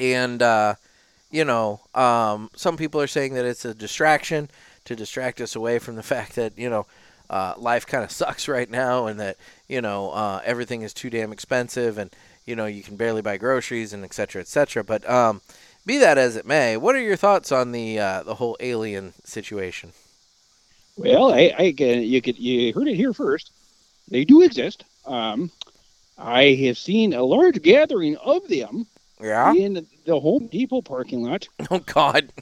And 0.00 0.42
uh, 0.42 0.74
you 1.30 1.44
know, 1.44 1.80
um, 1.94 2.50
some 2.54 2.76
people 2.76 3.00
are 3.00 3.06
saying 3.06 3.34
that 3.34 3.44
it's 3.44 3.64
a 3.64 3.74
distraction 3.74 4.48
to 4.84 4.96
distract 4.96 5.40
us 5.40 5.54
away 5.54 5.78
from 5.78 5.96
the 5.96 6.02
fact 6.14 6.34
that 6.36 6.58
you 6.58 6.70
know 6.70 6.86
uh, 7.30 7.54
life 7.56 7.86
kind 7.86 8.04
of 8.04 8.10
sucks 8.10 8.48
right 8.48 8.70
now, 8.70 9.06
and 9.06 9.20
that 9.20 9.36
you 9.68 9.80
know 9.80 10.10
uh, 10.10 10.40
everything 10.44 10.82
is 10.82 10.94
too 10.94 11.10
damn 11.10 11.32
expensive, 11.32 11.98
and 11.98 12.10
you 12.46 12.56
know 12.56 12.66
you 12.66 12.82
can 12.82 12.96
barely 12.96 13.22
buy 13.22 13.36
groceries, 13.36 13.92
and 13.92 14.04
et 14.04 14.14
cetera, 14.14 14.40
et 14.40 14.48
cetera. 14.48 14.82
But 14.82 15.08
um, 15.08 15.42
be 15.84 15.98
that 15.98 16.18
as 16.18 16.36
it 16.36 16.46
may, 16.46 16.76
what 16.76 16.94
are 16.96 17.00
your 17.00 17.16
thoughts 17.16 17.52
on 17.52 17.72
the 17.72 17.98
uh, 17.98 18.22
the 18.22 18.36
whole 18.36 18.56
alien 18.60 19.14
situation? 19.24 19.92
Well, 20.98 21.32
I, 21.32 21.52
I 21.56 21.72
can, 21.72 22.02
you 22.02 22.20
could 22.20 22.38
you 22.38 22.72
heard 22.72 22.88
it 22.88 22.96
here 22.96 23.12
first. 23.12 23.50
They 24.10 24.24
do 24.24 24.42
exist. 24.42 24.84
Um, 25.06 25.50
I 26.18 26.54
have 26.66 26.76
seen 26.78 27.12
a 27.14 27.22
large 27.22 27.62
gathering 27.62 28.16
of 28.16 28.46
them 28.48 28.86
Yeah. 29.20 29.52
in 29.54 29.86
the 30.04 30.18
Home 30.20 30.48
Depot 30.48 30.82
parking 30.82 31.22
lot, 31.22 31.46
Oh 31.70 31.78
God. 31.78 32.32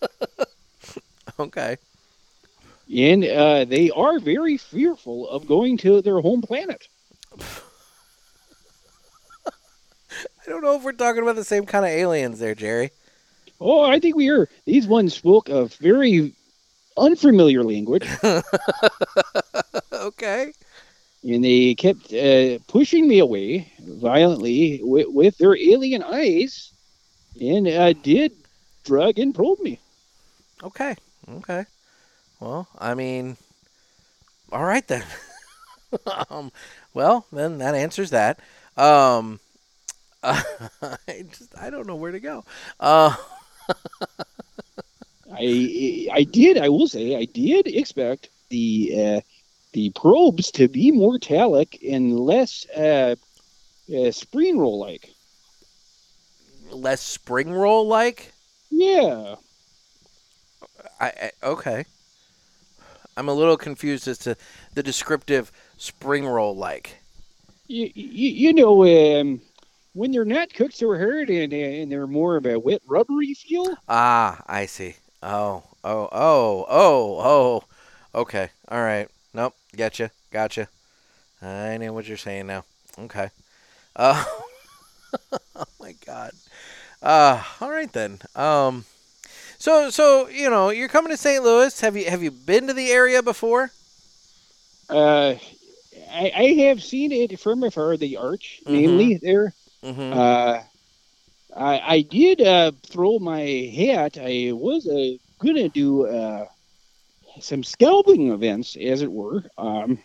okay. 1.38 1.76
and 2.94 3.24
uh, 3.24 3.64
they 3.66 3.90
are 3.90 4.18
very 4.18 4.56
fearful 4.56 5.28
of 5.28 5.46
going 5.46 5.76
to 5.78 6.00
their 6.02 6.20
home 6.20 6.42
planet. 6.42 6.88
I 9.46 10.50
don't 10.50 10.62
know 10.62 10.76
if 10.76 10.82
we're 10.82 10.92
talking 10.92 11.22
about 11.22 11.36
the 11.36 11.44
same 11.44 11.66
kind 11.66 11.84
of 11.84 11.90
aliens 11.90 12.38
there, 12.38 12.54
Jerry. 12.54 12.90
Oh, 13.60 13.82
I 13.82 14.00
think 14.00 14.16
we 14.16 14.28
are. 14.30 14.48
These 14.64 14.86
ones 14.88 15.14
spoke 15.14 15.48
a 15.48 15.66
very 15.66 16.34
unfamiliar 16.96 17.62
language, 17.62 18.06
okay. 19.92 20.52
and 21.22 21.44
they 21.44 21.74
kept 21.74 22.12
uh, 22.12 22.58
pushing 22.68 23.08
me 23.08 23.18
away 23.18 23.72
violently 23.80 24.80
with, 24.82 25.08
with 25.08 25.38
their 25.38 25.56
alien 25.56 26.02
eyes, 26.02 26.72
and 27.40 27.68
uh, 27.68 27.92
did 27.92 28.32
drug 28.84 29.18
and 29.18 29.34
probe 29.34 29.60
me. 29.60 29.78
Okay. 30.62 30.94
Okay. 31.28 31.64
Well, 32.40 32.68
I 32.78 32.94
mean, 32.94 33.36
all 34.50 34.64
right 34.64 34.86
then. 34.86 35.04
um, 36.30 36.50
well, 36.94 37.26
then 37.32 37.58
that 37.58 37.74
answers 37.74 38.10
that. 38.10 38.40
Um, 38.76 39.40
I 40.22 40.44
just 41.30 41.56
I 41.58 41.70
don't 41.70 41.86
know 41.86 41.96
where 41.96 42.12
to 42.12 42.20
go. 42.20 42.44
Uh, 42.78 43.14
I 45.42 46.08
I 46.20 46.24
did. 46.24 46.58
I 46.58 46.68
will 46.68 46.88
say 46.88 47.16
I 47.16 47.24
did 47.26 47.66
expect 47.66 48.30
the 48.50 48.92
uh, 48.98 49.20
the 49.72 49.90
probes 49.90 50.50
to 50.52 50.68
be 50.68 50.90
more 50.92 51.18
talic 51.18 51.78
and 51.92 52.18
less 52.18 52.66
uh, 52.76 53.16
uh, 53.96 54.10
spring 54.12 54.58
roll 54.58 54.78
like. 54.78 55.10
less 56.70 57.00
spring 57.02 57.52
roll 57.52 57.86
like. 57.86 58.32
Yeah. 58.70 59.36
I, 61.00 61.06
I 61.06 61.30
okay. 61.42 61.84
I'm 63.16 63.28
a 63.28 63.34
little 63.34 63.56
confused 63.56 64.08
as 64.08 64.18
to 64.20 64.36
the 64.74 64.82
descriptive 64.82 65.52
spring 65.76 66.26
roll 66.26 66.56
like. 66.56 66.98
You, 67.68 67.90
you, 67.94 68.30
you 68.30 68.52
know 68.54 68.84
um, 69.20 69.40
when 69.94 70.12
they're 70.12 70.24
not 70.24 70.52
cooked 70.54 70.76
so 70.76 70.88
hard 70.96 71.30
and 71.30 71.52
and 71.52 71.90
they're 71.92 72.06
more 72.06 72.36
of 72.36 72.46
a 72.46 72.58
wet 72.58 72.82
rubbery 72.86 73.34
feel. 73.34 73.76
Ah, 73.88 74.42
I 74.46 74.66
see. 74.66 74.96
Oh, 75.22 75.62
oh, 75.84 76.08
oh, 76.12 76.66
oh, 76.68 77.20
oh. 77.20 77.64
Okay. 78.20 78.50
All 78.68 78.82
right. 78.82 79.08
Nope. 79.32 79.54
Getcha. 79.76 80.10
Gotcha. 80.30 80.68
I 81.40 81.76
know 81.78 81.92
what 81.92 82.06
you're 82.06 82.16
saying 82.16 82.46
now. 82.46 82.64
Okay. 82.98 83.30
Uh, 83.96 84.24
oh 85.56 85.64
my 85.80 85.94
God. 86.04 86.32
Uh, 87.02 87.42
all 87.60 87.70
right 87.70 87.92
then. 87.92 88.18
Um, 88.36 88.84
so 89.58 89.90
so 89.90 90.28
you 90.28 90.50
know 90.50 90.70
you're 90.70 90.88
coming 90.88 91.10
to 91.10 91.16
St. 91.16 91.42
Louis. 91.42 91.80
Have 91.80 91.96
you 91.96 92.10
have 92.10 92.22
you 92.22 92.30
been 92.30 92.66
to 92.66 92.74
the 92.74 92.90
area 92.90 93.22
before? 93.22 93.70
Uh, 94.88 95.34
I, 96.12 96.32
I 96.36 96.44
have 96.66 96.82
seen 96.82 97.12
it 97.12 97.38
from 97.38 97.62
afar. 97.62 97.96
The 97.96 98.16
arch, 98.16 98.60
mainly 98.66 99.16
there. 99.16 99.52
Mm-hmm. 99.82 100.18
Uh, 100.18 100.60
I, 101.56 101.80
I 101.96 102.00
did 102.02 102.40
uh, 102.40 102.72
throw 102.82 103.18
my 103.18 103.40
hat. 103.76 104.18
I 104.20 104.52
was 104.52 104.86
uh, 104.88 105.16
gonna 105.38 105.68
do 105.68 106.06
uh, 106.06 106.46
some 107.40 107.62
scalping 107.62 108.30
events, 108.30 108.76
as 108.76 109.02
it 109.02 109.10
were, 109.12 109.44
um, 109.58 109.98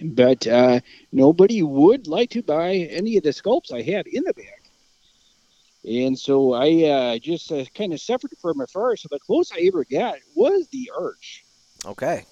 but 0.00 0.46
uh, 0.46 0.80
nobody 1.12 1.62
would 1.62 2.06
like 2.06 2.30
to 2.30 2.42
buy 2.42 2.74
any 2.90 3.16
of 3.16 3.22
the 3.24 3.30
sculpts 3.30 3.72
I 3.72 3.82
had 3.82 4.06
in 4.06 4.22
the 4.24 4.34
bag, 4.34 4.62
and 5.84 6.18
so 6.18 6.52
I 6.54 6.84
uh, 6.84 7.18
just 7.18 7.50
uh, 7.52 7.64
kind 7.74 7.92
of 7.92 8.00
suffered 8.00 8.32
from 8.40 8.60
afar. 8.60 8.96
So 8.96 9.08
the 9.10 9.18
closest 9.20 9.58
I 9.58 9.66
ever 9.66 9.84
got 9.84 10.18
was 10.34 10.68
the 10.68 10.90
arch, 10.98 11.44
Okay. 11.84 12.24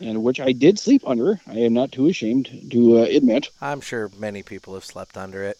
and 0.00 0.22
which 0.22 0.38
I 0.40 0.52
did 0.52 0.78
sleep 0.78 1.02
under. 1.06 1.40
I 1.46 1.58
am 1.58 1.72
not 1.72 1.90
too 1.92 2.06
ashamed 2.06 2.48
to 2.70 2.98
uh, 2.98 3.02
admit. 3.02 3.48
I'm 3.60 3.80
sure 3.80 4.10
many 4.18 4.42
people 4.42 4.74
have 4.74 4.84
slept 4.84 5.16
under 5.16 5.42
it. 5.42 5.58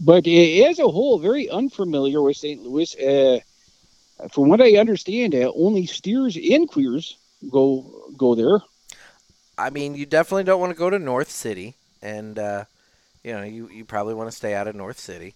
But 0.00 0.26
uh, 0.26 0.30
as 0.30 0.78
a 0.78 0.88
whole, 0.88 1.18
very 1.18 1.48
unfamiliar 1.50 2.22
with 2.22 2.36
St. 2.36 2.62
Louis. 2.62 2.94
Uh, 2.96 3.40
from 4.32 4.48
what 4.48 4.60
I 4.60 4.76
understand, 4.76 5.34
uh, 5.34 5.52
only 5.56 5.86
steers 5.86 6.36
and 6.36 6.68
queers 6.68 7.16
go 7.50 7.84
go 8.16 8.34
there. 8.34 8.60
I 9.58 9.70
mean, 9.70 9.94
you 9.94 10.06
definitely 10.06 10.44
don't 10.44 10.60
want 10.60 10.72
to 10.72 10.78
go 10.78 10.90
to 10.90 10.98
North 10.98 11.30
City, 11.30 11.74
and 12.02 12.38
uh, 12.38 12.64
you 13.22 13.32
know, 13.32 13.42
you, 13.42 13.68
you 13.68 13.84
probably 13.84 14.14
want 14.14 14.30
to 14.30 14.36
stay 14.36 14.54
out 14.54 14.68
of 14.68 14.74
North 14.74 14.98
City. 14.98 15.34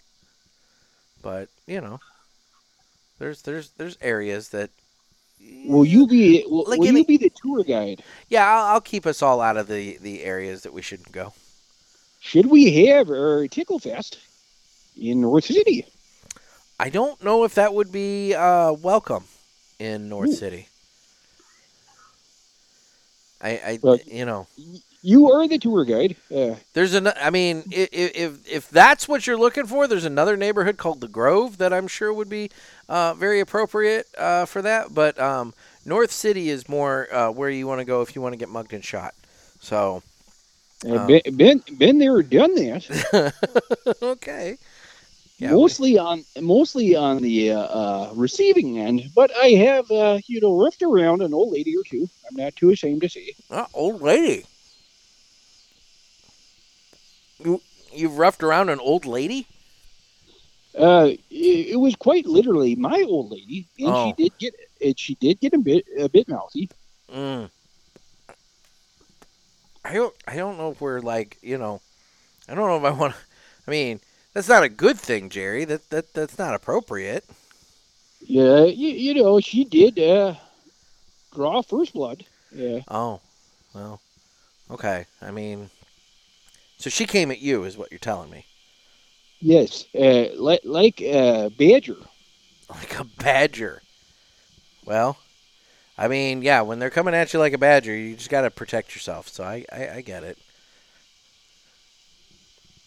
but 1.22 1.48
you 1.66 1.80
know, 1.80 2.00
there's 3.18 3.42
there's 3.42 3.70
there's 3.72 3.98
areas 4.00 4.48
that. 4.50 4.70
Will 5.66 5.84
you 5.84 6.06
be? 6.06 6.44
Will, 6.48 6.64
Like 6.68 6.80
will 6.80 6.92
you 6.96 7.04
be 7.04 7.16
the 7.16 7.30
tour 7.42 7.62
guide? 7.64 8.02
Yeah, 8.28 8.46
I'll, 8.46 8.74
I'll 8.74 8.80
keep 8.80 9.06
us 9.06 9.22
all 9.22 9.40
out 9.40 9.56
of 9.56 9.68
the 9.68 9.98
the 9.98 10.22
areas 10.24 10.62
that 10.62 10.72
we 10.72 10.82
shouldn't 10.82 11.12
go. 11.12 11.32
Should 12.20 12.46
we 12.46 12.86
have 12.86 13.10
a 13.10 13.48
Tickle 13.48 13.78
Fest 13.78 14.18
in 14.98 15.20
North 15.20 15.44
City? 15.44 15.86
I 16.80 16.90
don't 16.90 17.22
know 17.24 17.44
if 17.44 17.54
that 17.54 17.74
would 17.74 17.90
be 17.92 18.34
uh, 18.34 18.72
welcome 18.72 19.24
in 19.78 20.08
North 20.08 20.30
Ooh. 20.30 20.34
City. 20.34 20.68
I, 23.40 23.50
I 23.50 23.78
Well- 23.82 23.98
you 24.06 24.24
know, 24.24 24.46
You 25.00 25.30
are 25.32 25.46
the 25.46 25.58
tour 25.58 25.84
guide. 25.84 26.16
Uh, 26.34 26.56
there's 26.74 26.94
an. 26.94 27.06
I 27.06 27.30
mean, 27.30 27.62
i- 27.72 27.82
i- 27.92 28.12
if 28.16 28.48
if 28.48 28.68
that's 28.68 29.06
what 29.06 29.26
you're 29.28 29.36
looking 29.38 29.64
for, 29.66 29.86
there's 29.86 30.04
another 30.04 30.36
neighborhood 30.36 30.76
called 30.76 31.00
the 31.00 31.06
Grove 31.08 31.58
that 31.58 31.72
I'm 31.72 31.86
sure 31.86 32.12
would 32.12 32.28
be 32.28 32.50
uh, 32.88 33.14
very 33.14 33.38
appropriate 33.38 34.08
uh, 34.18 34.44
for 34.44 34.60
that. 34.62 34.92
But 34.92 35.18
um, 35.20 35.54
North 35.84 36.10
City 36.10 36.48
is 36.50 36.68
more 36.68 37.06
uh, 37.14 37.30
where 37.30 37.48
you 37.48 37.68
want 37.68 37.78
to 37.80 37.84
go 37.84 38.02
if 38.02 38.16
you 38.16 38.22
want 38.22 38.32
to 38.32 38.36
get 38.38 38.48
mugged 38.48 38.72
and 38.72 38.84
shot. 38.84 39.14
So 39.60 40.02
Oh. 40.84 41.06
been, 41.06 41.22
been 41.36 41.62
been 41.76 41.98
there, 41.98 42.20
done 42.22 42.54
that. 42.56 43.34
okay, 44.02 44.58
yeah, 45.38 45.50
we- 45.52 45.56
mostly 45.60 45.98
on 45.98 46.24
mostly 46.40 46.94
on 46.96 47.22
the 47.22 47.52
uh, 47.52 47.60
uh, 47.60 48.10
receiving 48.14 48.78
end, 48.78 49.10
but 49.14 49.30
I 49.36 49.48
have 49.50 49.90
uh, 49.90 50.18
you 50.26 50.40
know 50.40 50.52
riffed 50.52 50.82
around 50.82 51.22
an 51.22 51.32
old 51.34 51.52
lady 51.52 51.76
or 51.76 51.82
two. 51.84 52.08
I'm 52.28 52.36
not 52.36 52.56
too 52.56 52.70
ashamed 52.70 53.02
to 53.02 53.08
say. 53.08 53.34
uh, 53.50 53.66
old 53.74 54.02
lady. 54.02 54.44
You 57.42 57.60
you've 57.92 58.18
roughed 58.18 58.42
around 58.42 58.68
an 58.68 58.80
old 58.80 59.06
lady. 59.06 59.46
Uh, 60.76 61.10
it, 61.30 61.68
it 61.72 61.76
was 61.80 61.96
quite 61.96 62.26
literally 62.26 62.74
my 62.76 63.02
old 63.08 63.30
lady, 63.30 63.66
and 63.78 63.88
Oh. 63.88 64.06
she 64.16 64.22
did 64.24 64.38
get 64.38 64.54
and 64.84 64.98
she 64.98 65.14
did 65.16 65.40
get 65.40 65.54
a 65.54 65.58
bit 65.58 65.84
a 65.98 66.08
bit 66.08 66.28
mouthy. 66.28 66.68
Mm. 67.12 67.50
I 69.84 69.94
don't. 69.94 70.14
I 70.26 70.36
don't 70.36 70.58
know 70.58 70.70
if 70.70 70.80
we're 70.80 71.00
like 71.00 71.38
you 71.42 71.58
know. 71.58 71.80
I 72.48 72.54
don't 72.54 72.68
know 72.68 72.76
if 72.76 72.84
I 72.84 72.96
want. 72.98 73.14
to 73.14 73.20
I 73.66 73.70
mean, 73.70 74.00
that's 74.38 74.48
not 74.48 74.62
a 74.62 74.68
good 74.68 74.96
thing, 75.00 75.30
Jerry. 75.30 75.64
That 75.64 75.90
that 75.90 76.14
that's 76.14 76.38
not 76.38 76.54
appropriate. 76.54 77.24
Yeah, 78.20 78.64
you, 78.64 78.90
you 78.90 79.14
know 79.14 79.40
she 79.40 79.64
did 79.64 79.98
uh, 79.98 80.34
draw 81.32 81.62
first 81.62 81.94
blood. 81.94 82.24
Yeah, 82.50 82.80
Oh, 82.88 83.20
well, 83.74 84.00
okay. 84.70 85.06
I 85.22 85.30
mean, 85.30 85.70
so 86.78 86.88
she 86.90 87.04
came 87.06 87.30
at 87.30 87.40
you, 87.40 87.64
is 87.64 87.76
what 87.76 87.90
you're 87.92 87.98
telling 87.98 88.30
me, 88.30 88.46
yes, 89.40 89.86
uh, 89.94 90.28
like 90.36 90.60
like 90.64 91.02
uh, 91.02 91.48
Badger. 91.50 91.96
like 92.70 92.98
a 92.98 93.04
badger. 93.04 93.82
Well, 94.84 95.18
I 95.98 96.08
mean, 96.08 96.42
yeah. 96.42 96.62
When 96.62 96.78
they're 96.78 96.90
coming 96.90 97.14
at 97.14 97.32
you 97.32 97.38
like 97.38 97.52
a 97.52 97.58
badger, 97.58 97.94
you 97.96 98.16
just 98.16 98.30
got 98.30 98.42
to 98.42 98.50
protect 98.50 98.94
yourself. 98.94 99.28
So 99.28 99.44
I, 99.44 99.64
I, 99.72 99.88
I 99.96 100.00
get 100.02 100.24
it. 100.24 100.38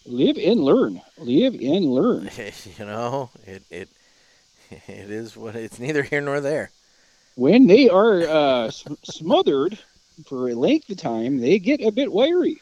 Live 0.04 0.36
and 0.36 0.60
learn. 0.60 1.00
Live 1.18 1.54
and 1.54 1.86
learn. 1.86 2.30
you 2.78 2.84
know, 2.84 3.30
it 3.46 3.62
it 3.70 3.88
it 4.70 5.10
is 5.10 5.36
what 5.36 5.54
it's 5.54 5.78
neither 5.78 6.02
here 6.02 6.20
nor 6.20 6.40
there. 6.40 6.70
When 7.34 7.66
they 7.66 7.88
are 7.88 8.22
uh, 8.22 8.70
smothered 8.70 9.78
for 10.26 10.50
a 10.50 10.54
length 10.54 10.90
of 10.90 10.98
time, 10.98 11.38
they 11.38 11.58
get 11.58 11.80
a 11.80 11.90
bit 11.90 12.12
wiry. 12.12 12.60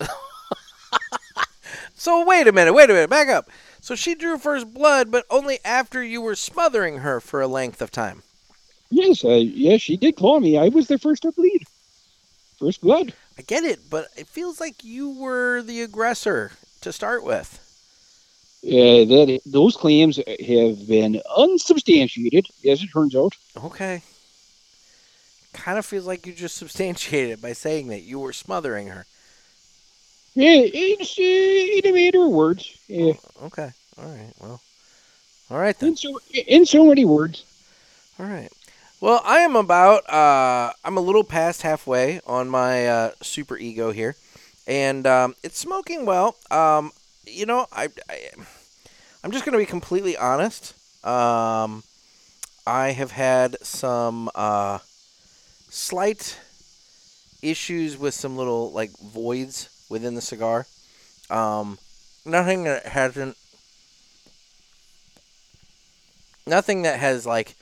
So 2.02 2.24
wait 2.26 2.48
a 2.48 2.52
minute, 2.52 2.72
wait 2.72 2.90
a 2.90 2.94
minute, 2.94 3.10
back 3.10 3.28
up. 3.28 3.48
So 3.80 3.94
she 3.94 4.16
drew 4.16 4.36
first 4.36 4.74
blood, 4.74 5.12
but 5.12 5.24
only 5.30 5.60
after 5.64 6.02
you 6.02 6.20
were 6.20 6.34
smothering 6.34 6.98
her 6.98 7.20
for 7.20 7.40
a 7.40 7.46
length 7.46 7.80
of 7.80 7.92
time. 7.92 8.24
Yes, 8.90 9.24
uh, 9.24 9.34
yes, 9.34 9.82
she 9.82 9.96
did 9.96 10.16
call 10.16 10.40
me. 10.40 10.58
I 10.58 10.68
was 10.68 10.88
the 10.88 10.98
first 10.98 11.22
to 11.22 11.30
bleed. 11.30 11.62
First 12.58 12.80
blood. 12.80 13.14
I 13.38 13.42
get 13.42 13.64
it, 13.64 13.88
but 13.90 14.08
it 14.16 14.28
feels 14.28 14.60
like 14.60 14.84
you 14.84 15.10
were 15.10 15.62
the 15.62 15.82
aggressor 15.82 16.52
to 16.82 16.92
start 16.92 17.24
with. 17.24 17.58
Uh, 18.64 19.04
that 19.04 19.40
those 19.44 19.76
claims 19.76 20.18
have 20.18 20.86
been 20.86 21.20
unsubstantiated, 21.36 22.46
as 22.68 22.82
it 22.82 22.88
turns 22.92 23.16
out. 23.16 23.34
Okay. 23.56 24.02
Kind 25.52 25.78
of 25.78 25.84
feels 25.86 26.06
like 26.06 26.26
you 26.26 26.32
just 26.32 26.56
substantiated 26.56 27.30
it 27.30 27.42
by 27.42 27.52
saying 27.54 27.88
that 27.88 28.02
you 28.02 28.20
were 28.20 28.32
smothering 28.32 28.88
her. 28.88 29.06
Yeah, 30.34 30.62
it's 30.64 31.18
uh, 31.18 31.88
in 31.88 31.94
a 31.94 32.04
matter 32.04 32.24
of 32.24 32.30
words. 32.30 32.76
Uh, 32.90 33.14
Okay. 33.44 33.70
All 33.98 34.04
right. 34.08 34.32
Well. 34.40 34.60
All 35.50 35.58
right 35.58 35.78
then. 35.78 35.90
in 35.90 35.96
so 35.96 36.18
in 36.46 36.64
so 36.64 36.86
many 36.86 37.04
words. 37.04 37.44
All 38.18 38.26
right. 38.26 38.50
Well, 39.02 39.20
I 39.24 39.38
am 39.38 39.56
about 39.56 40.08
uh, 40.08 40.72
I'm 40.84 40.96
a 40.96 41.00
little 41.00 41.24
past 41.24 41.62
halfway 41.62 42.20
on 42.24 42.48
my 42.48 42.86
uh, 42.86 43.10
Superego 43.20 43.92
here, 43.92 44.14
and 44.64 45.04
um, 45.08 45.34
it's 45.42 45.58
smoking 45.58 46.06
well. 46.06 46.36
Um, 46.52 46.92
you 47.26 47.44
know, 47.44 47.66
I, 47.72 47.88
I 48.08 48.28
I'm 49.24 49.32
just 49.32 49.44
gonna 49.44 49.58
be 49.58 49.66
completely 49.66 50.16
honest. 50.16 50.74
Um, 51.04 51.82
I 52.64 52.92
have 52.92 53.10
had 53.10 53.56
some 53.64 54.30
uh, 54.36 54.78
slight 55.68 56.38
issues 57.42 57.98
with 57.98 58.14
some 58.14 58.36
little 58.36 58.70
like 58.70 58.96
voids 58.98 59.68
within 59.90 60.14
the 60.14 60.20
cigar. 60.20 60.64
Um, 61.28 61.80
nothing 62.24 62.62
that 62.64 62.86
hasn't. 62.86 63.36
Nothing 66.46 66.82
that 66.82 67.00
has 67.00 67.26
like 67.26 67.56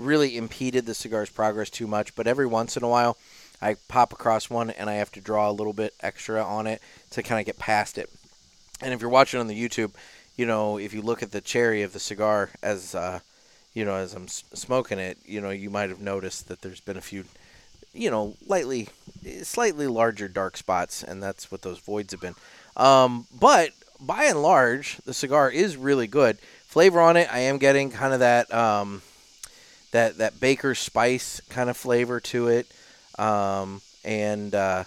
really 0.00 0.36
impeded 0.36 0.86
the 0.86 0.94
cigar's 0.94 1.30
progress 1.30 1.70
too 1.70 1.86
much, 1.86 2.14
but 2.14 2.26
every 2.26 2.46
once 2.46 2.76
in 2.76 2.82
a 2.82 2.88
while 2.88 3.16
I 3.62 3.76
pop 3.88 4.12
across 4.12 4.48
one 4.48 4.70
and 4.70 4.88
I 4.88 4.94
have 4.94 5.12
to 5.12 5.20
draw 5.20 5.50
a 5.50 5.52
little 5.52 5.72
bit 5.72 5.94
extra 6.00 6.42
on 6.42 6.66
it 6.66 6.80
to 7.10 7.22
kind 7.22 7.40
of 7.40 7.46
get 7.46 7.58
past 7.58 7.98
it. 7.98 8.08
And 8.80 8.94
if 8.94 9.00
you're 9.00 9.10
watching 9.10 9.40
on 9.40 9.46
the 9.46 9.68
YouTube, 9.68 9.92
you 10.36 10.46
know, 10.46 10.78
if 10.78 10.94
you 10.94 11.02
look 11.02 11.22
at 11.22 11.32
the 11.32 11.40
cherry 11.40 11.82
of 11.82 11.92
the 11.92 12.00
cigar 12.00 12.50
as 12.62 12.94
uh, 12.94 13.20
you 13.74 13.84
know, 13.84 13.94
as 13.94 14.14
I'm 14.14 14.24
s- 14.24 14.44
smoking 14.54 14.98
it, 14.98 15.18
you 15.24 15.40
know, 15.40 15.50
you 15.50 15.70
might 15.70 15.90
have 15.90 16.00
noticed 16.00 16.48
that 16.48 16.62
there's 16.62 16.80
been 16.80 16.96
a 16.96 17.02
few 17.02 17.24
you 17.92 18.10
know, 18.10 18.34
lightly 18.46 18.88
slightly 19.42 19.86
larger 19.86 20.28
dark 20.28 20.56
spots 20.56 21.02
and 21.02 21.22
that's 21.22 21.50
what 21.50 21.62
those 21.62 21.78
voids 21.78 22.12
have 22.12 22.20
been. 22.20 22.36
Um, 22.76 23.26
but 23.38 23.70
by 24.00 24.24
and 24.24 24.42
large, 24.42 24.96
the 25.04 25.12
cigar 25.12 25.50
is 25.50 25.76
really 25.76 26.06
good. 26.06 26.38
Flavor 26.66 27.00
on 27.00 27.16
it, 27.16 27.28
I 27.32 27.40
am 27.40 27.58
getting 27.58 27.90
kind 27.90 28.14
of 28.14 28.20
that 28.20 28.52
um, 28.54 29.02
that 29.92 30.18
that 30.18 30.40
baker's 30.40 30.78
spice 30.78 31.40
kind 31.48 31.70
of 31.70 31.76
flavor 31.76 32.20
to 32.20 32.48
it, 32.48 32.66
um, 33.18 33.80
and 34.04 34.54
uh, 34.54 34.84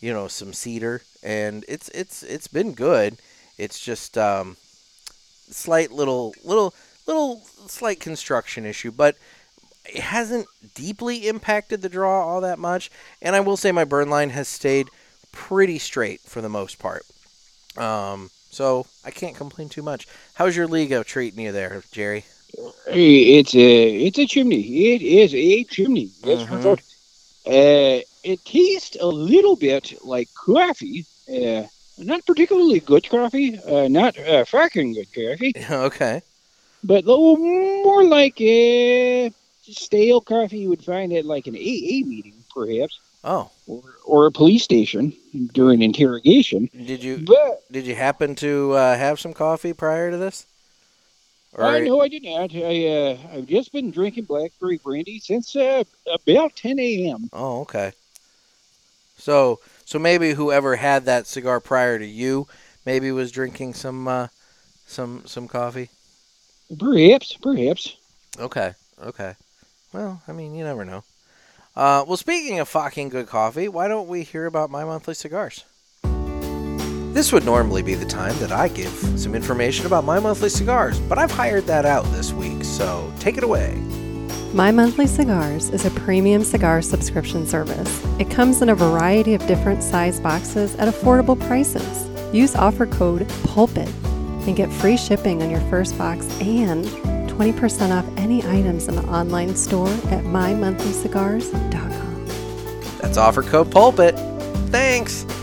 you 0.00 0.12
know 0.12 0.28
some 0.28 0.52
cedar, 0.52 1.02
and 1.22 1.64
it's 1.68 1.88
it's 1.90 2.22
it's 2.22 2.48
been 2.48 2.72
good. 2.72 3.18
It's 3.58 3.80
just 3.80 4.16
um, 4.16 4.56
slight 5.50 5.92
little 5.92 6.34
little 6.44 6.74
little 7.06 7.42
slight 7.66 8.00
construction 8.00 8.64
issue, 8.64 8.90
but 8.90 9.16
it 9.84 10.02
hasn't 10.02 10.46
deeply 10.74 11.28
impacted 11.28 11.82
the 11.82 11.88
draw 11.88 12.26
all 12.26 12.40
that 12.40 12.58
much. 12.58 12.90
And 13.20 13.34
I 13.34 13.40
will 13.40 13.56
say 13.56 13.72
my 13.72 13.84
burn 13.84 14.10
line 14.10 14.30
has 14.30 14.48
stayed 14.48 14.88
pretty 15.32 15.78
straight 15.78 16.20
for 16.20 16.40
the 16.40 16.48
most 16.48 16.78
part. 16.78 17.02
Um, 17.76 18.30
so 18.50 18.86
I 19.04 19.10
can't 19.10 19.36
complain 19.36 19.68
too 19.68 19.82
much. 19.82 20.06
How's 20.34 20.56
your 20.56 20.66
Liga 20.66 21.04
treating 21.04 21.40
you 21.40 21.52
there, 21.52 21.82
Jerry? 21.92 22.24
It's 22.86 23.54
a 23.54 23.96
it's 24.06 24.18
a 24.18 24.26
chimney. 24.26 24.94
It 24.94 25.02
is 25.02 25.34
a 25.34 25.64
chimney. 25.64 26.10
As 26.24 26.42
it 26.42 26.46
turns 26.46 26.64
Mhm. 26.64 26.70
out. 26.72 26.80
Uh, 27.46 28.00
it 28.22 28.44
tastes 28.44 28.96
a 29.00 29.06
little 29.06 29.56
bit 29.56 29.94
like 30.04 30.28
coffee. 30.34 31.06
Uh, 31.28 31.62
not 31.98 32.24
particularly 32.26 32.80
good 32.80 33.08
coffee. 33.08 33.58
Uh, 33.58 33.88
not 33.88 34.18
uh, 34.18 34.44
fucking 34.44 34.92
good 34.94 35.08
coffee. 35.14 35.52
okay. 35.70 36.22
but 36.82 37.04
more 37.06 38.04
like 38.04 38.40
a 38.40 39.30
stale 39.62 40.20
coffee 40.20 40.58
you 40.58 40.68
would 40.70 40.84
find 40.84 41.12
at 41.12 41.24
like 41.24 41.46
an 41.46 41.54
AA 41.54 42.02
meeting, 42.06 42.42
perhaps, 42.54 42.98
Oh, 43.22 43.50
or, 43.66 43.82
or 44.06 44.26
a 44.26 44.32
police 44.32 44.64
station 44.64 45.12
during 45.52 45.82
interrogation. 45.82 46.68
did 46.86 47.02
you 47.04 47.18
But 47.18 47.62
did 47.70 47.86
you 47.86 47.94
happen 47.94 48.34
to 48.36 48.72
uh, 48.72 48.96
have 48.96 49.20
some 49.20 49.34
coffee 49.34 49.72
prior 49.74 50.10
to 50.10 50.16
this? 50.16 50.46
I 51.58 51.80
know 51.80 52.00
I 52.00 52.08
did 52.08 52.22
not. 52.22 52.54
I 52.54 52.86
uh, 52.86 53.18
I've 53.32 53.46
just 53.46 53.72
been 53.72 53.90
drinking 53.90 54.24
blackberry 54.24 54.78
brandy 54.78 55.18
since 55.18 55.54
uh, 55.56 55.84
about 56.06 56.56
10 56.56 56.78
a.m. 56.78 57.28
Oh, 57.32 57.60
okay. 57.62 57.92
So 59.16 59.60
so 59.84 59.98
maybe 59.98 60.32
whoever 60.32 60.76
had 60.76 61.04
that 61.04 61.26
cigar 61.26 61.60
prior 61.60 61.98
to 61.98 62.06
you 62.06 62.46
maybe 62.86 63.12
was 63.12 63.30
drinking 63.30 63.74
some 63.74 64.08
uh, 64.08 64.28
some 64.86 65.22
some 65.26 65.48
coffee. 65.48 65.90
Perhaps, 66.78 67.36
perhaps. 67.42 67.96
Okay. 68.38 68.74
Okay. 69.02 69.34
Well, 69.92 70.22
I 70.28 70.32
mean, 70.32 70.54
you 70.54 70.64
never 70.64 70.84
know. 70.84 71.04
Uh, 71.76 72.04
well, 72.06 72.16
speaking 72.16 72.58
of 72.60 72.68
fucking 72.68 73.08
good 73.08 73.26
coffee, 73.28 73.68
why 73.68 73.88
don't 73.88 74.08
we 74.08 74.22
hear 74.22 74.46
about 74.46 74.70
my 74.70 74.84
monthly 74.84 75.14
cigars? 75.14 75.64
This 77.12 77.32
would 77.32 77.44
normally 77.44 77.82
be 77.82 77.94
the 77.94 78.06
time 78.06 78.38
that 78.38 78.52
I 78.52 78.68
give 78.68 78.92
some 79.18 79.34
information 79.34 79.86
about 79.86 80.04
my 80.04 80.20
monthly 80.20 80.48
cigars, 80.48 81.00
but 81.00 81.18
I've 81.18 81.32
hired 81.32 81.66
that 81.66 81.84
out 81.84 82.04
this 82.12 82.32
week, 82.32 82.62
so 82.62 83.12
take 83.18 83.36
it 83.36 83.42
away. 83.42 83.74
My 84.52 84.72
Monthly 84.72 85.06
Cigars 85.06 85.70
is 85.70 85.84
a 85.84 85.90
premium 85.90 86.42
cigar 86.42 86.82
subscription 86.82 87.46
service. 87.46 88.04
It 88.18 88.30
comes 88.30 88.62
in 88.62 88.68
a 88.68 88.74
variety 88.74 89.34
of 89.34 89.46
different 89.46 89.80
size 89.80 90.18
boxes 90.18 90.74
at 90.76 90.92
affordable 90.92 91.38
prices. 91.46 92.08
Use 92.34 92.56
offer 92.56 92.86
code 92.86 93.28
PULPIT 93.44 93.88
and 94.46 94.56
get 94.56 94.72
free 94.72 94.96
shipping 94.96 95.42
on 95.42 95.50
your 95.50 95.60
first 95.62 95.96
box 95.96 96.26
and 96.40 96.84
20% 97.26 97.96
off 97.96 98.04
any 98.18 98.44
items 98.44 98.88
in 98.88 98.96
the 98.96 99.04
online 99.04 99.54
store 99.54 99.88
at 99.88 100.24
mymonthlycigars.com. 100.24 102.26
That's 102.98 103.16
offer 103.16 103.42
code 103.42 103.70
pulpit. 103.70 104.16
Thanks. 104.70 105.22
Thanks. 105.22 105.39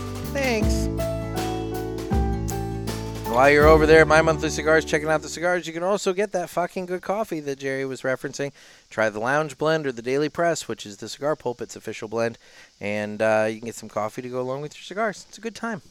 While 3.38 3.50
you're 3.50 3.68
over 3.68 3.86
there 3.86 4.04
My 4.04 4.20
Monthly 4.20 4.50
Cigars 4.50 4.84
checking 4.84 5.08
out 5.08 5.22
the 5.22 5.28
cigars, 5.28 5.64
you 5.64 5.72
can 5.72 5.84
also 5.84 6.12
get 6.12 6.32
that 6.32 6.50
fucking 6.50 6.86
good 6.86 7.02
coffee 7.02 7.38
that 7.38 7.60
Jerry 7.60 7.84
was 7.84 8.02
referencing. 8.02 8.50
Try 8.90 9.10
the 9.10 9.20
Lounge 9.20 9.56
Blend 9.56 9.86
or 9.86 9.92
the 9.92 10.02
Daily 10.02 10.28
Press, 10.28 10.66
which 10.66 10.84
is 10.84 10.96
the 10.96 11.08
Cigar 11.08 11.36
Pulpit's 11.36 11.76
official 11.76 12.08
blend, 12.08 12.36
and 12.80 13.22
uh, 13.22 13.46
you 13.48 13.58
can 13.58 13.66
get 13.66 13.76
some 13.76 13.88
coffee 13.88 14.22
to 14.22 14.28
go 14.28 14.40
along 14.40 14.62
with 14.62 14.74
your 14.74 14.82
cigars. 14.82 15.24
It's 15.28 15.38
a 15.38 15.40
good 15.40 15.54
time. 15.54 15.82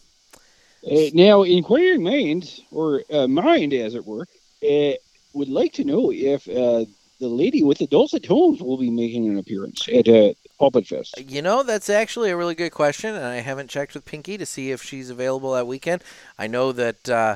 Uh, 0.85 1.03
now, 1.13 1.43
inquiring 1.43 2.03
minds, 2.03 2.63
or 2.69 3.03
uh, 3.09 3.27
mind 3.27 3.71
as 3.71 3.95
it 3.95 4.05
were, 4.05 4.27
uh, 4.69 4.91
would 5.31 5.47
like 5.47 5.71
to 5.75 5.85
know 5.85 6.11
if 6.11 6.45
uh, 6.49 6.83
the 7.21 7.29
lady 7.29 7.63
with 7.63 7.77
the 7.77 7.87
dulcet 7.87 8.23
tones 8.23 8.61
will 8.61 8.77
be 8.77 8.89
making 8.89 9.25
an 9.25 9.39
appearance 9.39 9.87
at 9.87 10.09
uh, 10.09 10.33
Pulpit 10.59 10.87
Fest. 10.87 11.15
You 11.17 11.41
know, 11.41 11.63
that's 11.63 11.89
actually 11.89 12.29
a 12.29 12.37
really 12.37 12.55
good 12.55 12.71
question, 12.71 13.15
and 13.15 13.25
I 13.25 13.37
haven't 13.37 13.69
checked 13.69 13.93
with 13.93 14.05
Pinky 14.05 14.37
to 14.37 14.45
see 14.45 14.71
if 14.71 14.81
she's 14.81 15.09
available 15.09 15.53
that 15.53 15.67
weekend. 15.67 16.03
I 16.37 16.47
know 16.47 16.71
that 16.71 17.09
uh, 17.09 17.35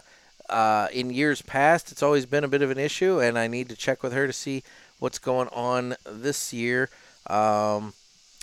uh, 0.49 0.87
in 0.91 1.11
years 1.11 1.41
past, 1.41 1.91
it's 1.91 2.03
always 2.03 2.25
been 2.25 2.43
a 2.43 2.49
bit 2.49 2.61
of 2.61 2.71
an 2.71 2.77
issue, 2.77 3.19
and 3.19 3.37
I 3.37 3.47
need 3.47 3.69
to 3.69 3.75
check 3.75 4.03
with 4.03 4.13
her 4.13 4.27
to 4.27 4.33
see 4.33 4.63
what's 4.99 5.19
going 5.19 5.49
on 5.49 5.95
this 6.05 6.53
year. 6.53 6.89
Um, 7.27 7.93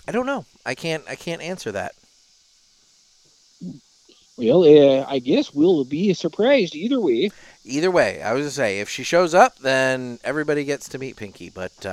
I 0.07 0.11
don't 0.11 0.25
know. 0.25 0.45
I 0.65 0.75
can't. 0.75 1.03
I 1.07 1.15
can't 1.15 1.41
answer 1.41 1.71
that. 1.71 1.93
Well, 4.37 4.63
uh, 4.63 5.05
I 5.07 5.19
guess 5.19 5.53
we'll 5.53 5.83
be 5.83 6.13
surprised 6.13 6.73
either 6.73 7.01
way. 7.01 7.29
Either 7.65 7.91
way, 7.91 8.21
I 8.21 8.31
was 8.31 8.43
gonna 8.43 8.51
say 8.51 8.79
if 8.79 8.89
she 8.89 9.03
shows 9.03 9.33
up, 9.33 9.57
then 9.59 10.17
everybody 10.23 10.63
gets 10.63 10.87
to 10.89 10.97
meet 10.97 11.17
Pinky. 11.17 11.49
But 11.49 11.85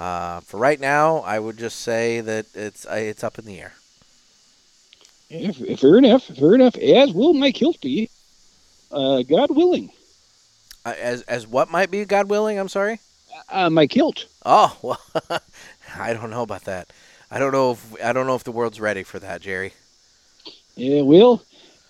uh, 0.00 0.40
for 0.40 0.56
right 0.56 0.80
now, 0.80 1.18
I 1.18 1.38
would 1.38 1.58
just 1.58 1.80
say 1.80 2.22
that 2.22 2.46
it's 2.54 2.86
uh, 2.86 2.94
it's 2.94 3.22
up 3.22 3.38
in 3.38 3.44
the 3.44 3.60
air. 3.60 3.74
Yeah, 5.28 5.52
fair 5.76 5.98
enough, 5.98 6.24
fair 6.24 6.54
enough. 6.54 6.74
As 6.78 7.12
will 7.12 7.34
my 7.34 7.52
kilt 7.52 7.78
be, 7.82 8.08
uh, 8.90 9.20
God 9.22 9.50
willing. 9.50 9.90
Uh, 10.86 10.94
as 10.98 11.20
as 11.24 11.46
what 11.46 11.70
might 11.70 11.90
be, 11.90 12.06
God 12.06 12.30
willing. 12.30 12.58
I'm 12.58 12.70
sorry. 12.70 12.98
Uh, 13.50 13.68
my 13.68 13.86
kilt. 13.86 14.24
Oh 14.46 14.74
well, 14.82 15.00
I 15.98 16.14
don't 16.14 16.30
know 16.30 16.42
about 16.42 16.64
that. 16.64 16.88
I 17.30 17.38
don't 17.38 17.52
know 17.52 17.72
if 17.72 18.02
I 18.02 18.14
don't 18.14 18.26
know 18.26 18.36
if 18.36 18.44
the 18.44 18.52
world's 18.52 18.80
ready 18.80 19.02
for 19.02 19.18
that, 19.18 19.42
Jerry. 19.42 19.74
Yeah, 20.76 21.02
well, 21.02 21.42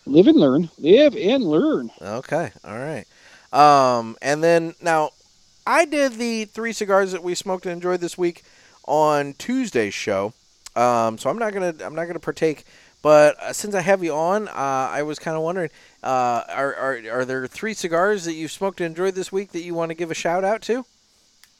live 0.04 0.26
and 0.26 0.36
learn. 0.36 0.68
Live 0.78 1.14
and 1.14 1.44
learn. 1.44 1.92
Okay, 2.02 2.50
all 2.64 2.76
right. 2.76 3.06
Um, 3.52 4.16
and 4.20 4.42
then 4.42 4.74
now, 4.82 5.10
I 5.70 5.84
did 5.84 6.14
the 6.14 6.46
three 6.46 6.72
cigars 6.72 7.12
that 7.12 7.22
we 7.22 7.36
smoked 7.36 7.64
and 7.64 7.72
enjoyed 7.72 8.00
this 8.00 8.18
week 8.18 8.42
on 8.88 9.34
Tuesday's 9.34 9.94
show. 9.94 10.32
Um, 10.74 11.16
so 11.16 11.30
I'm 11.30 11.38
not 11.38 11.52
gonna 11.52 11.72
I'm 11.80 11.94
not 11.94 12.06
gonna 12.06 12.18
partake. 12.18 12.64
But 13.02 13.38
uh, 13.38 13.52
since 13.52 13.76
I 13.76 13.80
have 13.80 14.02
you 14.02 14.12
on, 14.12 14.48
uh, 14.48 14.52
I 14.90 15.04
was 15.04 15.20
kind 15.20 15.36
of 15.36 15.44
wondering, 15.44 15.70
uh, 16.02 16.42
are, 16.48 16.74
are 16.74 17.00
are 17.12 17.24
there 17.24 17.46
three 17.46 17.72
cigars 17.72 18.24
that 18.24 18.32
you've 18.32 18.50
smoked 18.50 18.80
and 18.80 18.88
enjoyed 18.88 19.14
this 19.14 19.30
week 19.30 19.52
that 19.52 19.62
you 19.62 19.74
want 19.74 19.90
to 19.90 19.94
give 19.94 20.10
a 20.10 20.14
shout 20.14 20.42
out 20.42 20.60
to? 20.62 20.84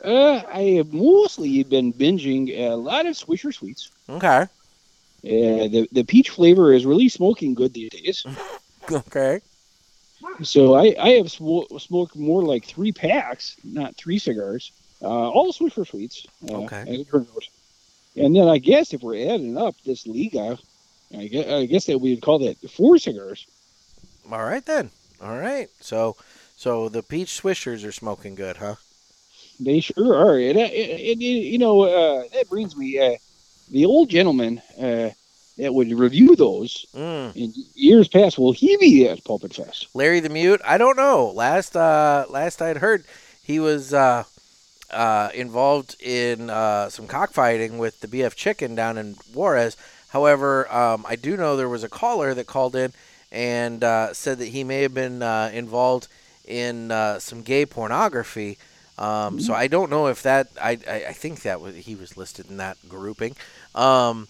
Uh, 0.05 0.43
I 0.53 0.63
have 0.79 0.93
mostly 0.93 1.63
been 1.63 1.93
binging 1.93 2.51
a 2.59 2.75
lot 2.75 3.07
of 3.07 3.15
Swisher 3.15 3.55
Sweets. 3.55 3.93
Okay. 4.09 4.43
Uh, 4.43 4.49
the 5.23 5.89
the 5.93 6.03
peach 6.03 6.31
flavor 6.31 6.73
is 6.73 6.85
really 6.85 7.09
smoking 7.09 7.55
good 7.55 7.75
these 7.75 7.91
days. 7.91 8.27
Okay. 8.91 9.41
So 10.43 10.75
I 10.75 10.95
I 11.01 11.09
have 11.11 11.31
sm- 11.31 11.77
smoked 11.79 12.17
more 12.17 12.43
like 12.43 12.65
three 12.65 12.93
packs, 12.93 13.57
not 13.65 13.97
three 13.97 14.19
cigars. 14.19 14.73
Uh, 15.03 15.07
all 15.07 15.53
Swisher 15.53 15.87
Sweets. 15.87 16.27
Uh, 16.49 16.65
Okay. 16.65 16.81
as 16.83 17.01
it 17.01 17.11
turns 17.11 17.29
out. 17.35 17.45
And 18.17 18.35
then 18.37 18.49
I 18.49 18.59
guess 18.59 18.93
if 18.93 19.03
we're 19.03 19.33
adding 19.33 19.57
up 19.57 19.75
this 19.85 20.07
Liga, 20.07 20.59
I 21.17 21.27
guess, 21.27 21.47
I 21.49 21.67
guess 21.67 21.87
that 21.87 21.99
we'd 21.99 22.21
call 22.21 22.39
that 22.41 22.59
four 22.71 22.99
cigars. 22.99 23.47
All 24.31 24.45
right 24.45 24.65
then. 24.65 24.91
All 25.23 25.39
right. 25.39 25.69
So 25.81 26.17
so 26.57 26.89
the 26.89 27.03
peach 27.03 27.41
swishers 27.41 27.87
are 27.87 27.93
smoking 27.93 28.35
good, 28.35 28.59
huh? 28.59 28.75
They 29.59 29.81
sure 29.81 30.15
are. 30.17 30.39
And, 30.39 30.59
uh, 30.59 30.63
and, 30.63 31.01
and, 31.01 31.23
you 31.23 31.59
know, 31.59 31.83
uh, 31.83 32.25
that 32.35 32.49
brings 32.49 32.77
me, 32.77 32.99
uh, 32.99 33.17
the 33.71 33.85
old 33.87 34.09
gentleman 34.09 34.61
uh, 34.81 35.11
that 35.59 35.75
would 35.75 35.91
review 35.93 36.37
those 36.37 36.87
Mm. 36.95 37.37
in 37.37 37.53
years 37.75 38.09
past, 38.09 38.39
will 38.39 38.53
he 38.53 38.77
be 38.79 39.09
at 39.09 39.25
Pulpit 39.25 39.55
Fest? 39.55 39.89
Larry 39.95 40.21
the 40.21 40.29
Mute. 40.29 40.61
I 40.65 40.79
don't 40.79 40.97
know. 40.97 41.31
Last 41.35 41.77
uh, 41.77 42.25
last 42.29 42.63
I'd 42.63 42.79
heard, 42.79 43.05
he 43.43 43.59
was 43.61 43.93
uh, 43.93 44.25
uh, 44.91 45.31
involved 45.35 45.97
in 46.03 46.51
uh, 46.51 46.89
some 46.89 47.07
cockfighting 47.07 47.79
with 47.79 48.01
the 48.01 48.09
BF 48.09 48.35
Chicken 48.35 48.75
down 48.75 48.97
in 48.99 49.15
Juarez. 49.35 49.77
However, 50.09 50.73
um, 50.75 51.05
I 51.09 51.17
do 51.17 51.37
know 51.37 51.57
there 51.57 51.69
was 51.69 51.85
a 51.85 51.89
caller 51.89 52.35
that 52.35 52.47
called 52.47 52.75
in 52.75 52.93
and 53.31 53.85
uh, 53.85 54.13
said 54.13 54.39
that 54.39 54.49
he 54.49 54.65
may 54.65 54.83
have 54.83 54.93
been 54.95 55.23
uh, 55.23 55.51
involved 55.53 56.09
in 56.47 56.91
uh, 56.91 57.19
some 57.21 57.43
gay 57.43 57.65
pornography. 57.65 58.59
Um, 58.99 59.39
so 59.41 59.55
I 59.55 59.69
don't 59.69 59.89
know 59.91 60.09
if 60.09 60.23
that. 60.25 60.49
I, 60.61 60.73
I, 60.89 61.05
I 61.09 61.13
think 61.13 61.43
that 61.43 61.61
was 61.61 61.75
he 61.77 61.95
was 61.95 62.17
listed 62.17 62.51
in 62.51 62.57
that 62.59 62.77
grouping. 62.89 63.37
Um, 63.75 64.27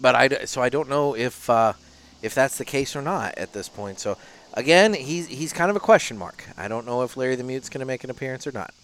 but 0.00 0.14
I 0.14 0.44
so 0.46 0.62
I 0.62 0.68
don't 0.68 0.88
know 0.88 1.14
if 1.16 1.48
uh, 1.50 1.74
if 2.22 2.34
that's 2.34 2.58
the 2.58 2.64
case 2.64 2.96
or 2.96 3.02
not 3.02 3.36
at 3.38 3.52
this 3.52 3.68
point. 3.68 3.98
So 4.00 4.16
again, 4.54 4.94
he's 4.94 5.26
he's 5.28 5.52
kind 5.52 5.70
of 5.70 5.76
a 5.76 5.80
question 5.80 6.18
mark. 6.18 6.44
I 6.56 6.68
don't 6.68 6.86
know 6.86 7.02
if 7.02 7.16
Larry 7.16 7.36
the 7.36 7.44
Mute's 7.44 7.68
going 7.68 7.80
to 7.80 7.86
make 7.86 8.04
an 8.04 8.10
appearance 8.10 8.46
or 8.46 8.52
not. 8.52 8.74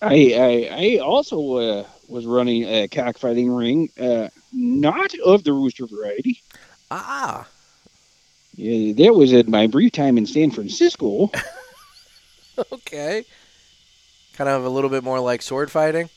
I, 0.00 0.68
I, 0.70 0.96
I 0.96 0.98
also 0.98 1.56
uh, 1.56 1.86
was 2.06 2.26
running 2.26 2.64
a 2.64 2.88
cockfighting 2.88 3.50
ring, 3.52 3.90
uh, 3.98 4.28
not 4.52 5.12
of 5.24 5.44
the 5.44 5.52
rooster 5.52 5.86
variety. 5.86 6.42
Ah, 6.90 7.48
Yeah, 8.54 8.92
that 8.94 9.14
was 9.14 9.32
in 9.32 9.50
my 9.50 9.66
brief 9.66 9.92
time 9.92 10.18
in 10.18 10.26
San 10.26 10.50
Francisco. 10.50 11.30
okay. 12.72 13.24
Kind 14.32 14.48
of 14.48 14.64
a 14.64 14.68
little 14.70 14.88
bit 14.90 15.04
more 15.04 15.20
like 15.20 15.42
sword 15.42 15.70
fighting. 15.70 16.08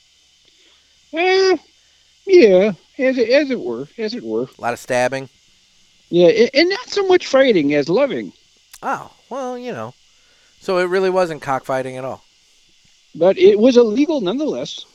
Eh, 1.14 1.58
yeah, 2.26 2.74
as 3.02 3.18
it, 3.18 3.30
as 3.30 3.50
it 3.52 3.60
were, 3.60 3.88
as 3.98 4.14
it 4.14 4.24
were. 4.24 4.44
A 4.58 4.62
lot 4.62 4.74
of 4.74 4.80
stabbing. 4.80 5.30
Yeah, 6.10 6.28
and 6.54 6.70
not 6.70 6.90
so 6.90 7.08
much 7.08 7.28
fighting 7.28 7.74
as 7.74 7.88
loving. 7.90 8.34
Oh, 8.84 9.12
well, 9.30 9.58
you 9.58 9.72
know. 9.72 9.94
So 10.60 10.78
it 10.80 10.84
really 10.86 11.10
wasn't 11.10 11.42
cockfighting 11.42 11.98
at 11.98 12.04
all. 12.06 12.24
But 13.16 13.38
it 13.38 13.58
was 13.60 13.78
illegal 13.78 14.22
nonetheless. 14.22 14.86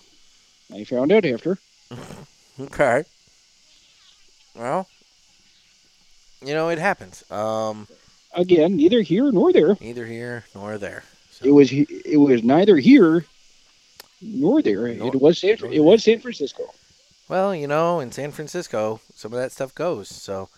I 0.75 0.85
found 0.85 1.13
out 1.13 1.25
after. 1.25 1.59
Okay. 2.59 3.05
Well, 4.55 4.89
you 6.41 6.55
know, 6.55 6.71
it 6.71 6.79
happens. 6.79 7.31
Um, 7.31 7.87
Again, 8.33 8.77
neither 8.77 9.03
here 9.03 9.31
nor 9.31 9.53
there. 9.53 9.77
neither 9.81 10.07
here 10.07 10.45
nor 10.55 10.79
there. 10.79 11.05
It 11.43 11.51
was 11.51 11.71
it 11.71 12.19
was 12.19 12.43
neither 12.43 12.79
here 12.79 13.27
nor 14.23 14.63
there. 14.63 14.89
Nor- 14.95 15.15
it 15.15 15.21
was 15.21 15.39
San 15.39 15.59
it 15.71 15.81
was 15.85 16.03
San 16.05 16.21
Francisco. 16.21 16.73
Well, 17.29 17.55
you 17.55 17.67
know, 17.67 18.01
in 18.01 18.13
San 18.13 18.31
Francisco, 18.31 19.01
some 19.15 19.33
of 19.33 19.39
that 19.39 19.53
stuff 19.53 19.75
goes. 19.75 20.09
So, 20.09 20.49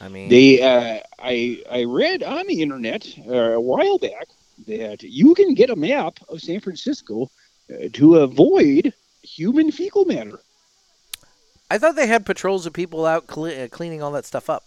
I 0.00 0.08
mean, 0.08 0.28
They 0.28 0.62
uh, 0.62 1.00
I 1.18 1.62
I 1.70 1.84
read 1.84 2.22
on 2.22 2.46
the 2.46 2.62
internet 2.62 3.06
uh, 3.26 3.52
a 3.52 3.60
while 3.60 3.98
back 3.98 4.28
that 4.66 5.02
you 5.02 5.34
can 5.34 5.54
get 5.54 5.70
a 5.70 5.76
map 5.76 6.18
of 6.28 6.40
San 6.40 6.60
Francisco 6.60 7.30
uh, 7.70 7.88
to 7.92 8.16
avoid 8.16 8.94
human 9.22 9.70
fecal 9.70 10.04
matter. 10.06 10.38
I 11.70 11.78
thought 11.78 11.96
they 11.96 12.06
had 12.06 12.24
patrols 12.24 12.64
of 12.64 12.72
people 12.72 13.04
out 13.04 13.26
cle- 13.26 13.46
uh, 13.64 13.68
cleaning 13.68 14.02
all 14.02 14.12
that 14.12 14.24
stuff 14.24 14.48
up. 14.48 14.64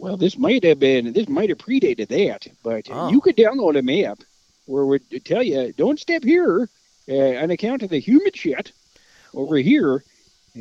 Well, 0.00 0.16
this 0.16 0.38
might 0.38 0.64
have 0.64 0.80
been 0.80 1.12
this 1.12 1.28
might 1.28 1.50
have 1.50 1.58
predated 1.58 2.08
that, 2.08 2.46
but 2.64 2.88
Oh. 2.90 3.10
you 3.10 3.20
could 3.20 3.36
download 3.36 3.78
a 3.78 3.82
map 3.82 4.18
where 4.66 4.82
it 4.82 4.86
would 4.86 5.24
tell 5.24 5.42
you 5.42 5.72
don't 5.76 6.00
step 6.00 6.24
here 6.24 6.68
uh, 7.08 7.14
on 7.42 7.50
account 7.50 7.82
of 7.82 7.90
the 7.90 7.98
human 8.00 8.32
shit 8.34 8.72
over 9.34 9.56
here, 9.56 10.02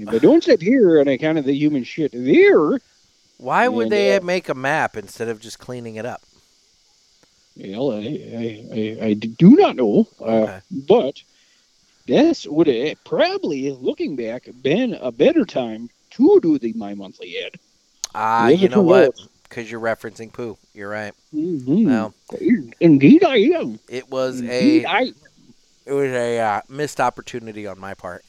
but 0.06 0.22
don't 0.22 0.44
sit 0.44 0.62
here 0.62 1.00
on 1.00 1.08
account 1.08 1.38
of 1.38 1.46
the 1.46 1.54
human 1.54 1.84
shit 1.84 2.12
there. 2.14 2.80
Why 3.38 3.68
would 3.68 3.84
And, 3.84 3.92
they 3.92 4.16
uh, 4.16 4.22
make 4.22 4.50
a 4.50 4.56
map 4.56 4.98
instead 4.98 5.28
of 5.28 5.40
just 5.40 5.60
cleaning 5.60 5.96
it 5.96 6.06
up? 6.06 6.22
Well, 7.56 7.92
I, 7.92 7.98
I, 7.98 8.66
I, 8.74 9.06
I 9.08 9.14
do 9.14 9.56
not 9.56 9.76
know, 9.76 10.08
uh, 10.24 10.60
but 10.72 11.22
this 12.06 12.46
would 12.46 12.68
have 12.68 13.04
probably, 13.04 13.72
looking 13.72 14.16
back, 14.16 14.48
been 14.62 14.94
a 14.94 15.12
better 15.12 15.44
time 15.46 15.90
to 16.12 16.40
do 16.42 16.58
the 16.60 16.74
My 16.74 16.94
Monthly 16.94 17.36
ad. 17.46 17.54
Ah, 18.16 18.48
As 18.48 18.62
you 18.62 18.70
know 18.70 18.82
what? 18.82 19.16
because 19.44 19.70
you're 19.72 19.80
referencing 19.82 20.32
poo. 20.32 20.58
You're 20.74 20.90
right. 20.90 21.14
Mhm. 21.34 21.86
Well, 21.86 22.14
Indeed, 22.80 23.24
I 23.24 23.38
am. 23.38 23.80
it 23.88 24.10
was 24.10 24.40
Indeed, 24.42 24.86
a 24.86 24.90
I. 24.90 25.02
it 25.86 25.94
was 25.94 26.12
a 26.12 26.40
uh, 26.40 26.62
missed 26.70 27.00
opportunity 27.00 27.66
on 27.66 27.80
my 27.80 27.94
part. 27.94 28.24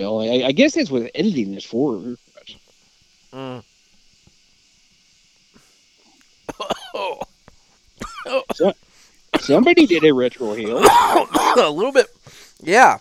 Well, 0.00 0.20
I, 0.20 0.46
I 0.46 0.52
guess 0.52 0.74
that's 0.74 0.90
what 0.90 1.10
editing 1.14 1.54
is 1.54 1.64
for. 1.64 2.16
Mm. 3.32 3.62
Somebody 9.40 9.86
did 9.86 10.04
a 10.04 10.10
retrohale. 10.10 10.82
a 11.56 11.70
little 11.70 11.92
bit, 11.92 12.06
yeah. 12.62 12.98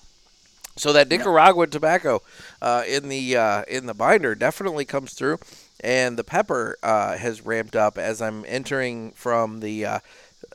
So 0.78 0.92
that 0.94 1.10
Nicaragua 1.10 1.68
tobacco 1.68 2.22
uh, 2.62 2.84
in 2.88 3.08
the 3.08 3.38
uh, 3.38 3.64
in 3.68 3.86
the 3.86 3.94
binder 3.94 4.36
definitely 4.36 4.86
comes 4.86 5.14
through, 5.14 5.39
and 5.82 6.18
the 6.18 6.24
pepper 6.24 6.78
uh, 6.84 7.18
has 7.18 7.46
ramped 7.46 7.76
up 7.76 7.98
as 7.98 8.22
I'm 8.22 8.44
entering 8.48 9.12
from 9.12 9.60
the 9.60 9.86
uh, 9.86 10.00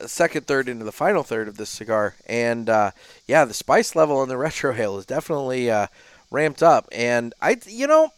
second 0.05 0.45
third 0.45 0.69
into 0.69 0.85
the 0.85 0.91
final 0.91 1.23
third 1.23 1.47
of 1.47 1.57
this 1.57 1.69
cigar, 1.69 2.15
and 2.27 2.69
uh, 2.69 2.91
yeah, 3.27 3.45
the 3.45 3.53
spice 3.53 3.95
level 3.95 4.21
in 4.21 4.29
the 4.29 4.35
retrohale 4.35 4.99
is 4.99 5.05
definitely 5.05 5.71
uh, 5.71 5.87
ramped 6.31 6.63
up, 6.63 6.87
and 6.91 7.33
I 7.41 7.57
you 7.65 7.87
know. 7.87 8.11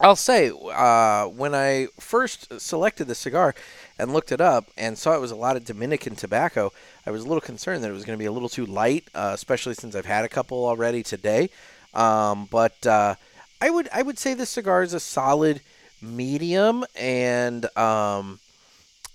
I'll 0.00 0.14
say, 0.14 0.52
uh, 0.52 1.24
when 1.24 1.56
I 1.56 1.88
first 1.98 2.60
selected 2.60 3.08
the 3.08 3.16
cigar 3.16 3.56
and 3.98 4.12
looked 4.12 4.30
it 4.30 4.40
up 4.40 4.66
and 4.76 4.96
saw 4.96 5.16
it 5.16 5.20
was 5.20 5.32
a 5.32 5.36
lot 5.36 5.56
of 5.56 5.64
Dominican 5.64 6.14
tobacco, 6.14 6.70
I 7.04 7.10
was 7.10 7.24
a 7.24 7.26
little 7.26 7.40
concerned 7.40 7.82
that 7.82 7.90
it 7.90 7.94
was 7.94 8.04
going 8.04 8.16
to 8.16 8.22
be 8.22 8.26
a 8.26 8.30
little 8.30 8.48
too 8.48 8.64
light, 8.64 9.08
uh, 9.12 9.32
especially 9.34 9.74
since 9.74 9.96
I've 9.96 10.06
had 10.06 10.24
a 10.24 10.28
couple 10.28 10.64
already 10.64 11.02
today. 11.02 11.50
Um, 11.94 12.46
but 12.48 12.86
uh, 12.86 13.16
I 13.60 13.70
would 13.70 13.88
I 13.92 14.02
would 14.02 14.18
say 14.18 14.34
this 14.34 14.50
cigar 14.50 14.82
is 14.82 14.94
a 14.94 15.00
solid 15.00 15.60
medium, 16.00 16.84
and 16.94 17.64
um, 17.76 18.38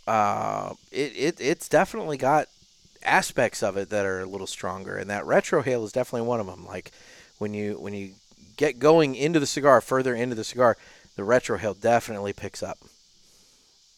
uh, 0.07 0.73
it, 0.91 1.13
it 1.15 1.35
it's 1.39 1.69
definitely 1.69 2.17
got 2.17 2.47
aspects 3.03 3.63
of 3.63 3.77
it 3.77 3.89
that 3.89 4.05
are 4.05 4.21
a 4.21 4.25
little 4.25 4.47
stronger, 4.47 4.97
and 4.97 5.09
that 5.09 5.23
retrohale 5.23 5.83
is 5.85 5.91
definitely 5.91 6.27
one 6.27 6.39
of 6.39 6.47
them. 6.47 6.65
Like 6.65 6.91
when 7.43 7.53
you 7.53 7.73
when 7.79 7.93
you 7.93 8.13
get 8.57 8.79
going 8.79 9.15
into 9.15 9.39
the 9.39 9.45
cigar, 9.45 9.81
further 9.81 10.15
into 10.15 10.35
the 10.35 10.43
cigar, 10.43 10.77
the 11.17 11.23
retrohale 11.23 11.79
definitely 11.79 12.33
picks 12.33 12.63
up. 12.63 12.79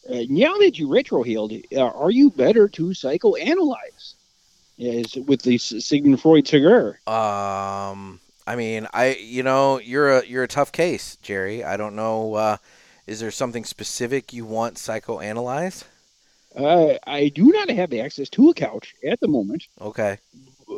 Uh, 0.08 0.24
now 0.28 0.56
that 0.58 0.78
you 0.78 0.88
retrohaled, 0.88 1.64
uh, 1.76 1.80
are 1.80 2.10
you 2.10 2.30
better 2.30 2.68
to 2.68 2.88
psychoanalyze 2.90 4.14
as 4.80 5.14
with 5.26 5.42
the 5.42 5.58
Sigmund 5.58 6.20
Freud 6.20 6.46
cigar? 6.48 7.00
Um, 7.06 8.20
I 8.46 8.56
mean, 8.56 8.86
I 8.92 9.14
you 9.20 9.42
know 9.42 9.78
you're 9.80 10.18
a 10.18 10.26
you're 10.26 10.44
a 10.44 10.48
tough 10.48 10.72
case, 10.72 11.16
Jerry. 11.22 11.64
I 11.64 11.76
don't 11.76 11.96
know. 11.96 12.34
Uh, 12.34 12.56
is 13.06 13.20
there 13.20 13.30
something 13.30 13.64
specific 13.64 14.32
you 14.32 14.44
want 14.44 14.76
psychoanalyzed? 14.76 15.84
Uh, 16.56 16.98
I 17.06 17.28
do 17.28 17.52
not 17.52 17.70
have 17.70 17.92
access 17.92 18.28
to 18.30 18.50
a 18.50 18.54
couch 18.54 18.94
at 19.06 19.20
the 19.20 19.28
moment, 19.28 19.68
Okay. 19.80 20.18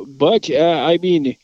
but 0.07 0.49
uh, 0.49 0.83
I 0.85 0.97
mean, 0.97 1.37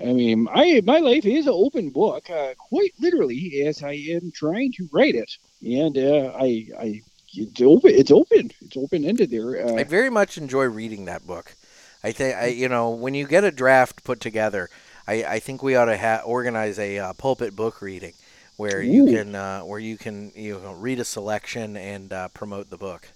I 0.00 0.12
mean, 0.12 0.44
my 0.44 0.80
my 0.84 0.98
life 1.00 1.24
is 1.26 1.46
an 1.46 1.52
open 1.54 1.90
book, 1.90 2.28
uh, 2.30 2.54
quite 2.58 2.92
literally, 2.98 3.62
as 3.66 3.82
I 3.82 3.92
am 3.92 4.30
trying 4.32 4.72
to 4.72 4.88
write 4.92 5.14
it, 5.14 5.30
and 5.62 5.96
uh, 5.98 6.32
I 6.34 6.68
I 6.78 7.02
it's 7.34 7.60
open 7.62 7.92
it's 7.94 8.10
open 8.10 8.50
it's 8.60 8.76
open 8.76 9.04
ended 9.04 9.30
there. 9.30 9.56
I 9.76 9.82
Uh, 9.82 9.84
very 9.84 10.10
much 10.10 10.36
enjoy 10.38 10.64
reading 10.64 11.04
that 11.04 11.26
book. 11.26 11.54
I 12.02 12.10
think 12.12 12.36
I 12.36 12.46
you 12.46 12.68
know 12.68 12.90
when 12.90 13.14
you 13.14 13.26
get 13.26 13.44
a 13.44 13.50
draft 13.52 14.02
put 14.04 14.20
together, 14.20 14.68
I, 15.06 15.24
I 15.24 15.38
think 15.38 15.62
we 15.62 15.76
ought 15.76 15.84
to 15.86 15.98
ha- 15.98 16.22
organize 16.24 16.78
a 16.78 16.98
uh, 16.98 17.12
pulpit 17.12 17.54
book 17.54 17.80
reading 17.80 18.14
where 18.56 18.82
you 18.82 19.04
can 19.04 19.34
uh, 19.34 19.60
where 19.60 19.78
you 19.78 19.96
can 19.98 20.32
you 20.34 20.58
know 20.60 20.72
read 20.72 20.98
a 21.00 21.04
selection 21.04 21.76
and 21.76 22.12
uh, 22.12 22.28
promote 22.28 22.70
the 22.70 22.78
book. 22.78 23.08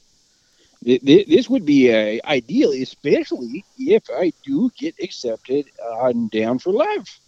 Th- 0.85 1.03
th- 1.03 1.26
this 1.28 1.49
would 1.51 1.64
be 1.66 1.93
uh, 1.93 2.18
ideal, 2.26 2.72
especially 2.72 3.64
if 3.78 4.05
I 4.14 4.33
do 4.45 4.70
get 4.78 4.95
accepted 5.03 5.66
on 6.01 6.28
Down 6.28 6.59
for 6.59 6.72
Life. 6.72 7.20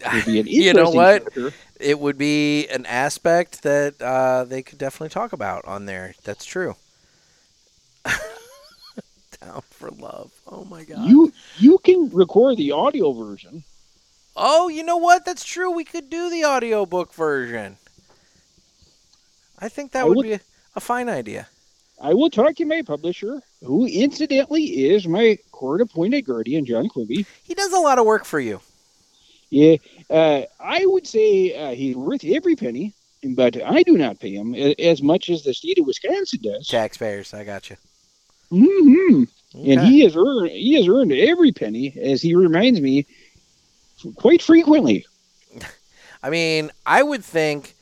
It'd 0.00 0.24
be 0.26 0.40
an 0.40 0.46
You 0.48 0.72
know 0.74 0.90
what? 0.90 1.24
chapter. 1.24 1.52
It 1.80 1.98
would 1.98 2.18
be 2.18 2.66
an 2.68 2.84
aspect 2.86 3.62
that 3.62 4.00
uh, 4.00 4.44
they 4.44 4.62
could 4.62 4.78
definitely 4.78 5.08
talk 5.10 5.32
about 5.32 5.64
on 5.64 5.86
there. 5.86 6.14
That's 6.24 6.44
true. 6.44 6.76
Down 9.40 9.62
for 9.70 9.90
love. 9.90 10.30
Oh 10.46 10.64
my 10.64 10.84
god. 10.84 11.06
You 11.08 11.32
you 11.58 11.78
can 11.78 12.08
record 12.10 12.56
the 12.56 12.72
audio 12.72 13.12
version. 13.12 13.64
Oh, 14.36 14.68
you 14.68 14.82
know 14.82 14.96
what? 14.96 15.24
That's 15.24 15.44
true. 15.44 15.70
We 15.70 15.84
could 15.84 16.10
do 16.10 16.28
the 16.30 16.44
audiobook 16.44 17.12
version. 17.14 17.76
I 19.58 19.68
think 19.68 19.92
that 19.92 20.02
I 20.02 20.04
would 20.04 20.16
would- 20.18 20.22
be 20.24 20.32
a, 20.34 20.40
a 20.76 20.80
fine 20.80 21.08
idea. 21.08 21.48
I 22.00 22.14
will 22.14 22.30
talk 22.30 22.56
to 22.56 22.64
my 22.64 22.82
publisher, 22.82 23.40
who 23.62 23.86
incidentally 23.86 24.86
is 24.88 25.06
my 25.06 25.38
court-appointed 25.52 26.22
guardian, 26.22 26.66
John 26.66 26.88
Quimby. 26.88 27.26
He 27.44 27.54
does 27.54 27.72
a 27.72 27.78
lot 27.78 27.98
of 27.98 28.06
work 28.06 28.24
for 28.24 28.40
you. 28.40 28.60
Yeah, 29.50 29.76
uh, 30.10 30.42
I 30.58 30.84
would 30.86 31.06
say 31.06 31.54
uh, 31.56 31.74
he's 31.74 31.94
worth 31.94 32.24
every 32.24 32.56
penny, 32.56 32.92
but 33.22 33.62
I 33.62 33.82
do 33.84 33.96
not 33.96 34.18
pay 34.18 34.32
him 34.34 34.54
as 34.54 35.00
much 35.00 35.30
as 35.30 35.44
the 35.44 35.54
state 35.54 35.78
of 35.78 35.86
Wisconsin 35.86 36.40
does. 36.42 36.66
Taxpayers, 36.66 37.32
I 37.32 37.44
got 37.44 37.70
you. 37.70 37.76
Mm-hmm. 38.50 39.24
And 39.54 39.80
he 39.82 40.00
has 40.00 40.16
earned 40.16 40.50
he 40.50 40.74
has 40.74 40.88
earned 40.88 41.12
every 41.12 41.52
penny, 41.52 41.96
as 42.00 42.20
he 42.20 42.34
reminds 42.34 42.80
me 42.80 43.06
quite 44.16 44.42
frequently. 44.42 45.06
I 46.22 46.30
mean, 46.30 46.70
I 46.84 47.02
would 47.02 47.24
think, 47.24 47.74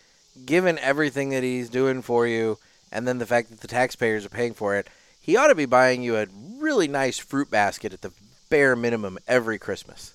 given 0.44 0.78
everything 0.78 1.30
that 1.30 1.42
he's 1.42 1.70
doing 1.70 2.02
for 2.02 2.26
you, 2.26 2.58
and 2.92 3.06
then 3.08 3.18
the 3.18 3.26
fact 3.26 3.50
that 3.50 3.60
the 3.60 3.68
taxpayers 3.68 4.24
are 4.24 4.30
paying 4.30 4.54
for 4.54 4.76
it, 4.76 4.88
he 5.20 5.36
ought 5.36 5.48
to 5.48 5.54
be 5.54 5.66
buying 5.66 6.02
you 6.02 6.16
a 6.16 6.26
really 6.58 6.88
nice 6.88 7.18
fruit 7.18 7.50
basket 7.50 7.92
at 7.92 8.02
the 8.02 8.12
bare 8.50 8.76
minimum 8.76 9.18
every 9.26 9.58
Christmas. 9.58 10.14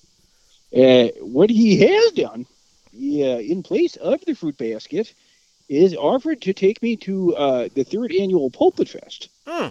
Uh, 0.74 1.08
what 1.22 1.50
he 1.50 1.80
has 1.80 2.12
done, 2.14 2.46
yeah, 2.92 3.38
in 3.38 3.64
place 3.64 3.96
of 3.98 4.24
the 4.26 4.34
fruit 4.34 4.58
basket, 4.58 5.14
is 5.70 5.96
offered 5.96 6.42
to 6.42 6.54
take 6.54 6.82
me 6.82 6.96
to 6.98 7.36
uh, 7.36 7.70
the 7.76 7.84
third 7.84 8.12
annual 8.12 8.50
Pulpit 8.50 8.90
Fest. 8.90 9.30
Hmm. 9.48 9.70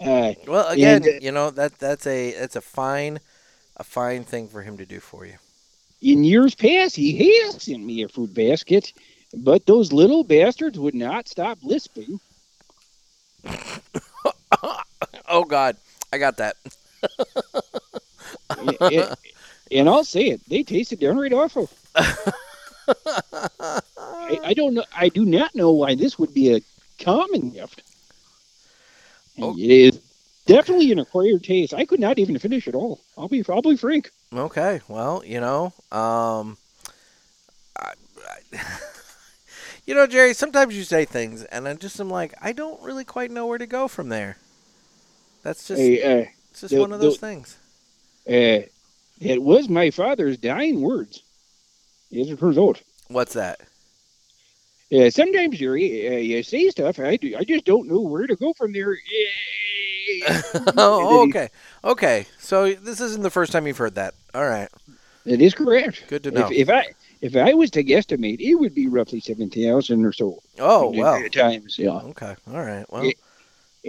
Uh, 0.00 0.34
Well, 0.46 0.68
again, 0.68 1.02
And, 1.02 1.06
uh, 1.06 1.10
you 1.20 1.32
know 1.32 1.50
that 1.50 1.78
that's 1.78 2.06
a 2.06 2.32
that's 2.34 2.56
a 2.56 2.60
fine 2.60 3.20
a 3.76 3.84
fine 3.84 4.24
thing 4.24 4.48
for 4.48 4.62
him 4.62 4.76
to 4.78 4.86
do 4.86 5.00
for 5.00 5.26
you. 5.26 5.38
in 6.00 6.24
years 6.24 6.54
past, 6.54 6.96
he 6.96 7.40
has 7.42 7.62
sent 7.62 7.84
me 7.84 8.02
a 8.02 8.08
fruit 8.08 8.32
basket, 8.34 8.92
but 9.36 9.66
those 9.66 9.92
little 9.92 10.24
bastards 10.24 10.78
would 10.78 10.94
not 10.94 11.28
stop 11.28 11.58
lisping. 11.62 12.20
Oh 15.26 15.44
God, 15.44 15.76
I 16.12 16.18
got 16.18 16.36
that. 16.36 16.56
and, 18.58 18.76
and- 18.80 19.14
and 19.72 19.88
I'll 19.88 20.04
say 20.04 20.26
it, 20.26 20.40
they 20.48 20.62
tasted 20.62 21.00
downright 21.00 21.32
awful. 21.32 21.68
I, 21.96 23.80
I 24.44 24.54
don't 24.54 24.74
know. 24.74 24.84
I 24.94 25.08
do 25.08 25.24
not 25.24 25.54
know 25.54 25.72
why 25.72 25.94
this 25.94 26.18
would 26.18 26.34
be 26.34 26.54
a 26.54 26.60
common 27.02 27.50
gift. 27.50 27.82
Oh. 29.40 29.56
It 29.58 29.70
is 29.70 30.00
definitely 30.46 30.92
an 30.92 30.98
acquired 30.98 31.42
taste. 31.42 31.72
I 31.74 31.86
could 31.86 31.98
not 31.98 32.18
even 32.18 32.38
finish 32.38 32.68
it 32.68 32.74
all. 32.74 33.00
I'll 33.16 33.28
be 33.28 33.42
I'll 33.48 33.62
be 33.62 33.76
frank. 33.76 34.10
Okay, 34.32 34.80
well, 34.86 35.22
you 35.24 35.40
know, 35.40 35.72
um, 35.90 36.56
I, 37.76 37.94
I, 38.52 38.68
you 39.86 39.94
know, 39.94 40.06
Jerry. 40.06 40.34
Sometimes 40.34 40.76
you 40.76 40.84
say 40.84 41.04
things, 41.04 41.44
and 41.44 41.66
I 41.68 41.74
just 41.74 42.00
am 42.00 42.10
like, 42.10 42.34
I 42.40 42.52
don't 42.52 42.82
really 42.82 43.04
quite 43.04 43.30
know 43.30 43.46
where 43.46 43.58
to 43.58 43.66
go 43.66 43.88
from 43.88 44.08
there. 44.08 44.36
That's 45.42 45.68
just 45.68 45.80
Hey, 45.80 46.02
uh, 46.02 46.26
it's 46.50 46.62
just 46.62 46.74
the- 46.74 46.80
one 46.80 46.92
of 46.92 47.00
those 47.00 47.18
the- 47.18 47.26
things. 47.26 47.56
uh, 48.28 48.66
it 49.20 49.42
was 49.42 49.68
my 49.68 49.90
father's 49.90 50.38
dying 50.38 50.80
words. 50.80 51.22
As 52.16 52.28
turns 52.38 52.58
out. 52.58 52.80
What's 53.08 53.34
that? 53.34 53.60
Uh, 54.92 55.10
sometimes, 55.10 55.58
Jerry, 55.58 56.06
uh, 56.08 56.18
you 56.18 56.42
say 56.42 56.68
stuff, 56.68 56.98
I, 57.00 57.16
do, 57.16 57.34
I 57.36 57.42
just 57.44 57.64
don't 57.64 57.88
know 57.88 58.00
where 58.00 58.26
to 58.26 58.36
go 58.36 58.52
from 58.52 58.72
there. 58.72 58.96
oh, 60.76 61.26
okay, 61.28 61.48
okay. 61.82 62.26
So 62.38 62.74
this 62.74 63.00
isn't 63.00 63.22
the 63.22 63.30
first 63.30 63.50
time 63.52 63.66
you've 63.66 63.78
heard 63.78 63.96
that. 63.96 64.14
All 64.34 64.46
right. 64.46 64.68
It 65.24 65.40
is 65.40 65.54
correct. 65.54 66.04
good 66.08 66.22
to 66.24 66.30
know. 66.30 66.46
If, 66.46 66.52
if 66.52 66.70
I 66.70 66.86
if 67.24 67.36
I 67.36 67.54
was 67.54 67.70
to 67.70 67.82
guesstimate, 67.82 68.40
it 68.40 68.54
would 68.56 68.74
be 68.74 68.86
roughly 68.86 69.18
seven 69.18 69.48
thousand 69.48 70.04
or 70.04 70.12
so. 70.12 70.42
oh 70.58 70.90
well. 70.90 71.26
times, 71.30 71.78
yeah. 71.78 71.92
Okay, 71.92 72.36
all 72.52 72.62
right. 72.62 72.84
Well. 72.90 73.10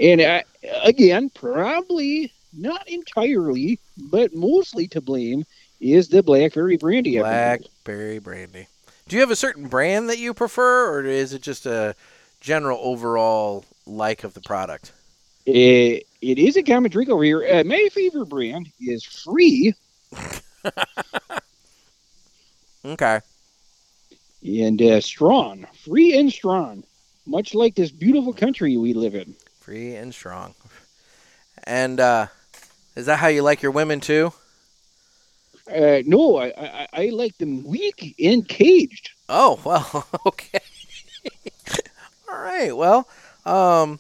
And 0.02 0.22
uh, 0.22 0.42
again, 0.84 1.30
probably 1.30 2.32
not 2.54 2.88
entirely, 2.88 3.78
but 3.98 4.34
mostly 4.34 4.88
to 4.88 5.02
blame 5.02 5.46
is 5.82 6.08
the 6.08 6.24
blackberry 6.24 6.78
brandy. 6.78 7.18
Blackberry 7.18 8.20
brandy. 8.20 8.68
Do 9.10 9.18
you 9.18 9.20
have 9.20 9.32
a 9.32 9.36
certain 9.36 9.68
brand 9.68 10.10
that 10.10 10.18
you 10.18 10.34
prefer, 10.34 10.90
or 10.90 11.04
is 11.04 11.34
it 11.34 11.42
just 11.42 11.66
a 11.66 11.94
general 12.40 12.80
overall 12.82 13.66
like 13.86 14.24
of 14.24 14.34
the 14.34 14.42
product? 14.42 14.94
Uh, 15.46 16.00
it 16.22 16.40
is 16.40 16.56
a 16.56 16.64
common 16.64 16.90
drink 16.90 17.10
over 17.10 17.24
here. 17.24 17.46
Uh, 17.46 17.66
my 17.66 17.90
favorite 17.92 18.30
brand 18.30 18.72
is 18.80 19.04
Free, 19.04 19.74
Okay. 22.86 23.20
and 24.44 24.82
uh, 24.82 25.02
Strong. 25.02 25.66
Free 25.84 26.18
and 26.18 26.32
Strong. 26.32 26.84
much 27.26 27.54
like 27.56 27.76
this 27.76 27.92
beautiful 27.92 28.34
country 28.34 28.78
we 28.78 28.94
live 28.94 29.16
in. 29.16 29.36
Free 29.60 29.96
and 29.96 30.14
strong. 30.14 30.56
And 31.64 32.00
uh, 32.00 32.28
is 32.96 33.06
that 33.08 33.18
how 33.18 33.28
you 33.28 33.42
like 33.42 33.62
your 33.62 33.72
women 33.72 34.00
too? 34.00 34.34
Uh, 35.68 36.02
no, 36.06 36.38
I, 36.38 36.48
I 36.58 36.88
I 36.94 37.06
like 37.10 37.38
them 37.40 37.64
weak 37.64 38.16
and 38.20 38.48
caged. 38.48 39.12
Oh 39.28 39.60
well, 39.66 40.08
okay. 40.26 40.60
all 42.30 42.38
right. 42.38 42.76
Well, 42.76 43.08
um, 43.46 44.00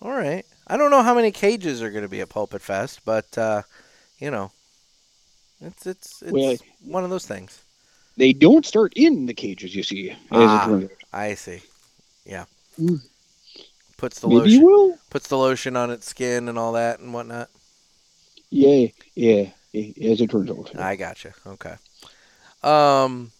all 0.00 0.12
right. 0.12 0.44
I 0.66 0.76
don't 0.76 0.90
know 0.90 1.02
how 1.02 1.14
many 1.14 1.30
cages 1.30 1.82
are 1.82 1.90
going 1.90 2.02
to 2.04 2.08
be 2.08 2.20
at 2.22 2.30
Pulpit 2.30 2.62
Fest, 2.62 3.00
but 3.04 3.36
uh, 3.36 3.62
you 4.18 4.30
know, 4.30 4.50
it's 5.60 5.86
it's 5.86 6.22
it's 6.22 6.32
Well, 6.32 6.56
one 6.84 7.04
of 7.04 7.10
those 7.10 7.26
things. 7.26 7.61
They 8.16 8.32
don't 8.32 8.66
start 8.66 8.92
in 8.96 9.26
the 9.26 9.34
cages, 9.34 9.74
you 9.74 9.82
see. 9.82 10.10
As 10.10 10.16
Ah. 10.32 10.64
it 10.64 10.66
turns 10.68 10.84
out. 10.84 10.90
I 11.12 11.34
see. 11.34 11.60
Yeah. 12.26 12.44
Mm. 12.80 13.00
Puts 13.96 14.20
the 14.20 14.28
Maybe 14.28 14.40
lotion 14.40 14.62
will. 14.64 14.98
puts 15.10 15.28
the 15.28 15.38
lotion 15.38 15.76
on 15.76 15.90
its 15.90 16.06
skin 16.08 16.48
and 16.48 16.58
all 16.58 16.72
that 16.72 16.98
and 17.00 17.14
whatnot. 17.14 17.48
Yeah, 18.50 18.88
yeah. 19.14 19.50
As 19.74 20.20
it 20.20 20.30
turns 20.30 20.50
out. 20.50 20.76
I 20.78 20.96
gotcha. 20.96 21.32
Okay. 21.46 21.74
Um, 22.62 23.30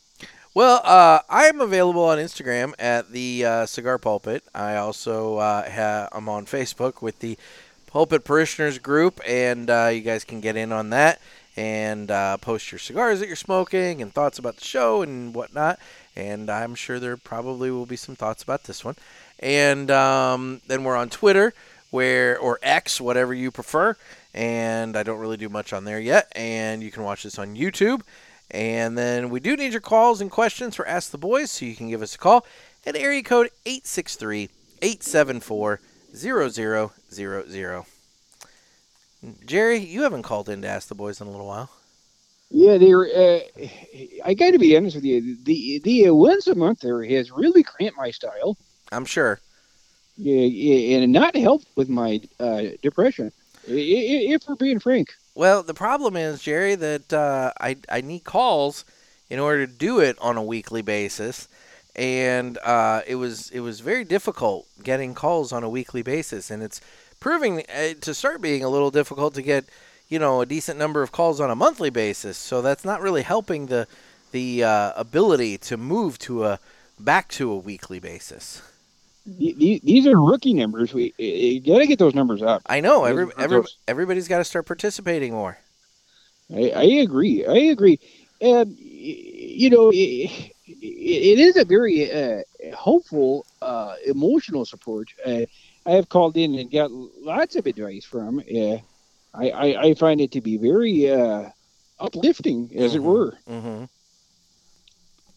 well, 0.54 0.80
uh, 0.84 1.20
I 1.28 1.46
am 1.46 1.60
available 1.60 2.04
on 2.04 2.18
Instagram 2.18 2.74
at 2.78 3.10
the 3.12 3.44
uh, 3.44 3.66
Cigar 3.66 3.98
Pulpit. 3.98 4.42
I 4.54 4.76
also 4.76 5.36
uh, 5.38 5.68
ha- 5.70 6.08
I'm 6.12 6.28
on 6.28 6.46
Facebook 6.46 7.02
with 7.02 7.18
the 7.20 7.36
Pulpit 7.86 8.24
Parishioners 8.24 8.78
group, 8.78 9.20
and 9.26 9.68
uh, 9.68 9.90
you 9.92 10.00
guys 10.00 10.24
can 10.24 10.40
get 10.40 10.56
in 10.56 10.72
on 10.72 10.90
that 10.90 11.20
and 11.56 12.10
uh, 12.10 12.36
post 12.38 12.72
your 12.72 12.78
cigars 12.78 13.20
that 13.20 13.26
you're 13.26 13.36
smoking 13.36 14.00
and 14.00 14.12
thoughts 14.12 14.38
about 14.38 14.56
the 14.56 14.64
show 14.64 15.02
and 15.02 15.34
whatnot. 15.34 15.78
And 16.16 16.50
I'm 16.50 16.74
sure 16.74 16.98
there 16.98 17.16
probably 17.16 17.70
will 17.70 17.86
be 17.86 17.96
some 17.96 18.16
thoughts 18.16 18.42
about 18.42 18.64
this 18.64 18.84
one. 18.84 18.96
And 19.38 19.90
um, 19.90 20.60
then 20.66 20.84
we're 20.84 20.96
on 20.96 21.10
Twitter, 21.10 21.52
where 21.90 22.38
or 22.38 22.58
X, 22.62 23.00
whatever 23.00 23.34
you 23.34 23.50
prefer. 23.50 23.96
And 24.34 24.96
I 24.96 25.02
don't 25.02 25.18
really 25.18 25.36
do 25.36 25.48
much 25.48 25.72
on 25.72 25.84
there 25.84 26.00
yet. 26.00 26.32
And 26.34 26.82
you 26.82 26.90
can 26.90 27.02
watch 27.02 27.22
this 27.22 27.38
on 27.38 27.54
YouTube. 27.54 28.02
And 28.50 28.96
then 28.96 29.30
we 29.30 29.40
do 29.40 29.56
need 29.56 29.72
your 29.72 29.80
calls 29.80 30.20
and 30.20 30.30
questions 30.30 30.76
for 30.76 30.86
Ask 30.86 31.10
the 31.10 31.18
Boys, 31.18 31.50
so 31.50 31.64
you 31.64 31.74
can 31.74 31.88
give 31.88 32.02
us 32.02 32.14
a 32.14 32.18
call 32.18 32.46
at 32.86 32.94
area 32.96 33.22
code 33.22 33.48
863 33.64 34.50
874 34.82 35.80
0000. 36.14 37.91
Jerry, 39.44 39.78
you 39.78 40.02
haven't 40.02 40.22
called 40.22 40.48
in 40.48 40.62
to 40.62 40.68
Ask 40.68 40.88
the 40.88 40.94
Boys 40.94 41.20
in 41.20 41.26
a 41.26 41.30
little 41.30 41.46
while. 41.46 41.70
Yeah, 42.50 42.76
they're. 42.76 43.06
Uh, 43.06 43.40
I 44.24 44.34
got 44.34 44.50
to 44.50 44.58
be 44.58 44.76
honest 44.76 44.96
with 44.96 45.04
you. 45.04 45.36
The 45.42 45.78
the 45.78 46.08
uh, 46.08 46.14
once 46.14 46.46
a 46.46 46.54
month 46.54 46.80
there 46.80 47.02
has 47.04 47.30
really 47.30 47.62
cramped 47.62 47.96
my 47.96 48.10
style. 48.10 48.58
I'm 48.90 49.06
sure. 49.06 49.40
Yeah, 50.18 50.42
yeah, 50.42 50.98
and 50.98 51.12
not 51.12 51.34
helped 51.34 51.66
with 51.76 51.88
my 51.88 52.20
uh, 52.38 52.62
depression. 52.82 53.32
If 53.66 54.46
we're 54.46 54.56
being 54.56 54.80
frank. 54.80 55.14
Well, 55.34 55.62
the 55.62 55.72
problem 55.72 56.16
is, 56.16 56.42
Jerry, 56.42 56.74
that 56.74 57.12
uh, 57.12 57.52
I, 57.58 57.76
I 57.88 58.02
need 58.02 58.24
calls 58.24 58.84
in 59.30 59.38
order 59.38 59.66
to 59.66 59.72
do 59.72 60.00
it 60.00 60.18
on 60.20 60.36
a 60.36 60.42
weekly 60.42 60.82
basis. 60.82 61.48
And 61.96 62.58
uh, 62.58 63.00
it 63.06 63.14
was 63.16 63.50
it 63.50 63.60
was 63.60 63.80
very 63.80 64.04
difficult 64.04 64.66
getting 64.82 65.14
calls 65.14 65.52
on 65.52 65.62
a 65.62 65.68
weekly 65.68 66.02
basis, 66.02 66.50
and 66.50 66.62
it's 66.62 66.80
proving 67.22 67.62
uh, 67.74 67.94
to 68.00 68.12
start 68.12 68.42
being 68.42 68.64
a 68.64 68.68
little 68.68 68.90
difficult 68.90 69.32
to 69.34 69.42
get 69.42 69.64
you 70.08 70.18
know 70.18 70.40
a 70.40 70.46
decent 70.46 70.78
number 70.78 71.02
of 71.02 71.12
calls 71.12 71.40
on 71.40 71.50
a 71.50 71.54
monthly 71.54 71.88
basis. 71.90 72.36
So 72.36 72.60
that's 72.60 72.84
not 72.84 73.00
really 73.00 73.22
helping 73.22 73.66
the 73.66 73.86
the 74.32 74.64
uh, 74.64 74.92
ability 74.96 75.56
to 75.58 75.76
move 75.76 76.18
to 76.20 76.44
a 76.44 76.58
back 76.98 77.28
to 77.28 77.50
a 77.50 77.56
weekly 77.56 78.00
basis. 78.00 78.60
The- 79.24 79.54
the- 79.56 79.80
These 79.84 80.06
are 80.08 80.20
rookie 80.20 80.52
numbers. 80.52 80.92
We 80.92 81.14
you 81.16 81.60
got 81.60 81.78
to 81.78 81.86
get 81.86 81.98
those 81.98 82.14
numbers 82.14 82.42
up. 82.42 82.62
I 82.66 82.80
know 82.80 83.04
every, 83.04 83.26
every 83.38 83.62
everybody's 83.86 84.28
got 84.28 84.38
to 84.38 84.44
start 84.44 84.66
participating 84.66 85.32
more. 85.32 85.58
I, 86.52 86.70
I 86.70 86.84
agree. 87.06 87.46
I 87.46 87.70
agree. 87.70 88.00
Um, 88.42 88.68
y- 88.70 89.20
you 89.60 89.70
know, 89.70 89.90
it, 89.94 90.52
it 90.66 91.38
is 91.38 91.56
a 91.56 91.64
very 91.64 92.10
uh, 92.10 92.42
hopeful, 92.74 93.46
uh, 93.60 93.94
emotional 94.06 94.64
support. 94.64 95.08
Uh, 95.24 95.42
I 95.84 95.92
have 95.92 96.08
called 96.08 96.36
in 96.36 96.54
and 96.54 96.70
got 96.70 96.90
lots 96.90 97.56
of 97.56 97.66
advice 97.66 98.04
from. 98.04 98.38
Uh, 98.40 98.78
I, 99.34 99.50
I, 99.50 99.82
I 99.86 99.94
find 99.94 100.20
it 100.20 100.30
to 100.32 100.40
be 100.40 100.56
very 100.56 101.10
uh, 101.10 101.48
uplifting, 101.98 102.70
as 102.76 102.94
it 102.94 103.00
Mhm. 103.00 103.04
were. 103.04 103.38
Mm-hmm. 103.48 103.84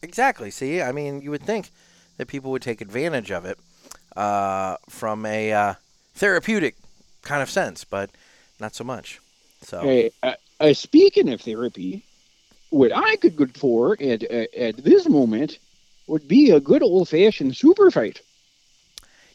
Exactly. 0.01 0.51
See, 0.51 0.81
I 0.81 0.91
mean, 0.91 1.21
you 1.21 1.31
would 1.31 1.41
think 1.43 1.71
that 2.17 2.27
people 2.27 2.51
would 2.51 2.61
take 2.61 2.81
advantage 2.81 3.31
of 3.31 3.45
it 3.45 3.57
uh, 4.15 4.77
from 4.89 5.25
a 5.25 5.51
uh, 5.51 5.73
therapeutic 6.13 6.75
kind 7.23 7.41
of 7.41 7.49
sense, 7.49 7.83
but 7.83 8.11
not 8.59 8.75
so 8.75 8.83
much. 8.83 9.19
So, 9.61 10.11
Uh, 10.23 10.27
uh, 10.27 10.35
uh, 10.59 10.73
speaking 10.73 11.29
of 11.33 11.41
therapy, 11.41 12.03
what 12.69 12.91
I 12.95 13.15
could 13.15 13.35
go 13.35 13.47
for 13.47 13.93
at, 13.99 14.23
at, 14.23 14.53
at 14.53 14.77
this 14.77 15.09
moment 15.09 15.57
would 16.07 16.27
be 16.27 16.51
a 16.51 16.59
good 16.59 16.83
old 16.83 17.09
fashioned 17.09 17.57
super 17.57 17.89
fight. 17.89 18.21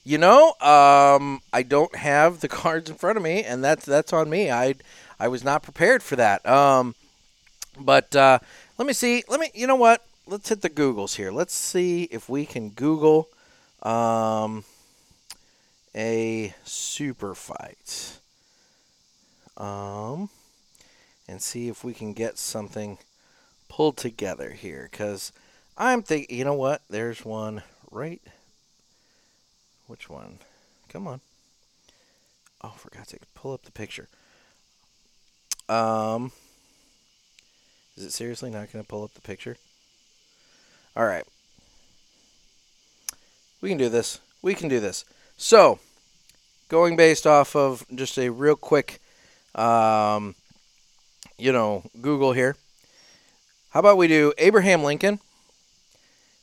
You 0.04 0.18
know, 0.18 0.54
um, 0.60 1.40
I 1.52 1.62
don't 1.62 1.94
have 1.94 2.40
the 2.40 2.48
cards 2.60 2.90
in 2.90 2.96
front 2.96 3.16
of 3.16 3.22
me, 3.22 3.42
and 3.44 3.62
that's 3.62 3.84
that's 3.84 4.12
on 4.12 4.30
me. 4.30 4.50
I 4.50 4.74
I 5.18 5.28
was 5.28 5.44
not 5.44 5.62
prepared 5.62 6.02
for 6.02 6.16
that. 6.16 6.46
Um, 6.46 6.94
but 7.78 8.14
uh, 8.16 8.38
let 8.78 8.86
me 8.86 8.92
see. 8.92 9.24
Let 9.28 9.40
me. 9.40 9.50
You 9.54 9.66
know 9.66 9.76
what? 9.76 10.04
Let's 10.26 10.48
hit 10.48 10.62
the 10.62 10.70
Googles 10.70 11.16
here. 11.16 11.30
Let's 11.30 11.54
see 11.54 12.04
if 12.04 12.28
we 12.28 12.46
can 12.46 12.70
Google 12.70 13.28
um, 13.82 14.64
a 15.94 16.54
super 16.64 17.34
fight. 17.34 18.18
Um, 19.56 20.30
and 21.28 21.42
see 21.42 21.68
if 21.68 21.84
we 21.84 21.92
can 21.92 22.12
get 22.12 22.38
something 22.38 22.98
pulled 23.68 23.96
together 23.96 24.50
here. 24.50 24.88
Because 24.90 25.32
I'm 25.76 26.02
thinking, 26.02 26.38
you 26.38 26.44
know 26.44 26.54
what? 26.54 26.82
There's 26.88 27.24
one 27.24 27.62
right. 27.90 28.22
Which 29.90 30.08
one? 30.08 30.38
Come 30.88 31.08
on. 31.08 31.20
Oh, 32.62 32.72
for 32.76 32.90
God's 32.90 33.08
sake, 33.08 33.22
pull 33.34 33.52
up 33.52 33.64
the 33.64 33.72
picture. 33.72 34.06
Um, 35.68 36.30
is 37.96 38.04
it 38.04 38.12
seriously 38.12 38.50
not 38.50 38.72
going 38.72 38.84
to 38.84 38.88
pull 38.88 39.02
up 39.02 39.14
the 39.14 39.20
picture? 39.20 39.56
All 40.96 41.04
right. 41.04 41.24
We 43.60 43.68
can 43.68 43.78
do 43.78 43.88
this. 43.88 44.20
We 44.42 44.54
can 44.54 44.68
do 44.68 44.78
this. 44.78 45.04
So, 45.36 45.80
going 46.68 46.94
based 46.94 47.26
off 47.26 47.56
of 47.56 47.84
just 47.92 48.16
a 48.16 48.28
real 48.28 48.54
quick, 48.54 49.00
um, 49.56 50.36
you 51.36 51.50
know, 51.50 51.82
Google 52.00 52.32
here. 52.32 52.54
How 53.70 53.80
about 53.80 53.96
we 53.96 54.06
do 54.06 54.32
Abraham 54.38 54.84
Lincoln 54.84 55.18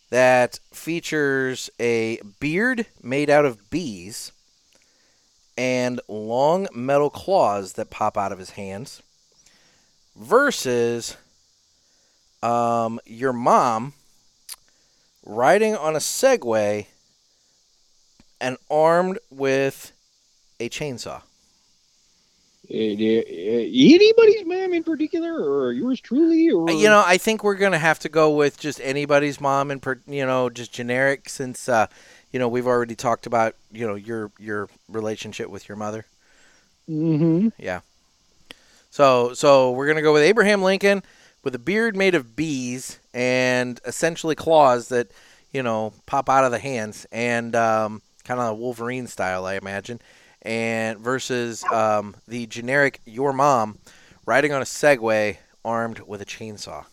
that 0.10 0.60
features 0.72 1.70
a 1.80 2.20
beard 2.40 2.86
made 3.04 3.30
out 3.30 3.46
of 3.46 3.70
bees 3.70 4.32
and 5.58 6.00
long 6.08 6.68
metal 6.74 7.10
claws 7.10 7.74
that 7.74 7.90
pop 7.90 8.18
out 8.18 8.32
of 8.32 8.40
his 8.40 8.52
hands 8.52 9.02
versus 10.16 11.18
um, 12.42 13.00
your 13.06 13.34
mom 13.34 13.94
riding 15.26 15.76
on 15.76 15.96
a 15.96 16.00
Segway 16.00 16.86
and 18.40 18.58
armed 18.70 19.20
with 19.30 19.92
a 20.60 20.70
chainsaw. 20.70 21.22
Uh, 22.70 22.74
uh, 22.74 23.24
anybody's 23.28 24.46
mom 24.46 24.74
in 24.74 24.84
particular, 24.84 25.34
or 25.34 25.72
yours 25.72 26.02
truly, 26.02 26.50
or 26.52 26.70
Uh, 26.70 26.74
You 26.74 26.90
know, 26.90 27.04
I 27.06 27.18
think 27.18 27.44
we're 27.44 27.56
gonna 27.56 27.80
have 27.80 28.00
to 28.00 28.10
go 28.10 28.30
with 28.30 28.60
just 28.60 28.82
anybody's 28.82 29.40
mom 29.40 29.72
and 29.72 29.82
per, 29.82 30.00
you 30.08 30.26
know 30.26 30.50
just 30.50 30.72
generic 30.74 31.30
since 31.30 31.70
uh, 31.70 31.88
you 32.32 32.40
know 32.40 32.48
we've 32.50 32.68
already 32.68 32.96
talked 32.96 33.26
about 33.26 33.56
you 33.72 33.88
know 33.88 33.96
your 33.96 34.32
your 34.38 34.68
relationship 34.90 35.50
with 35.50 35.70
your 35.70 35.78
mother. 35.78 36.06
hmm 36.88 37.50
Yeah. 37.58 37.82
So 38.90 39.34
so 39.34 39.72
we're 39.72 39.88
gonna 39.88 40.02
go 40.02 40.14
with 40.14 40.24
Abraham 40.24 40.62
Lincoln 40.62 41.04
with 41.44 41.56
a 41.56 41.60
beard 41.60 41.96
made 41.96 42.16
of 42.16 42.36
bees 42.36 43.00
and 43.14 43.80
essentially 43.86 44.36
claws 44.36 44.90
that 44.90 45.08
you 45.54 45.64
know 45.64 45.94
pop 46.06 46.30
out 46.30 46.44
of 46.44 46.52
the 46.52 46.60
hands 46.60 47.06
and 47.12 47.56
um, 47.56 48.02
kind 48.24 48.40
of 48.40 48.58
Wolverine 48.58 49.08
style, 49.08 49.46
I 49.46 49.56
imagine. 49.56 50.02
And 50.44 51.00
versus 51.00 51.64
um, 51.66 52.16
the 52.28 52.46
generic 52.48 53.02
your 53.06 53.34
mom 53.34 53.80
riding 54.26 54.54
on 54.54 54.62
a 54.62 54.66
Segway 54.66 55.38
armed 55.66 56.00
with 56.00 56.22
a 56.22 56.26
chainsaw. 56.26 56.86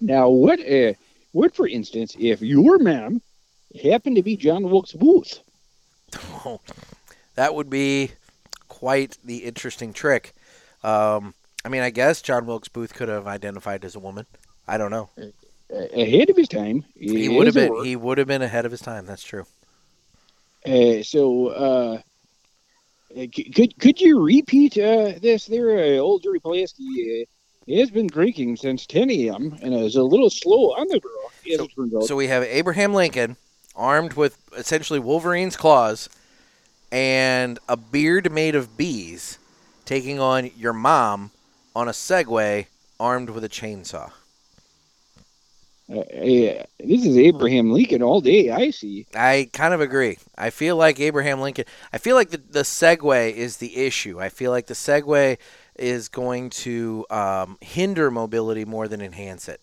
Now, 0.00 0.28
what, 0.28 0.60
uh, 0.60 0.94
what, 1.32 1.54
for 1.54 1.68
instance, 1.68 2.16
if 2.18 2.42
your 2.42 2.78
mom 2.78 3.22
happened 3.82 4.16
to 4.16 4.22
be 4.22 4.36
John 4.36 4.64
Wilkes 4.70 4.92
Booth? 4.92 5.40
that 7.34 7.54
would 7.54 7.70
be 7.70 8.12
quite 8.68 9.18
the 9.24 9.38
interesting 9.38 9.92
trick. 9.92 10.32
Um, 10.82 11.34
I 11.64 11.68
mean, 11.68 11.82
I 11.82 11.90
guess 11.90 12.20
John 12.20 12.46
Wilkes 12.46 12.68
Booth 12.68 12.94
could 12.94 13.08
have 13.08 13.26
identified 13.26 13.84
as 13.84 13.94
a 13.94 14.00
woman. 14.00 14.26
I 14.68 14.76
don't 14.76 14.90
know. 14.90 15.08
ahead 15.70 16.30
of 16.30 16.36
his 16.36 16.48
time. 16.48 16.84
He 16.94 17.28
would 17.28 17.46
have 17.46 17.54
been 17.54 17.84
he 17.84 17.96
would 17.96 18.18
have 18.18 18.26
been 18.26 18.42
ahead 18.42 18.66
of 18.66 18.70
his 18.70 18.80
time. 18.80 19.06
That's 19.06 19.22
true. 19.22 19.46
Uh, 20.66 21.02
so, 21.02 21.48
uh, 21.48 22.00
uh, 23.16 23.26
could 23.54 23.78
could 23.78 24.00
you 24.00 24.20
repeat 24.20 24.76
uh, 24.78 25.12
this? 25.20 25.46
There, 25.46 25.78
uh, 25.78 25.98
old 25.98 26.22
Jerry 26.22 26.40
Polaski 26.40 27.22
uh, 27.22 27.76
has 27.76 27.90
been 27.90 28.06
drinking 28.06 28.56
since 28.56 28.86
10 28.86 29.10
a.m. 29.10 29.56
and 29.62 29.74
is 29.74 29.96
a 29.96 30.02
little 30.02 30.30
slow 30.30 30.72
on 30.74 30.88
the 30.88 30.98
draw, 30.98 31.54
as 31.54 31.60
it 31.60 31.74
turns 31.74 31.94
out. 31.94 32.04
So 32.04 32.16
we 32.16 32.28
have 32.28 32.42
Abraham 32.44 32.94
Lincoln 32.94 33.36
armed 33.76 34.14
with 34.14 34.38
essentially 34.56 34.98
Wolverine's 34.98 35.56
claws 35.56 36.08
and 36.90 37.58
a 37.68 37.76
beard 37.76 38.30
made 38.30 38.54
of 38.54 38.76
bees 38.76 39.38
taking 39.84 40.20
on 40.20 40.50
your 40.56 40.72
mom 40.72 41.30
on 41.74 41.88
a 41.88 41.92
Segway 41.92 42.66
armed 42.98 43.30
with 43.30 43.44
a 43.44 43.48
chainsaw. 43.48 44.12
Uh, 45.90 45.98
uh, 45.98 46.64
this 46.80 47.04
is 47.04 47.18
Abraham 47.18 47.70
Lincoln 47.70 48.02
all 48.02 48.20
day. 48.20 48.50
I 48.50 48.70
see. 48.70 49.06
I 49.14 49.50
kind 49.52 49.74
of 49.74 49.80
agree. 49.80 50.18
I 50.36 50.50
feel 50.50 50.76
like 50.76 50.98
Abraham 50.98 51.40
Lincoln. 51.40 51.66
I 51.92 51.98
feel 51.98 52.16
like 52.16 52.30
the, 52.30 52.38
the 52.38 52.60
Segway 52.62 53.32
is 53.34 53.58
the 53.58 53.76
issue. 53.76 54.18
I 54.20 54.30
feel 54.30 54.50
like 54.50 54.66
the 54.66 54.74
Segway 54.74 55.36
is 55.78 56.08
going 56.08 56.48
to 56.50 57.04
um, 57.10 57.58
hinder 57.60 58.10
mobility 58.10 58.64
more 58.64 58.88
than 58.88 59.00
enhance 59.02 59.48
it. 59.48 59.60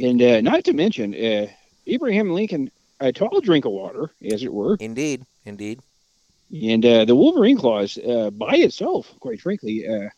And 0.00 0.20
uh, 0.20 0.40
not 0.40 0.64
to 0.64 0.72
mention, 0.72 1.14
uh, 1.14 1.46
Abraham 1.86 2.30
Lincoln, 2.32 2.70
a 2.98 3.12
tall 3.12 3.40
drink 3.40 3.64
of 3.64 3.72
water, 3.72 4.10
as 4.32 4.42
it 4.42 4.52
were, 4.52 4.76
Indeed, 4.80 5.26
indeed. 5.44 5.80
and 6.50 6.84
uh, 6.84 7.04
the 7.04 7.14
Wolverine 7.14 7.58
claws, 7.58 7.98
uh, 7.98 8.30
by 8.30 8.54
itself, 8.56 9.12
quite 9.20 9.40
frankly, 9.40 9.86
uh, 9.86 10.08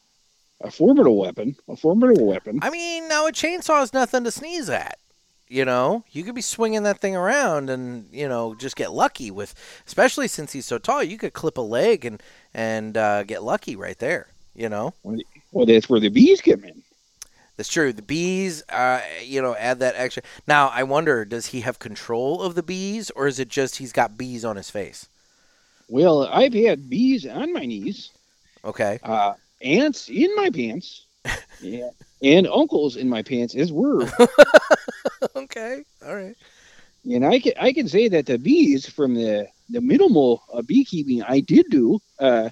a 0.60 0.70
formidable 0.70 1.16
weapon. 1.18 1.56
A 1.68 1.76
formidable 1.76 2.26
weapon. 2.26 2.62
I 2.62 2.70
mean, 2.70 3.08
now 3.08 3.26
a 3.26 3.32
chainsaw 3.32 3.82
is 3.82 3.92
nothing 3.92 4.24
to 4.24 4.30
sneeze 4.30 4.68
at. 4.70 4.98
You 5.48 5.64
know, 5.64 6.04
you 6.10 6.24
could 6.24 6.34
be 6.34 6.40
swinging 6.40 6.84
that 6.84 7.00
thing 7.00 7.14
around 7.14 7.68
and 7.70 8.08
you 8.12 8.28
know 8.28 8.54
just 8.54 8.76
get 8.76 8.92
lucky 8.92 9.30
with, 9.30 9.54
especially 9.86 10.26
since 10.26 10.52
he's 10.52 10.66
so 10.66 10.78
tall. 10.78 11.02
You 11.02 11.18
could 11.18 11.34
clip 11.34 11.58
a 11.58 11.60
leg 11.60 12.04
and 12.04 12.22
and 12.54 12.96
uh, 12.96 13.24
get 13.24 13.42
lucky 13.42 13.76
right 13.76 13.98
there. 13.98 14.28
You 14.54 14.68
know, 14.68 14.94
Well, 15.52 15.66
that's 15.66 15.88
where 15.88 16.00
the 16.00 16.08
bees 16.10 16.40
come 16.40 16.64
in. 16.64 16.82
that's 17.56 17.68
true. 17.68 17.92
The 17.92 18.02
bees, 18.02 18.62
uh, 18.68 19.00
you 19.22 19.40
know, 19.42 19.54
add 19.56 19.78
that 19.80 19.94
extra. 19.96 20.22
Now 20.46 20.68
I 20.68 20.82
wonder, 20.82 21.24
does 21.24 21.46
he 21.46 21.60
have 21.60 21.78
control 21.78 22.42
of 22.42 22.54
the 22.54 22.62
bees, 22.62 23.10
or 23.10 23.26
is 23.26 23.38
it 23.38 23.48
just 23.48 23.76
he's 23.76 23.92
got 23.92 24.16
bees 24.18 24.44
on 24.44 24.56
his 24.56 24.70
face? 24.70 25.08
Well, 25.88 26.26
I've 26.26 26.52
had 26.54 26.90
bees 26.90 27.26
on 27.26 27.52
my 27.54 27.64
knees, 27.64 28.12
Okay. 28.64 28.98
uh, 29.02 29.34
ants 29.64 30.08
in 30.08 30.34
my 30.36 30.50
pants, 30.50 31.06
yeah, 31.60 31.90
and 32.22 32.46
uncles 32.46 32.96
in 32.96 33.08
my 33.08 33.22
pants 33.22 33.54
as 33.54 33.72
were. 33.72 34.08
okay. 35.36 35.82
All 36.06 36.14
right. 36.14 36.36
And 37.04 37.24
I 37.24 37.38
can 37.38 37.52
I 37.60 37.72
can 37.72 37.88
say 37.88 38.08
that 38.08 38.26
the 38.26 38.38
bees 38.38 38.88
from 38.88 39.14
the 39.14 39.48
the 39.68 39.80
minimal 39.80 40.42
uh, 40.52 40.62
beekeeping 40.62 41.22
I 41.22 41.40
did 41.40 41.66
do, 41.70 42.00
uh, 42.18 42.50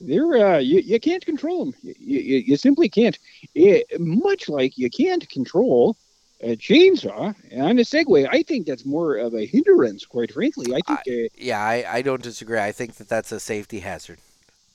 they're 0.00 0.54
uh, 0.54 0.58
you, 0.58 0.80
you 0.80 1.00
can't 1.00 1.24
control 1.24 1.66
them. 1.66 1.74
You, 1.82 1.94
you, 1.98 2.38
you 2.38 2.56
simply 2.56 2.88
can't. 2.88 3.18
It, 3.54 4.00
much 4.00 4.48
like 4.48 4.78
you 4.78 4.90
can't 4.90 5.28
control 5.28 5.96
a 6.42 6.56
chainsaw 6.56 7.34
on 7.60 7.78
a 7.78 7.82
Segway. 7.82 8.28
I 8.30 8.42
think 8.42 8.66
that's 8.66 8.84
more 8.84 9.16
of 9.16 9.34
a 9.34 9.46
hindrance, 9.46 10.04
quite 10.04 10.32
frankly. 10.32 10.74
I 10.74 10.80
think, 10.80 11.00
uh, 11.06 11.28
Yeah, 11.36 11.60
I, 11.60 11.84
I 11.88 12.02
don't 12.02 12.22
disagree. 12.22 12.58
I 12.58 12.72
think 12.72 12.96
that 12.96 13.08
that's 13.08 13.30
a 13.30 13.38
safety 13.38 13.80
hazard. 13.80 14.18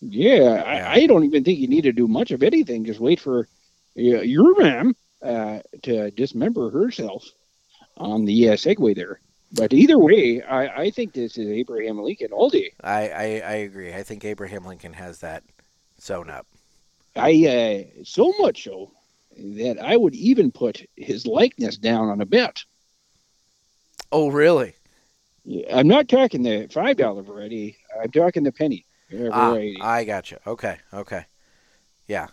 Yeah, 0.01 0.35
Yeah. 0.35 0.63
I, 0.63 0.93
I 0.93 1.07
don't 1.07 1.23
even 1.23 1.43
think 1.43 1.59
you 1.59 1.67
need 1.67 1.83
to 1.83 1.93
do 1.93 2.07
much 2.07 2.31
of 2.31 2.43
anything. 2.43 2.85
Just 2.85 2.99
wait 2.99 3.19
for 3.19 3.47
uh, 3.97 4.01
your 4.21 4.55
mom 4.61 4.95
uh, 5.21 5.59
to 5.83 6.11
dismember 6.11 6.69
herself 6.69 7.25
on 7.97 8.25
the 8.25 8.49
uh, 8.49 8.53
Segway 8.53 8.95
there. 8.95 9.19
But 9.53 9.73
either 9.73 9.97
way, 9.97 10.41
I, 10.41 10.83
I 10.83 10.89
think 10.91 11.13
this 11.13 11.37
is 11.37 11.47
Abraham 11.47 11.99
Lincoln 11.99 12.31
all 12.31 12.49
day. 12.49 12.73
I, 12.83 13.09
I, 13.09 13.23
I 13.23 13.53
agree. 13.65 13.93
I 13.93 14.03
think 14.03 14.25
Abraham 14.25 14.65
Lincoln 14.65 14.93
has 14.93 15.19
that 15.19 15.43
sewn 15.97 16.29
up. 16.29 16.45
I 17.15 17.87
uh, 17.97 18.03
so 18.03 18.33
much 18.39 18.63
so 18.65 18.91
that 19.37 19.79
I 19.81 19.97
would 19.97 20.15
even 20.15 20.51
put 20.51 20.85
his 20.95 21.25
likeness 21.25 21.77
down 21.77 22.09
on 22.09 22.21
a 22.21 22.25
bet. 22.25 22.63
Oh, 24.11 24.29
really? 24.29 24.75
I'm 25.71 25.87
not 25.87 26.09
talking 26.09 26.43
the 26.43 26.67
five 26.71 26.97
dollar 26.97 27.21
variety. 27.23 27.77
I'm 28.01 28.11
talking 28.11 28.43
the 28.43 28.51
penny 28.51 28.85
Ah, 29.31 29.51
variety. 29.51 29.81
I 29.81 30.03
got 30.03 30.31
you. 30.31 30.37
Okay, 30.45 30.77
okay. 30.93 31.25
Yeah. 32.07 32.27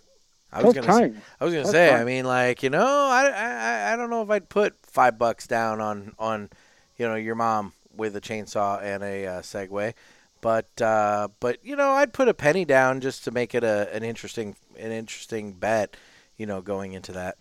I 0.53 0.63
was 0.63 0.75
gonna. 0.75 0.93
Say. 0.93 1.13
I 1.41 1.45
was 1.45 1.53
gonna 1.53 1.65
Tough 1.65 1.73
say. 1.73 1.93
I 1.93 2.05
mean, 2.05 2.25
like 2.25 2.63
you 2.63 2.71
know, 2.71 2.87
I, 2.87 3.27
I, 3.27 3.93
I 3.93 3.97
don't 3.97 4.09
know 4.09 4.23
if 4.23 4.31
I'd 4.31 4.49
put 4.49 4.75
five 4.83 5.19
bucks 5.19 5.47
down 5.47 5.81
on 5.81 6.15
on, 6.19 6.49
you 6.97 7.09
know, 7.09 7.17
your 7.17 7.35
mom 7.35 7.73
with 7.97 8.15
a 8.15 8.21
chainsaw 8.21 8.81
and 8.81 9.03
a 9.03 9.27
uh, 9.27 9.43
Segway, 9.43 9.95
but 10.41 10.81
uh, 10.81 11.29
but 11.41 11.59
you 11.65 11.75
know, 11.75 11.91
I'd 11.91 12.13
put 12.13 12.29
a 12.29 12.35
penny 12.35 12.65
down 12.65 13.01
just 13.01 13.25
to 13.25 13.33
make 13.33 13.55
it 13.55 13.65
a 13.65 13.93
an 13.93 14.05
interesting 14.05 14.55
an 14.79 14.93
interesting 14.93 15.53
bet. 15.53 15.97
You 16.37 16.47
know, 16.47 16.61
going 16.63 16.93
into 16.93 17.13
that. 17.13 17.37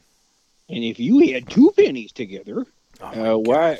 And 0.70 0.84
if 0.84 1.00
you 1.00 1.34
had 1.34 1.50
two 1.50 1.72
pennies 1.76 2.12
together, 2.12 2.66
Oh 3.04 3.36
uh, 3.36 3.38
why 3.38 3.78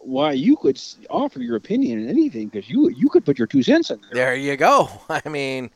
why 0.00 0.32
you 0.32 0.56
could 0.56 0.80
offer 1.10 1.40
your 1.40 1.56
opinion 1.56 2.00
in 2.00 2.08
anything 2.08 2.48
because 2.48 2.68
you 2.68 2.88
you 2.90 3.08
could 3.08 3.24
put 3.24 3.38
your 3.38 3.46
two 3.46 3.62
cents 3.62 3.90
in 3.90 4.00
there. 4.02 4.10
There 4.12 4.34
you 4.34 4.56
go. 4.56 4.88
I 5.08 5.28
mean, 5.28 5.70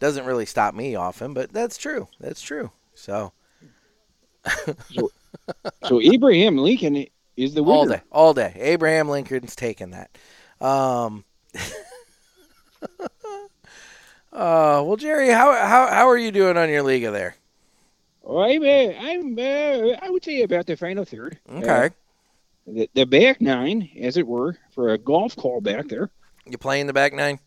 doesn't 0.00 0.24
really 0.24 0.46
stop 0.46 0.74
me 0.74 0.94
often, 0.94 1.34
but 1.34 1.52
that's 1.52 1.76
true. 1.78 2.08
That's 2.20 2.40
true. 2.42 2.70
So 2.94 3.32
So 5.82 6.00
Abraham 6.00 6.56
Lincoln 6.56 7.06
is 7.36 7.54
the 7.54 7.62
winner. 7.62 7.78
all 7.78 7.86
day, 7.86 8.00
all 8.10 8.34
day. 8.34 8.52
Abraham 8.56 9.08
Lincoln's 9.08 9.56
taking 9.56 9.90
that. 9.90 10.10
Um, 10.60 11.24
uh, 14.32 14.82
well, 14.84 14.96
Jerry, 14.96 15.30
how 15.30 15.52
how 15.52 15.86
how 15.88 16.08
are 16.08 16.18
you 16.18 16.30
doing 16.30 16.56
on 16.56 16.68
your 16.70 16.82
Liga 16.82 17.10
there? 17.10 17.36
Oh, 18.24 18.38
I'm 18.38 18.62
uh, 18.62 18.92
I'm 18.98 19.38
uh, 19.38 19.96
I 20.00 20.10
would 20.10 20.24
say 20.24 20.42
about 20.42 20.66
the 20.66 20.76
final 20.76 21.04
third. 21.04 21.38
Uh, 21.58 21.58
Okay, 21.58 21.90
the, 22.66 22.88
the 22.94 23.04
back 23.04 23.40
nine, 23.40 23.90
as 24.00 24.16
it 24.16 24.26
were, 24.26 24.56
for 24.74 24.90
a 24.90 24.98
golf 24.98 25.36
call 25.36 25.60
back 25.60 25.88
there. 25.88 26.10
you 26.46 26.58
playing 26.58 26.86
the 26.86 26.92
back 26.92 27.12
nine? 27.12 27.38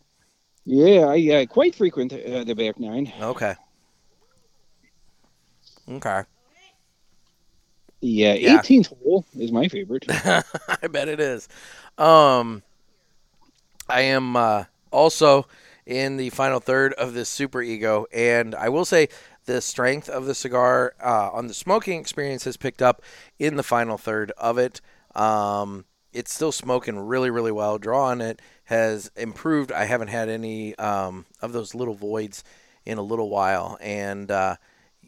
Yeah, 0.66 1.06
I 1.08 1.42
uh, 1.42 1.46
quite 1.46 1.76
frequent 1.76 2.12
uh, 2.14 2.44
the 2.44 2.56
back 2.56 2.80
nine. 2.80 3.12
Okay. 3.22 3.56
Okay. 5.88 6.10
Uh, 6.10 6.24
Yeah. 8.02 8.58
18th 8.58 8.88
hole 8.88 9.26
is 9.38 9.52
my 9.52 9.68
favorite. 9.68 10.06
I 10.10 10.88
bet 10.90 11.08
it 11.08 11.20
is. 11.20 11.48
Um, 11.98 12.64
I 13.88 14.02
am 14.02 14.36
uh, 14.36 14.66
also 14.92 15.48
in 15.86 16.18
the 16.18 16.30
final 16.32 16.60
third 16.60 16.94
of 16.94 17.14
this 17.14 17.36
Superego, 17.36 18.06
and 18.14 18.56
I 18.56 18.70
will 18.70 18.86
say 18.86 19.08
the 19.46 19.62
strength 19.62 20.10
of 20.10 20.26
the 20.26 20.36
cigar 20.36 20.94
uh, 21.04 21.30
on 21.32 21.48
the 21.48 21.54
smoking 21.54 22.00
experience 22.00 22.44
has 22.46 22.58
picked 22.58 22.82
up 22.82 23.02
in 23.38 23.56
the 23.56 23.64
final 23.64 23.98
third 23.98 24.32
of 24.38 24.58
it. 24.58 24.82
Um, 25.16 25.86
it's 26.14 26.34
still 26.34 26.52
smoking 26.52 26.98
really, 26.98 27.30
really 27.30 27.52
well. 27.52 27.78
Draw 27.78 28.06
on 28.06 28.22
it 28.22 28.42
has 28.66 29.12
improved. 29.16 29.72
I 29.72 29.86
haven't 29.86 30.08
had 30.08 30.30
any 30.30 30.76
um, 30.78 31.26
of 31.42 31.54
those 31.54 31.76
little 31.76 31.94
voids 31.94 32.44
in 32.86 32.98
a 32.98 33.04
little 33.04 33.30
while, 33.30 33.78
and 33.82 34.32
uh, 34.32 34.56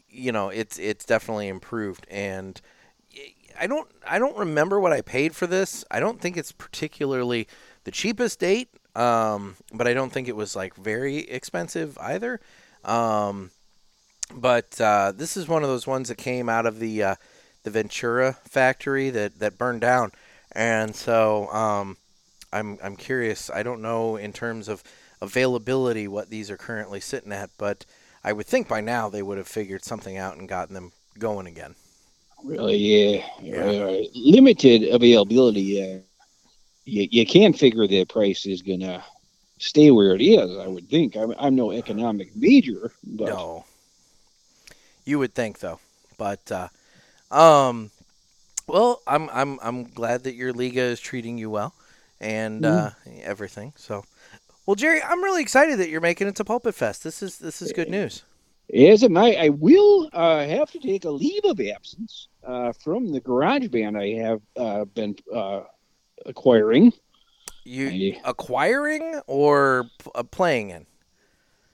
you 0.08 0.32
know 0.32 0.48
it's 0.48 0.78
it's 0.78 1.04
definitely 1.04 1.48
improved. 1.48 2.06
And 2.10 2.60
I 3.58 3.66
don't 3.66 3.88
I 4.06 4.18
don't 4.18 4.36
remember 4.36 4.78
what 4.78 4.92
I 4.92 5.00
paid 5.00 5.34
for 5.34 5.46
this. 5.46 5.84
I 5.90 6.00
don't 6.00 6.20
think 6.20 6.36
it's 6.36 6.52
particularly 6.52 7.48
the 7.84 7.90
cheapest 7.90 8.38
date, 8.38 8.68
um, 8.94 9.56
but 9.72 9.86
I 9.86 9.94
don't 9.94 10.12
think 10.12 10.28
it 10.28 10.36
was 10.36 10.54
like 10.54 10.74
very 10.74 11.18
expensive 11.18 11.96
either. 11.98 12.40
Um, 12.84 13.50
but 14.34 14.80
uh, 14.80 15.12
this 15.14 15.36
is 15.36 15.48
one 15.48 15.62
of 15.62 15.68
those 15.68 15.86
ones 15.86 16.08
that 16.08 16.18
came 16.18 16.48
out 16.48 16.66
of 16.66 16.78
the 16.78 17.02
uh, 17.02 17.14
the 17.62 17.70
Ventura 17.70 18.36
factory 18.44 19.10
that, 19.10 19.38
that 19.38 19.58
burned 19.58 19.80
down, 19.80 20.12
and 20.52 20.94
so 20.94 21.48
um, 21.48 21.96
I'm 22.52 22.78
I'm 22.82 22.96
curious. 22.96 23.50
I 23.50 23.62
don't 23.62 23.82
know 23.82 24.16
in 24.16 24.32
terms 24.32 24.68
of 24.68 24.82
availability 25.20 26.08
what 26.08 26.30
these 26.30 26.50
are 26.50 26.56
currently 26.56 27.00
sitting 27.00 27.32
at, 27.32 27.50
but 27.58 27.84
I 28.24 28.32
would 28.32 28.46
think 28.46 28.68
by 28.68 28.80
now 28.80 29.08
they 29.08 29.22
would 29.22 29.38
have 29.38 29.48
figured 29.48 29.84
something 29.84 30.16
out 30.16 30.36
and 30.36 30.48
gotten 30.48 30.74
them 30.74 30.92
going 31.18 31.46
again. 31.46 31.74
Really, 32.44 32.76
yeah. 32.76 33.26
Yeah. 33.42 33.64
Uh, 33.64 34.02
limited 34.14 34.84
availability. 34.84 35.82
Uh, 35.82 35.98
you, 36.84 37.08
you 37.10 37.26
can't 37.26 37.58
figure 37.58 37.86
the 37.86 38.04
price 38.04 38.46
is 38.46 38.62
going 38.62 38.80
to 38.80 39.02
stay 39.58 39.90
where 39.90 40.14
it 40.14 40.22
is, 40.22 40.56
I 40.56 40.68
would 40.68 40.88
think. 40.88 41.16
I'm, 41.16 41.34
I'm 41.38 41.56
no 41.56 41.72
economic 41.72 42.34
major, 42.36 42.92
but 43.04 43.28
No. 43.28 43.64
You 45.04 45.18
would 45.18 45.34
think 45.34 45.58
though, 45.60 45.80
but 46.16 46.52
uh, 46.52 46.68
um, 47.30 47.90
well, 48.66 49.00
I'm 49.06 49.28
I'm 49.30 49.58
I'm 49.62 49.84
glad 49.84 50.24
that 50.24 50.34
your 50.34 50.52
liga 50.52 50.80
is 50.82 51.00
treating 51.00 51.38
you 51.38 51.50
well, 51.50 51.74
and 52.20 52.64
uh, 52.64 52.90
everything. 53.22 53.72
So, 53.76 54.04
well, 54.66 54.74
Jerry, 54.74 55.02
I'm 55.02 55.22
really 55.22 55.42
excited 55.42 55.78
that 55.78 55.88
you're 55.88 56.00
making 56.00 56.28
it 56.28 56.36
to 56.36 56.44
Pulpit 56.44 56.74
Fest. 56.74 57.04
This 57.04 57.22
is 57.22 57.38
this 57.38 57.62
is 57.62 57.72
good 57.72 57.88
news. 57.88 58.24
As 58.74 59.02
am 59.02 59.16
I. 59.16 59.34
I 59.34 59.48
will 59.48 60.10
uh, 60.12 60.44
have 60.46 60.70
to 60.72 60.78
take 60.78 61.04
a 61.06 61.10
leave 61.10 61.44
of 61.44 61.58
absence 61.60 62.28
uh, 62.44 62.72
from 62.72 63.10
the 63.12 63.20
garage 63.20 63.68
band 63.68 63.96
I 63.96 64.14
have 64.16 64.42
uh, 64.56 64.84
been 64.84 65.16
uh, 65.34 65.62
acquiring. 66.26 66.92
You 67.64 67.88
I- 67.88 68.20
acquiring 68.28 69.20
or 69.26 69.84
p- 70.02 70.10
uh, 70.14 70.22
playing 70.22 70.70
in? 70.70 70.86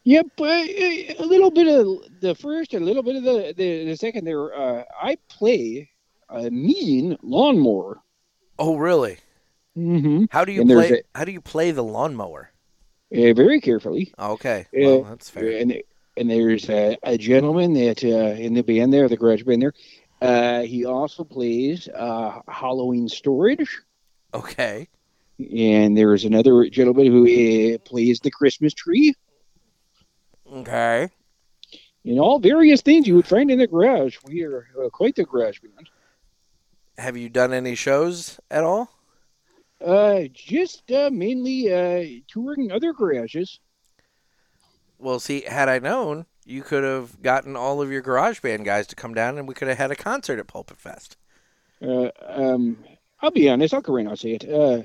Yep, 0.05 0.27
uh, 0.41 0.45
a 0.45 1.25
little 1.25 1.51
bit 1.51 1.67
of 1.67 2.21
the 2.21 2.35
first, 2.35 2.75
a 2.75 2.81
little 2.81 3.03
bit 3.03 3.17
of 3.17 3.23
the 3.25 3.55
the, 3.57 3.85
the 3.87 3.97
second. 3.97 4.25
There, 4.27 4.55
uh, 4.55 4.85
I 5.01 5.17
play 5.29 5.91
a 6.29 6.51
mean 6.51 7.17
lawnmower. 7.23 8.03
Oh, 8.59 8.77
really? 8.77 9.19
Mm-hmm. 9.77 10.25
How 10.31 10.45
do 10.45 10.53
you 10.53 10.63
And 10.63 10.71
play? 10.71 11.03
How 11.15 11.25
do 11.25 11.33
you 11.33 11.41
play 11.41 11.71
the 11.71 11.83
lawnmower? 11.85 12.51
Uh, 13.15 13.33
very 13.33 13.61
carefully. 13.61 14.13
Okay, 14.19 14.67
Yeah. 14.73 14.87
well, 14.87 15.05
that's 15.05 15.31
fair. 15.31 15.51
And 15.59 15.83
and 16.17 16.31
there's 16.31 16.69
a, 16.69 16.97
a 17.03 17.19
gentleman 17.19 17.75
that 17.75 18.05
uh, 18.05 18.41
in 18.41 18.55
the 18.55 18.63
band 18.63 18.93
there, 18.93 19.09
the 19.09 19.17
garage 19.17 19.43
band 19.43 19.63
there. 19.63 19.73
Uh, 20.21 20.63
he 20.63 20.85
also 20.85 21.25
plays 21.25 21.89
uh, 21.89 22.41
Halloween 22.49 23.09
storage, 23.09 23.81
Okay, 24.33 24.89
and 25.39 25.97
there's 25.97 26.25
another 26.25 26.69
gentleman 26.71 27.07
who 27.07 27.25
uh, 27.25 27.79
plays 27.79 28.21
the 28.21 28.31
Christmas 28.31 28.73
tree, 28.75 29.15
okay. 30.53 31.09
and 32.05 32.21
all 32.21 32.39
various 32.39 32.83
things 32.83 33.07
you 33.07 33.15
would 33.15 33.27
find 33.27 33.51
in 33.51 33.59
the 33.59 33.67
garage. 33.67 34.17
We 34.25 34.43
are 34.45 34.67
uh, 34.83 34.89
quite 34.91 35.17
the 35.17 35.25
garage 35.25 35.61
band. 35.61 35.89
Have 36.99 37.17
you 37.17 37.29
done 37.29 37.53
any 37.53 37.75
shows 37.75 38.39
at 38.51 38.63
all? 38.63 38.91
Uh, 39.85 40.23
just 40.33 40.91
uh, 40.93 41.11
mainly 41.13 41.73
uh, 41.73 42.21
touring 42.29 42.71
other 42.73 42.93
garages. 42.93 43.59
Well, 44.99 45.21
see, 45.21 45.43
had 45.43 45.69
I 45.69 45.79
known, 45.81 46.27
you 46.47 46.63
could 46.63 46.85
have 46.85 47.21
gotten 47.21 47.57
all 47.57 47.83
of 47.83 47.91
your 47.91 48.01
garage 48.01 48.41
band 48.41 48.65
guys 48.65 48.87
to 48.89 48.97
come 48.97 49.13
down, 49.13 49.37
and 49.39 49.49
we 49.49 49.55
could 49.55 49.69
have 49.69 49.79
had 49.79 49.91
a 49.91 49.97
concert 49.97 50.39
at 50.39 50.47
Pulpit 50.47 50.79
Fest. 50.79 51.17
Uh, 51.83 52.11
um, 52.27 52.79
I'll 53.21 53.31
be 53.31 53.49
honest. 53.49 53.75
I'll 53.75 53.81
go 53.81 53.95
right 53.95 54.05
now 54.05 54.11
and 54.11 54.19
say 54.19 54.33
it. 54.33 54.49
Uh, 54.49 54.85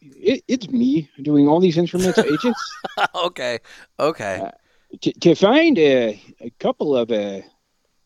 it, 0.00 0.42
it's 0.48 0.68
me 0.68 1.10
doing 1.22 1.46
all 1.46 1.60
these 1.60 1.76
instruments. 1.76 2.18
It 2.18 2.40
just 2.40 2.60
okay, 3.14 3.58
okay. 3.98 4.50
To, 5.00 5.12
to 5.20 5.34
find 5.34 5.78
a, 5.78 6.20
a 6.40 6.50
couple 6.58 6.96
of 6.96 7.10
uh, 7.10 7.40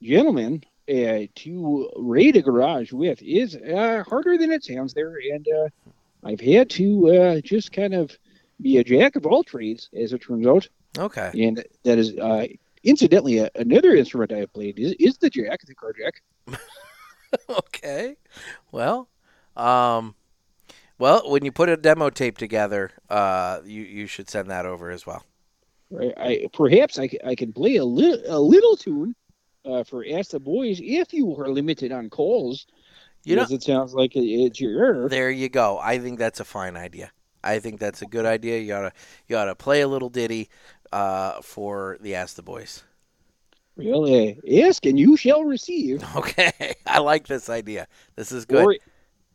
gentlemen 0.03 0.65
uh, 0.89 1.27
to 1.35 1.91
raid 1.97 2.37
a 2.37 2.43
garage 2.43 2.93
with 2.93 3.23
is 3.23 3.57
uh, 3.57 4.05
harder 4.07 4.37
than 4.37 4.53
it 4.53 4.65
sounds 4.65 4.93
there, 4.95 5.17
and 5.33 5.47
uh, 5.49 5.69
I've 6.25 6.41
had 6.41 6.71
to 6.71 7.09
uh, 7.17 7.41
just 7.41 7.73
kind 7.73 7.95
of 7.95 8.17
be 8.61 8.79
a 8.79 8.85
jack 8.85 9.17
of 9.17 9.27
all 9.27 9.43
trades, 9.43 9.89
as 9.99 10.13
it 10.13 10.19
turns 10.23 10.47
out, 10.47 10.69
Okay. 10.99 11.31
and 11.35 11.65
that 11.85 11.99
is 11.99 12.17
uh, 12.19 12.47
incidentally 12.83 13.49
another 13.55 13.95
instrument 13.95 14.33
I 14.33 14.39
have 14.39 14.53
played 14.53 14.79
is, 14.79 14.95
is 15.01 15.17
the 15.19 15.31
jack, 15.31 15.61
the 15.67 15.75
car 15.75 15.93
jack. 15.93 16.23
okay. 17.49 18.17
Well, 18.71 19.09
um, 19.57 20.15
well, 20.99 21.29
when 21.31 21.45
you 21.45 21.51
put 21.53 21.69
a 21.69 21.77
demo 21.77 22.11
tape 22.11 22.39
together, 22.39 22.93
uh, 23.11 23.61
you 23.65 23.83
you 23.83 24.07
should 24.07 24.29
send 24.31 24.49
that 24.51 24.67
over 24.67 24.91
as 24.91 25.07
well. 25.07 25.25
Right? 25.95 26.13
I 26.17 26.47
perhaps 26.53 26.99
I, 26.99 27.09
I 27.25 27.35
can 27.35 27.53
play 27.53 27.77
a 27.77 27.85
little 27.85 28.21
a 28.27 28.41
little 28.41 28.77
tune 28.77 29.15
uh, 29.65 29.85
for 29.85 30.05
Ask 30.13 30.33
the 30.33 30.41
Boys 30.41 30.81
if 30.83 31.13
you 31.13 31.35
are 31.37 31.49
limited 31.49 31.93
on 31.93 32.11
calls. 32.11 32.67
You 33.25 33.37
know, 33.37 33.47
it 33.49 33.63
sounds 33.63 33.95
like 33.95 34.13
it's 34.15 34.61
your 34.61 35.09
there 35.09 35.31
you 35.31 35.49
go. 35.49 35.79
I 35.83 35.99
think 35.99 36.19
that's 36.19 36.41
a 36.41 36.45
fine 36.45 36.77
idea. 36.77 37.11
I 37.43 37.59
think 37.59 37.81
that's 37.81 38.03
a 38.03 38.07
good 38.07 38.27
idea. 38.27 38.59
You 38.59 38.75
oughta 38.75 38.93
you 39.29 39.37
oughta 39.37 39.55
play 39.55 39.81
a 39.81 39.89
little 39.89 40.11
ditty 40.11 40.51
uh, 40.93 41.41
for 41.41 41.97
the 42.01 42.15
Ask 42.17 42.37
the 42.37 42.43
Boys. 42.43 42.83
Uh, 43.77 44.33
ask 44.69 44.87
and 44.87 44.99
you 44.99 45.17
shall 45.17 45.45
receive. 45.45 46.05
Okay, 46.17 46.75
I 46.87 46.99
like 47.01 47.27
this 47.27 47.49
idea. 47.49 47.89
This 48.15 48.31
is 48.31 48.45
good. 48.45 48.65
Or, 48.65 48.77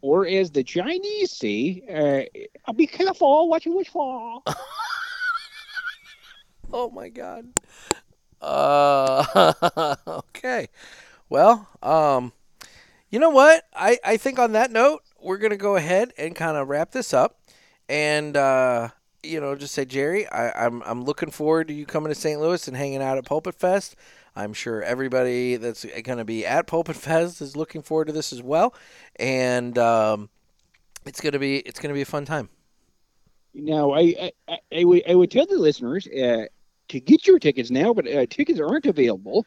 or 0.02 0.28
as 0.28 0.52
the 0.52 0.64
Chinese 0.64 1.32
say, 1.32 2.30
uh, 2.68 2.72
be 2.74 2.88
careful 2.88 3.50
what 3.50 3.66
you 3.66 3.76
wish 3.76 3.90
for. 3.90 4.42
Oh 6.72 6.90
my 6.90 7.10
god. 7.10 7.48
Uh, 8.42 9.96
okay. 10.08 10.68
Well, 11.30 11.68
um, 11.82 12.32
you 13.10 13.20
know 13.20 13.30
what? 13.30 13.66
I, 13.74 13.98
I 14.04 14.18
think 14.18 14.40
on 14.40 14.54
that 14.54 14.72
note, 14.72 15.02
we're 15.22 15.38
gonna 15.38 15.58
go 15.58 15.76
ahead 15.76 16.14
and 16.18 16.36
kind 16.36 16.58
of 16.58 16.68
wrap 16.70 16.92
this 16.92 17.14
up, 17.14 17.40
and 17.88 18.38
uh, 18.38 18.90
you 19.24 19.42
know, 19.42 19.56
just 19.56 19.74
say, 19.74 19.86
Jerry, 19.86 20.28
I, 20.28 20.66
I'm 20.66 20.82
I'm 20.84 21.04
looking 21.04 21.32
forward 21.32 21.68
to 21.70 21.74
you 21.74 21.86
coming 21.86 22.10
to 22.10 22.16
St. 22.20 22.40
Louis 22.40 22.68
and 22.68 22.78
hanging 22.78 23.02
out 23.02 23.18
at 23.18 23.26
Pulpit 23.26 23.56
Fest. 23.56 23.96
I'm 24.36 24.54
sure 24.54 24.82
everybody 24.84 25.58
that's 25.58 25.84
going 26.04 26.20
to 26.20 26.24
be 26.24 26.46
at 26.46 26.68
Pulpit 26.68 26.96
Fest 26.96 27.42
is 27.42 27.58
looking 27.58 27.82
forward 27.82 28.06
to 28.06 28.14
this 28.14 28.32
as 28.32 28.42
well, 28.42 28.74
and 29.18 29.78
um, 29.78 30.30
it's 31.06 31.20
gonna 31.20 31.40
be 31.40 31.58
it's 31.58 31.80
gonna 31.80 31.94
be 31.94 32.02
a 32.02 32.06
fun 32.06 32.26
time. 32.26 32.50
Now, 33.54 33.92
I, 33.92 34.00
I, 34.00 34.32
I, 34.48 34.58
I, 34.80 34.84
would, 34.84 35.04
I 35.10 35.16
would 35.16 35.32
tell 35.32 35.46
the 35.46 35.58
listeners 35.58 36.08
uh, 36.08 36.46
to 36.90 37.00
get 37.00 37.26
your 37.28 37.40
tickets 37.40 37.72
now, 37.72 37.94
but 37.94 38.08
uh, 38.08 38.26
tickets 38.30 38.60
aren't 38.60 38.86
available. 38.86 39.46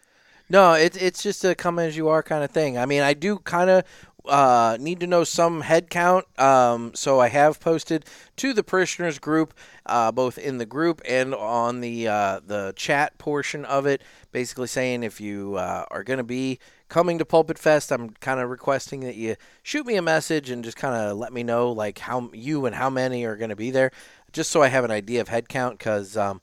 No, 0.49 0.75
it's 0.75 0.97
it's 0.97 1.23
just 1.23 1.45
a 1.45 1.55
come 1.55 1.79
as 1.79 1.97
you 1.97 2.09
are 2.09 2.23
kind 2.23 2.45
of 2.45 2.51
thing. 2.51 2.77
I 2.77 2.87
mean, 2.87 3.03
I 3.03 3.15
do 3.15 3.39
kind 3.39 3.71
of 3.71 3.85
uh, 4.27 4.77
need 4.79 5.01
to 5.01 5.07
know 5.07 5.25
some 5.25 5.63
head 5.63 5.91
count, 5.91 6.27
um, 6.39 6.93
so 6.95 7.21
I 7.21 7.29
have 7.29 7.59
posted 7.59 8.05
to 8.37 8.53
the 8.53 8.63
parishioners 8.63 9.19
group, 9.19 9.55
uh, 9.87 10.13
both 10.13 10.39
in 10.39 10.59
the 10.59 10.67
group 10.67 11.01
and 11.09 11.35
on 11.35 11.81
the 11.81 12.09
uh, 12.09 12.41
the 12.45 12.73
chat 12.77 13.19
portion 13.19 13.65
of 13.65 13.87
it, 13.87 14.03
basically 14.31 14.67
saying 14.67 15.03
if 15.03 15.21
you 15.21 15.57
uh, 15.57 15.87
are 15.91 16.05
going 16.05 16.19
to 16.19 16.25
be 16.25 16.59
coming 16.89 17.19
to 17.19 17.25
Pulpit 17.25 17.59
Fest, 17.59 17.91
I'm 17.91 18.11
kind 18.11 18.39
of 18.39 18.51
requesting 18.51 19.01
that 19.01 19.17
you 19.17 19.37
shoot 19.63 19.87
me 19.87 19.97
a 19.97 20.03
message 20.03 20.51
and 20.51 20.63
just 20.63 20.77
kind 20.77 20.95
of 20.95 21.17
let 21.17 21.33
me 21.33 21.43
know 21.43 21.73
like 21.73 21.99
how 21.99 22.31
you 22.33 22.67
and 22.67 22.75
how 22.75 22.91
many 22.91 23.25
are 23.25 23.37
going 23.37 23.51
to 23.51 23.57
be 23.57 23.71
there, 23.71 23.91
just 24.33 24.51
so 24.51 24.63
I 24.63 24.69
have 24.69 24.85
an 24.85 24.91
idea 24.91 25.21
of 25.21 25.29
head 25.29 25.49
count 25.49 25.79
because. 25.79 26.17
Um, 26.17 26.43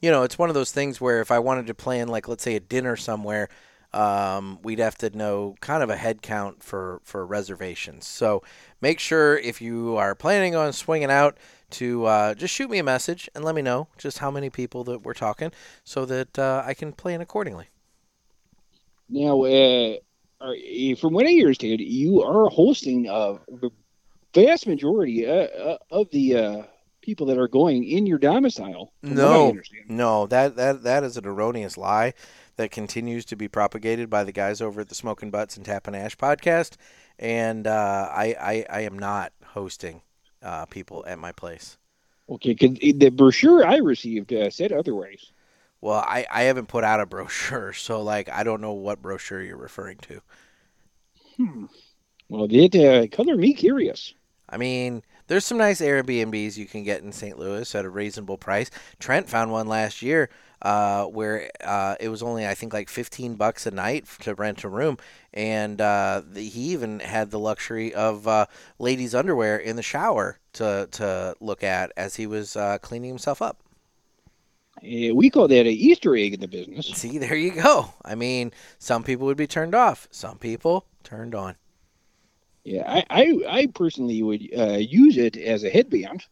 you 0.00 0.10
know, 0.10 0.22
it's 0.22 0.38
one 0.38 0.48
of 0.48 0.54
those 0.54 0.72
things 0.72 1.00
where 1.00 1.20
if 1.20 1.30
I 1.30 1.38
wanted 1.38 1.66
to 1.66 1.74
plan, 1.74 2.08
like, 2.08 2.28
let's 2.28 2.44
say 2.44 2.56
a 2.56 2.60
dinner 2.60 2.96
somewhere, 2.96 3.48
um, 3.92 4.58
we'd 4.62 4.78
have 4.78 4.96
to 4.98 5.16
know 5.16 5.56
kind 5.60 5.82
of 5.82 5.90
a 5.90 5.96
head 5.96 6.22
count 6.22 6.62
for, 6.62 7.00
for 7.04 7.24
reservations. 7.26 8.06
So 8.06 8.42
make 8.80 9.00
sure 9.00 9.38
if 9.38 9.60
you 9.62 9.96
are 9.96 10.14
planning 10.14 10.54
on 10.54 10.72
swinging 10.72 11.10
out 11.10 11.38
to 11.70 12.04
uh, 12.04 12.34
just 12.34 12.54
shoot 12.54 12.70
me 12.70 12.78
a 12.78 12.82
message 12.84 13.28
and 13.34 13.44
let 13.44 13.54
me 13.54 13.62
know 13.62 13.88
just 13.96 14.18
how 14.18 14.30
many 14.30 14.50
people 14.50 14.84
that 14.84 15.02
we're 15.02 15.14
talking 15.14 15.52
so 15.84 16.04
that 16.04 16.38
uh, 16.38 16.62
I 16.66 16.74
can 16.74 16.92
plan 16.92 17.20
accordingly. 17.20 17.68
Now, 19.08 19.42
uh, 19.44 19.96
from 21.00 21.14
what 21.14 21.26
I 21.26 21.30
understand, 21.30 21.80
you 21.80 22.22
are 22.22 22.48
hosting 22.50 23.08
uh, 23.08 23.38
the 23.48 23.70
vast 24.34 24.66
majority 24.66 25.26
uh, 25.26 25.32
uh, 25.32 25.78
of 25.90 26.10
the 26.10 26.36
uh, 26.36 26.62
people 27.08 27.24
that 27.24 27.38
are 27.38 27.48
going 27.48 27.84
in 27.84 28.04
your 28.04 28.18
domicile. 28.18 28.92
from 29.00 29.14
what 29.14 29.18
I 29.18 29.22
No. 29.24 29.60
No, 29.88 30.26
that, 30.26 30.56
that, 30.56 30.82
that 30.82 31.02
is 31.04 31.16
an 31.16 31.24
erroneous 31.24 31.78
lie 31.78 32.12
that 32.56 32.70
continues 32.70 33.24
to 33.24 33.34
be 33.34 33.48
propagated 33.48 34.10
by 34.10 34.24
the 34.24 34.30
guys 34.30 34.60
over 34.60 34.82
at 34.82 34.90
the 34.90 34.94
Smoking 34.94 35.30
Butts 35.30 35.56
and 35.56 35.64
Tap 35.64 35.86
and 35.86 35.96
Ash 35.96 36.18
podcast. 36.18 36.76
And 37.18 37.66
uh, 37.66 38.10
I, 38.12 38.36
I, 38.38 38.66
I 38.68 38.80
am 38.82 38.98
not 38.98 39.32
hosting 39.42 40.02
uh, 40.42 40.66
people 40.66 41.02
at 41.08 41.18
my 41.18 41.32
place. 41.32 41.78
Okay, 42.28 42.54
'cause 42.54 42.76
the 42.78 43.08
brochure 43.08 43.64
I 43.66 43.76
received 43.76 44.30
uh, 44.34 44.50
said 44.50 44.70
otherwise. 44.70 45.32
Well, 45.80 46.04
I, 46.06 46.26
I 46.30 46.42
haven't 46.42 46.68
put 46.68 46.84
out 46.84 47.00
a 47.00 47.06
brochure, 47.06 47.72
so 47.72 48.02
like 48.02 48.28
I 48.28 48.42
don't 48.42 48.60
know 48.60 48.74
what 48.74 49.00
brochure 49.00 49.40
you're 49.40 49.56
referring 49.56 49.96
to. 50.08 50.20
Hmm. 51.38 51.64
Well, 52.28 52.48
it 52.50 52.76
uh, 52.76 53.06
color 53.16 53.34
me 53.36 53.54
curious. 53.54 54.12
I 54.50 54.58
mean, 54.58 55.02
there's 55.28 55.44
some 55.44 55.58
nice 55.58 55.80
Airbnbs 55.80 56.56
you 56.56 56.66
can 56.66 56.82
get 56.82 57.02
in 57.02 57.12
St. 57.12 57.38
Louis 57.38 57.72
at 57.74 57.84
a 57.84 57.90
reasonable 57.90 58.38
price. 58.38 58.70
Trent 58.98 59.28
found 59.28 59.52
one 59.52 59.68
last 59.68 60.02
year 60.02 60.30
uh, 60.62 61.04
where 61.04 61.50
uh, 61.62 61.94
it 62.00 62.08
was 62.08 62.22
only 62.22 62.46
I 62.46 62.54
think 62.54 62.72
like 62.72 62.88
15 62.88 63.36
bucks 63.36 63.66
a 63.66 63.70
night 63.70 64.06
to 64.20 64.34
rent 64.34 64.64
a 64.64 64.68
room, 64.68 64.98
and 65.32 65.80
uh, 65.80 66.22
the, 66.26 66.42
he 66.42 66.72
even 66.72 67.00
had 67.00 67.30
the 67.30 67.38
luxury 67.38 67.94
of 67.94 68.26
uh, 68.26 68.46
ladies' 68.78 69.14
underwear 69.14 69.56
in 69.56 69.76
the 69.76 69.82
shower 69.82 70.38
to 70.54 70.88
to 70.92 71.36
look 71.40 71.62
at 71.62 71.92
as 71.96 72.16
he 72.16 72.26
was 72.26 72.56
uh, 72.56 72.78
cleaning 72.78 73.10
himself 73.10 73.40
up. 73.40 73.60
We 74.82 75.28
call 75.30 75.48
that 75.48 75.66
a 75.66 75.70
Easter 75.70 76.16
egg 76.16 76.34
in 76.34 76.40
the 76.40 76.48
business. 76.48 76.86
See, 76.86 77.18
there 77.18 77.34
you 77.34 77.50
go. 77.50 77.94
I 78.04 78.14
mean, 78.14 78.52
some 78.78 79.02
people 79.02 79.26
would 79.26 79.36
be 79.36 79.46
turned 79.46 79.74
off, 79.74 80.08
some 80.10 80.38
people 80.38 80.86
turned 81.02 81.34
on. 81.34 81.56
Yeah, 82.64 82.84
I, 82.86 83.04
I, 83.10 83.38
I 83.48 83.66
personally 83.66 84.22
would 84.22 84.46
uh, 84.56 84.76
use 84.76 85.16
it 85.16 85.36
as 85.36 85.64
a 85.64 85.70
headband. 85.70 86.24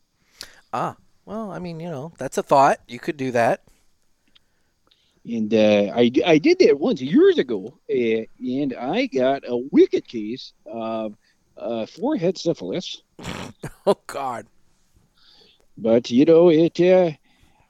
Ah, 0.72 0.96
well, 1.24 1.50
I 1.50 1.58
mean, 1.58 1.80
you 1.80 1.88
know, 1.88 2.12
that's 2.18 2.38
a 2.38 2.42
thought. 2.42 2.80
You 2.86 2.98
could 2.98 3.16
do 3.16 3.30
that. 3.32 3.62
And 5.24 5.52
uh, 5.52 5.92
I, 5.94 6.10
I 6.24 6.38
did 6.38 6.60
that 6.60 6.78
once 6.78 7.00
years 7.00 7.38
ago, 7.38 7.78
uh, 7.90 8.24
and 8.38 8.74
I 8.74 9.06
got 9.06 9.42
a 9.46 9.56
wicked 9.72 10.06
case 10.06 10.52
of 10.66 11.16
uh, 11.56 11.86
forehead 11.86 12.38
syphilis. 12.38 13.02
Oh 13.88 13.98
God. 14.08 14.46
But 15.78 16.10
you 16.10 16.24
know, 16.24 16.48
it 16.48 16.80
uh, 16.80 17.12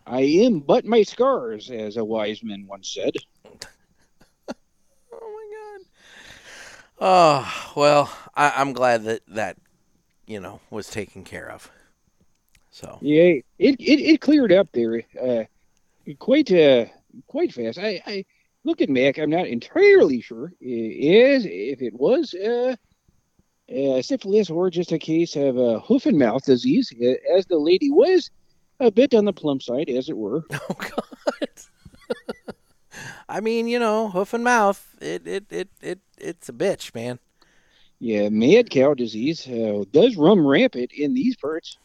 I 0.06 0.20
am 0.22 0.60
but 0.60 0.86
my 0.86 1.02
scars, 1.02 1.70
as 1.70 1.98
a 1.98 2.04
wise 2.04 2.42
man 2.42 2.66
once 2.66 2.94
said. 2.94 3.12
Oh 6.98 7.72
well, 7.76 8.10
I, 8.34 8.52
I'm 8.56 8.72
glad 8.72 9.04
that 9.04 9.20
that 9.28 9.56
you 10.26 10.40
know 10.40 10.60
was 10.70 10.88
taken 10.88 11.24
care 11.24 11.50
of. 11.50 11.70
So 12.70 12.98
Yeah, 13.02 13.22
it 13.58 13.76
it, 13.78 14.00
it 14.00 14.20
cleared 14.20 14.52
up 14.52 14.68
there 14.72 15.02
uh, 15.20 15.44
quite 16.18 16.50
uh, 16.52 16.86
quite 17.26 17.52
fast. 17.52 17.78
I, 17.78 18.00
I 18.06 18.24
look 18.64 18.80
at 18.80 18.92
back, 18.92 19.18
I'm 19.18 19.30
not 19.30 19.46
entirely 19.46 20.20
sure 20.20 20.52
i- 20.60 20.64
is 20.64 21.46
if 21.46 21.82
it 21.82 21.94
was 21.94 22.34
uh, 22.34 22.76
uh, 23.74 24.02
syphilis 24.02 24.50
or 24.50 24.70
just 24.70 24.92
a 24.92 24.98
case 24.98 25.36
of 25.36 25.58
uh, 25.58 25.80
hoof 25.80 26.06
and 26.06 26.18
mouth 26.18 26.44
disease, 26.44 26.92
uh, 27.02 27.36
as 27.36 27.46
the 27.46 27.58
lady 27.58 27.90
was 27.90 28.30
a 28.80 28.90
bit 28.90 29.14
on 29.14 29.24
the 29.24 29.32
plump 29.32 29.62
side, 29.62 29.88
as 29.90 30.08
it 30.08 30.16
were. 30.16 30.42
oh 30.52 30.74
god. 30.78 31.48
I 33.28 33.40
mean, 33.40 33.68
you 33.68 33.78
know, 33.78 34.08
hoof 34.08 34.34
and 34.34 34.44
mouth. 34.44 34.94
It 35.00 35.26
it 35.26 35.44
it 35.50 35.68
it 35.80 36.00
it's 36.18 36.48
a 36.48 36.52
bitch, 36.52 36.94
man. 36.94 37.18
Yeah, 37.98 38.28
mad 38.28 38.70
cow 38.70 38.94
disease 38.94 39.46
uh, 39.48 39.84
does 39.90 40.16
run 40.16 40.40
rampant 40.46 40.92
in 40.92 41.14
these 41.14 41.36
parts. 41.36 41.78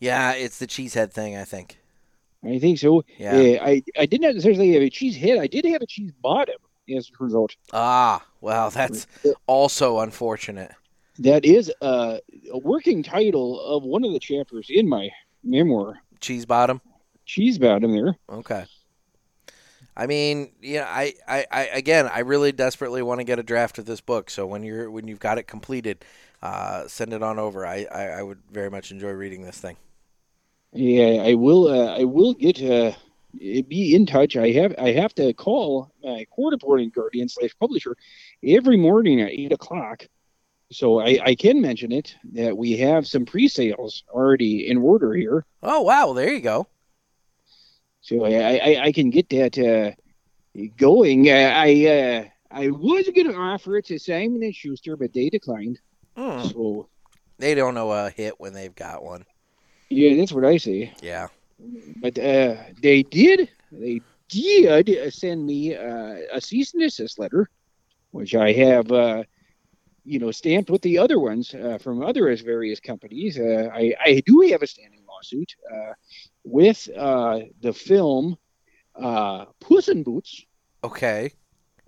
Yeah, 0.00 0.32
it's 0.32 0.58
the 0.58 0.66
cheesehead 0.66 1.12
thing. 1.12 1.36
I 1.36 1.44
think. 1.44 1.78
I 2.44 2.58
think 2.58 2.78
so. 2.78 3.04
Yeah. 3.16 3.32
Uh, 3.32 3.64
I 3.64 3.82
I 3.98 4.06
didn't 4.06 4.34
necessarily 4.34 4.72
have 4.74 4.82
a 4.82 4.90
cheese 4.90 5.16
head. 5.16 5.38
I 5.38 5.46
did 5.46 5.64
have 5.64 5.82
a 5.82 5.86
cheese 5.86 6.12
bottom, 6.22 6.56
as 6.94 7.10
a 7.10 7.24
result. 7.24 7.56
Ah, 7.72 8.24
well, 8.40 8.70
that's 8.70 9.06
also 9.46 9.98
unfortunate. 10.00 10.72
That 11.18 11.44
is 11.44 11.72
uh, 11.82 12.18
a 12.52 12.58
working 12.58 13.02
title 13.02 13.60
of 13.60 13.82
one 13.82 14.04
of 14.04 14.12
the 14.12 14.20
chapters 14.20 14.68
in 14.70 14.88
my 14.88 15.10
memoir. 15.42 15.98
Cheese 16.20 16.46
bottom. 16.46 16.80
Cheese 17.26 17.58
bottom 17.58 17.92
there. 17.92 18.16
Okay. 18.30 18.66
I 19.98 20.06
mean, 20.06 20.52
yeah, 20.62 20.86
I, 20.88 21.14
I, 21.26 21.46
I 21.50 21.62
again, 21.64 22.06
I 22.06 22.20
really 22.20 22.52
desperately 22.52 23.02
want 23.02 23.18
to 23.18 23.24
get 23.24 23.40
a 23.40 23.42
draft 23.42 23.78
of 23.78 23.84
this 23.84 24.00
book. 24.00 24.30
So 24.30 24.46
when 24.46 24.62
you're 24.62 24.88
when 24.88 25.08
you've 25.08 25.18
got 25.18 25.38
it 25.38 25.48
completed, 25.48 26.04
uh, 26.40 26.86
send 26.86 27.12
it 27.12 27.22
on 27.22 27.40
over. 27.40 27.66
I, 27.66 27.84
I, 27.92 28.04
I 28.04 28.22
would 28.22 28.38
very 28.48 28.70
much 28.70 28.92
enjoy 28.92 29.10
reading 29.10 29.42
this 29.42 29.58
thing. 29.58 29.76
Yeah, 30.72 31.24
I 31.24 31.34
will. 31.34 31.66
Uh, 31.66 31.98
I 31.98 32.04
will 32.04 32.32
get 32.32 32.62
uh, 32.62 32.92
be 33.36 33.92
in 33.92 34.06
touch. 34.06 34.36
I 34.36 34.52
have. 34.52 34.72
I 34.78 34.92
have 34.92 35.16
to 35.16 35.32
call 35.32 35.90
my 36.04 36.24
court 36.30 36.54
appointed 36.54 36.94
guardian 36.94 37.28
slash 37.28 37.50
publisher 37.58 37.96
every 38.44 38.76
morning 38.76 39.20
at 39.20 39.30
eight 39.30 39.52
o'clock. 39.52 40.06
So 40.70 41.00
I, 41.00 41.18
I 41.24 41.34
can 41.34 41.60
mention 41.60 41.90
it 41.90 42.14
that 42.34 42.56
we 42.56 42.76
have 42.76 43.06
some 43.06 43.24
pre-sales 43.24 44.04
already 44.10 44.68
in 44.68 44.76
order 44.76 45.14
here. 45.14 45.44
Oh 45.62 45.80
wow, 45.80 46.12
there 46.12 46.32
you 46.32 46.40
go. 46.40 46.68
So 48.08 48.24
I, 48.24 48.30
I, 48.56 48.82
I 48.84 48.92
can 48.92 49.10
get 49.10 49.28
that 49.30 49.58
uh, 49.58 49.92
going. 50.76 51.28
Uh, 51.28 51.52
I 51.54 51.86
uh, 51.86 52.24
I 52.50 52.70
was 52.70 53.08
going 53.14 53.30
to 53.30 53.36
offer 53.36 53.76
it 53.76 53.86
to 53.86 53.98
Simon 53.98 54.42
and 54.42 54.54
Schuster, 54.54 54.96
but 54.96 55.12
they 55.12 55.28
declined. 55.28 55.78
Hmm. 56.16 56.42
So 56.48 56.88
They 57.38 57.54
don't 57.54 57.74
know 57.74 57.92
a 57.92 58.10
hit 58.10 58.34
when 58.40 58.54
they've 58.54 58.74
got 58.74 59.04
one. 59.04 59.24
yeah, 59.90 60.16
that's 60.16 60.32
what 60.32 60.44
I 60.44 60.56
say. 60.56 60.92
Yeah. 61.02 61.28
But 62.00 62.18
uh, 62.18 62.56
they 62.80 63.02
did 63.02 63.50
they 63.70 64.00
did 64.28 65.12
send 65.12 65.44
me 65.44 65.74
uh, 65.74 66.16
a 66.32 66.40
cease 66.40 66.72
and 66.74 66.82
desist 66.82 67.18
letter, 67.18 67.50
which 68.12 68.34
I 68.34 68.52
have 68.52 68.90
uh, 68.90 69.24
you 70.04 70.18
know 70.18 70.30
stamped 70.30 70.70
with 70.70 70.82
the 70.82 70.98
other 70.98 71.18
ones 71.20 71.54
uh, 71.54 71.78
from 71.78 72.02
other 72.02 72.34
various 72.36 72.80
companies. 72.80 73.38
Uh, 73.38 73.68
I 73.74 73.94
I 74.02 74.22
do 74.24 74.48
have 74.50 74.62
a 74.62 74.66
standing 74.66 74.97
lawsuit 75.18 75.54
uh, 75.72 75.92
with 76.44 76.88
uh, 76.96 77.40
the 77.60 77.72
film 77.72 78.36
uh, 78.94 79.46
Puss 79.60 79.88
in 79.88 80.02
Boots. 80.02 80.44
Okay. 80.84 81.32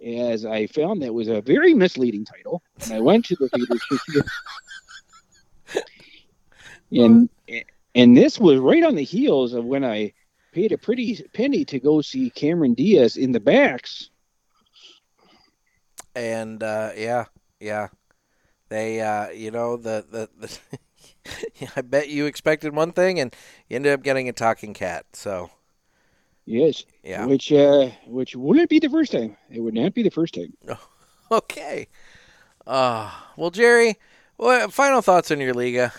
as 0.05 0.45
I 0.45 0.67
found 0.67 1.03
that 1.03 1.15
was 1.15 1.29
a 1.29 1.41
very 1.41 1.75
misleading 1.75 2.25
title, 2.25 2.63
and 2.83 2.93
I 2.93 3.01
went 3.01 3.25
to 3.27 3.37
the 3.37 3.49
theater 3.49 3.75
to 3.75 3.99
see. 3.99 4.21
And 6.93 7.29
and 7.95 8.17
this 8.17 8.41
was 8.41 8.59
right 8.59 8.83
on 8.83 8.97
the 8.97 9.05
heels 9.05 9.53
of 9.53 9.65
when 9.65 9.85
I 9.85 10.13
paid 10.53 10.73
a 10.73 10.79
pretty 10.79 11.23
penny 11.33 11.65
to 11.67 11.79
go 11.79 12.01
see 12.01 12.31
Cameron 12.31 12.75
Diaz 12.75 13.17
in 13.17 13.31
the 13.31 13.39
backs. 13.39 14.11
And 16.17 16.61
uh, 16.63 16.91
yeah, 16.97 17.27
yeah, 17.61 17.89
they, 18.69 19.01
uh, 19.01 19.29
you 19.31 19.53
know, 19.53 19.77
the 19.77 20.05
the, 20.11 20.29
the 20.39 20.59
I 21.77 21.83
bet 21.83 22.09
you 22.09 22.27
expected 22.27 22.75
one 22.75 22.93
thing, 22.93 23.19
and 23.21 23.35
you 23.69 23.77
ended 23.77 23.93
up 23.93 24.03
getting 24.03 24.29
a 24.29 24.33
talking 24.33 24.75
cat. 24.75 25.07
So 25.13 25.51
Yes, 26.47 26.85
yeah. 27.03 27.27
which 27.27 27.53
uh, 27.53 27.91
which 28.07 28.35
wouldn't 28.37 28.69
be 28.71 28.79
the 28.79 28.89
first 28.89 29.13
time. 29.13 29.37
It 29.51 29.61
would 29.61 29.75
not 29.75 29.95
be 29.95 30.03
the 30.03 30.11
first 30.11 30.35
time. 30.35 30.53
Okay. 31.33 31.87
Uh, 32.67 33.11
well, 33.37 33.51
Jerry, 33.51 33.97
what 34.37 34.73
final 34.73 35.03
thoughts 35.03 35.31
on 35.31 35.41
your 35.41 35.55
Liga? 35.55 35.93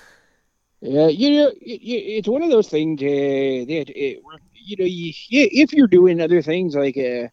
Yeah, 0.82 1.08
you 1.08 1.30
know, 1.32 1.48
it, 1.50 1.82
it- 1.82 2.08
it's 2.18 2.28
one 2.28 2.42
of 2.44 2.50
those 2.50 2.68
things 2.70 3.02
uh, 3.02 3.06
that 3.06 3.90
it, 3.96 4.22
you 4.54 4.78
know, 4.78 4.86
you, 4.86 5.14
if 5.30 5.74
you're 5.74 5.88
doing 5.88 6.22
other 6.22 6.42
things 6.42 6.76
like 6.76 6.98
uh, 6.98 7.28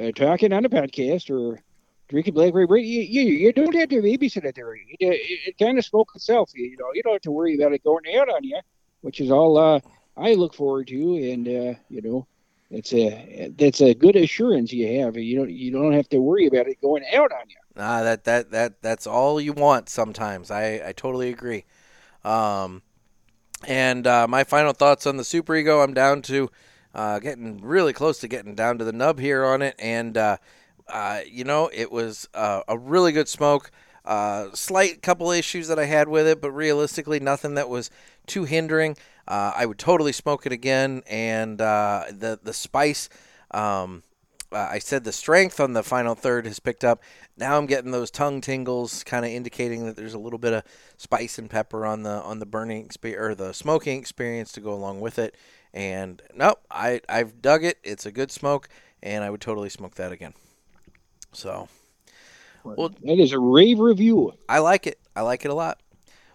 uh, 0.00 0.12
talking 0.12 0.52
on 0.52 0.64
a 0.64 0.68
podcast 0.70 1.30
or 1.30 1.60
drinking 2.08 2.34
blackberry 2.34 2.82
you, 2.84 3.02
you, 3.02 3.22
you 3.22 3.52
don't 3.52 3.74
have 3.74 3.88
to 3.90 3.96
babysit 3.96 4.44
it 4.44 4.54
there. 4.54 4.74
It, 4.74 4.82
it, 5.00 5.40
it 5.48 5.58
kind 5.58 5.78
of 5.78 5.84
spoke 5.84 6.10
itself. 6.14 6.50
You 6.54 6.76
know, 6.78 6.86
you 6.94 7.02
don't 7.02 7.14
have 7.14 7.22
to 7.22 7.30
worry 7.30 7.54
about 7.54 7.72
it 7.72 7.84
going 7.84 8.04
out 8.16 8.28
on 8.28 8.42
you, 8.42 8.58
which 9.02 9.20
is 9.20 9.30
all 9.30 9.58
uh, 9.58 9.80
I 10.16 10.34
look 10.34 10.54
forward 10.54 10.88
to, 10.88 11.30
and 11.30 11.46
uh, 11.46 11.78
you 11.88 12.02
know, 12.02 12.26
it's 12.70 12.92
a 12.92 13.52
that's 13.56 13.80
a 13.80 13.94
good 13.94 14.16
assurance 14.16 14.72
you 14.72 15.00
have. 15.00 15.16
You 15.16 15.38
don't 15.38 15.50
you 15.50 15.70
don't 15.70 15.92
have 15.92 16.08
to 16.10 16.18
worry 16.18 16.46
about 16.46 16.66
it 16.66 16.80
going 16.80 17.04
out 17.14 17.32
on 17.32 17.48
you. 17.48 17.56
Ah, 17.76 18.02
that 18.02 18.24
that 18.24 18.50
that 18.50 18.82
that's 18.82 19.06
all 19.06 19.40
you 19.40 19.52
want 19.52 19.88
sometimes. 19.88 20.50
I 20.50 20.88
I 20.88 20.92
totally 20.92 21.30
agree. 21.30 21.64
Um, 22.24 22.82
and 23.66 24.06
uh, 24.06 24.26
my 24.28 24.44
final 24.44 24.72
thoughts 24.72 25.06
on 25.06 25.16
the 25.16 25.22
Superego. 25.22 25.82
I'm 25.82 25.94
down 25.94 26.22
to 26.22 26.50
uh, 26.94 27.18
getting 27.20 27.60
really 27.60 27.92
close 27.92 28.18
to 28.18 28.28
getting 28.28 28.54
down 28.54 28.78
to 28.78 28.84
the 28.84 28.92
nub 28.92 29.18
here 29.18 29.44
on 29.44 29.62
it, 29.62 29.74
and 29.78 30.16
uh, 30.88 31.20
you 31.26 31.44
know 31.44 31.70
it 31.72 31.90
was 31.90 32.28
uh, 32.34 32.62
a 32.68 32.78
really 32.78 33.12
good 33.12 33.28
smoke. 33.28 33.70
Uh, 34.04 34.48
slight 34.54 35.02
couple 35.02 35.30
issues 35.30 35.68
that 35.68 35.78
I 35.78 35.84
had 35.84 36.08
with 36.08 36.26
it, 36.26 36.40
but 36.40 36.50
realistically 36.52 37.20
nothing 37.20 37.54
that 37.54 37.68
was 37.68 37.90
too 38.26 38.44
hindering. 38.44 38.96
Uh, 39.26 39.52
I 39.54 39.66
would 39.66 39.78
totally 39.78 40.12
smoke 40.12 40.46
it 40.46 40.52
again, 40.52 41.02
and 41.06 41.60
uh, 41.60 42.04
the 42.10 42.38
the 42.42 42.54
spice. 42.54 43.08
Um, 43.50 44.02
I 44.50 44.78
said 44.78 45.04
the 45.04 45.12
strength 45.12 45.60
on 45.60 45.74
the 45.74 45.82
final 45.82 46.14
third 46.14 46.46
has 46.46 46.58
picked 46.58 46.82
up. 46.84 47.02
Now 47.36 47.58
I'm 47.58 47.66
getting 47.66 47.90
those 47.90 48.10
tongue 48.10 48.40
tingles, 48.40 49.04
kind 49.04 49.26
of 49.26 49.30
indicating 49.30 49.84
that 49.84 49.96
there's 49.96 50.14
a 50.14 50.18
little 50.18 50.38
bit 50.38 50.54
of 50.54 50.62
spice 50.96 51.38
and 51.38 51.50
pepper 51.50 51.84
on 51.84 52.02
the 52.02 52.22
on 52.22 52.38
the 52.38 52.46
burning 52.46 52.82
experience 52.84 53.20
or 53.20 53.34
the 53.34 53.52
smoking 53.52 53.98
experience 53.98 54.52
to 54.52 54.60
go 54.60 54.72
along 54.72 55.00
with 55.00 55.18
it. 55.18 55.34
And 55.74 56.22
nope, 56.34 56.60
I 56.70 57.02
I've 57.08 57.42
dug 57.42 57.62
it. 57.62 57.78
It's 57.84 58.06
a 58.06 58.10
good 58.10 58.30
smoke, 58.30 58.70
and 59.02 59.22
I 59.22 59.28
would 59.28 59.42
totally 59.42 59.68
smoke 59.68 59.96
that 59.96 60.12
again. 60.12 60.32
So 61.32 61.68
Well- 62.64 62.90
that 63.04 63.18
is 63.18 63.32
a 63.32 63.38
rave 63.38 63.78
review. 63.78 64.32
I 64.48 64.58
like 64.58 64.86
it. 64.86 64.98
I 65.14 65.22
like 65.22 65.44
it 65.44 65.50
a 65.50 65.54
lot. 65.54 65.80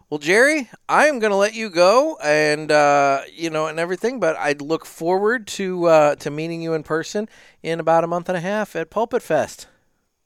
Well, 0.10 0.20
Jerry, 0.20 0.70
I 0.88 1.08
am 1.08 1.18
going 1.18 1.32
to 1.32 1.38
let 1.38 1.56
you 1.56 1.72
go, 1.72 2.18
and 2.24 2.72
uh, 2.72 3.22
you 3.34 3.50
know, 3.50 3.66
and 3.66 3.80
everything. 3.80 4.20
But 4.20 4.36
I 4.38 4.52
look 4.60 4.86
forward 4.86 5.48
to 5.48 5.86
uh, 5.86 6.16
to 6.18 6.30
meeting 6.30 6.62
you 6.62 6.74
in 6.76 6.84
person 6.84 7.28
in 7.64 7.80
about 7.80 8.04
a 8.04 8.08
month 8.08 8.30
and 8.30 8.38
a 8.38 8.42
half 8.42 8.76
at 8.76 8.92
Pulpit 8.92 9.24
Fest. 9.24 9.66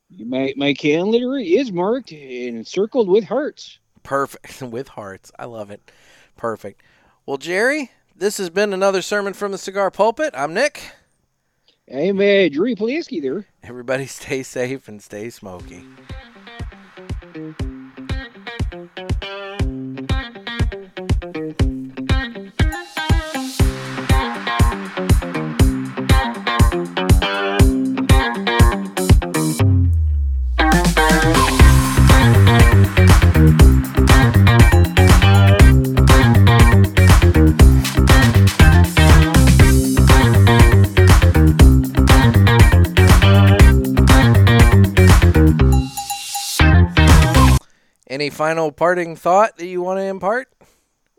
My 0.09 0.53
my 0.57 0.73
calendar 0.73 1.37
is 1.37 1.71
marked 1.71 2.11
and 2.11 2.67
circled 2.67 3.07
with 3.07 3.23
hearts. 3.23 3.79
Perfect 4.03 4.61
with 4.61 4.89
hearts. 4.89 5.31
I 5.39 5.45
love 5.45 5.71
it. 5.71 5.89
Perfect. 6.35 6.81
Well, 7.25 7.37
Jerry, 7.37 7.91
this 8.13 8.37
has 8.39 8.49
been 8.49 8.73
another 8.73 9.01
sermon 9.01 9.33
from 9.33 9.53
the 9.53 9.57
Cigar 9.57 9.89
Pulpit. 9.89 10.33
I'm 10.35 10.53
Nick. 10.53 10.81
I'm 11.89 12.19
uh, 12.19 12.49
Drew 12.49 12.75
there. 13.21 13.45
Everybody, 13.63 14.05
stay 14.07 14.43
safe 14.43 14.89
and 14.89 15.01
stay 15.01 15.29
smoky. 15.29 15.85
Any 48.17 48.31
final 48.31 48.71
parting 48.71 49.15
thought 49.15 49.57
that 49.57 49.67
you 49.67 49.79
want 49.83 49.99
to 49.99 50.03
impart? 50.05 50.51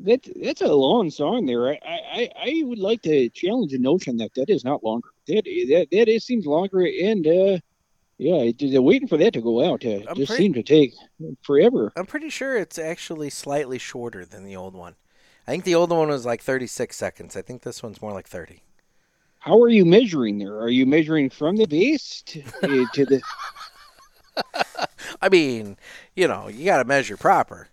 That 0.01 0.27
that's 0.43 0.63
a 0.63 0.67
long 0.75 1.11
song 1.11 1.47
there. 1.47 1.69
I, 1.69 1.79
I, 1.87 2.31
I 2.37 2.63
would 2.65 2.81
like 2.81 3.03
to 3.03 3.29
challenge 3.29 3.71
the 3.71 3.79
notion 3.79 4.17
that 4.17 4.35
that 4.35 4.51
is 4.51 4.65
not 4.65 4.83
longer. 4.83 5.11
That 5.29 5.45
that 5.45 5.87
that 5.93 6.09
is 6.09 6.25
seems 6.25 6.45
longer, 6.45 6.81
and 6.81 7.25
uh, 7.25 7.59
Yeah, 8.19 8.43
it, 8.43 8.61
it- 8.61 8.83
waiting 8.83 9.07
for 9.07 9.17
that 9.17 9.33
to 9.35 9.41
go 9.41 9.65
out 9.65 9.87
uh, 9.87 10.01
I'm 10.09 10.17
just 10.17 10.27
pretty- 10.31 10.43
seemed 10.43 10.57
to 10.57 10.65
take 10.65 10.93
forever. 11.43 11.93
I'm 11.95 12.05
pretty 12.05 12.31
sure 12.31 12.57
it's 12.57 12.81
actually 12.81 13.31
slightly 13.31 13.79
shorter 13.79 14.25
than 14.25 14.43
the 14.45 14.57
old 14.57 14.75
one. 14.75 14.97
I 15.47 15.53
think 15.53 15.63
the 15.63 15.77
old 15.77 15.91
one 15.91 16.09
was 16.09 16.27
like 16.27 16.43
36 16.43 16.97
seconds. 16.97 17.37
I 17.37 17.43
think 17.43 17.63
this 17.63 17.81
one's 17.81 18.03
more 18.03 18.13
like 18.13 18.27
30. 18.27 18.65
How 19.39 19.63
are 19.63 19.69
you 19.69 19.85
measuring 19.85 20.39
there? 20.39 20.59
Are 20.59 20.69
you 20.69 20.85
measuring 20.85 21.31
from 21.31 21.55
the 21.59 21.67
base 21.67 22.23
to, 22.23 22.43
uh, 22.65 22.87
to 22.93 23.07
the? 23.07 23.23
I 25.23 25.29
mean, 25.29 25.77
you 26.19 26.27
know, 26.27 26.49
you 26.49 26.65
got 26.65 26.79
to 26.79 26.85
measure 26.85 27.17
proper, 27.17 27.69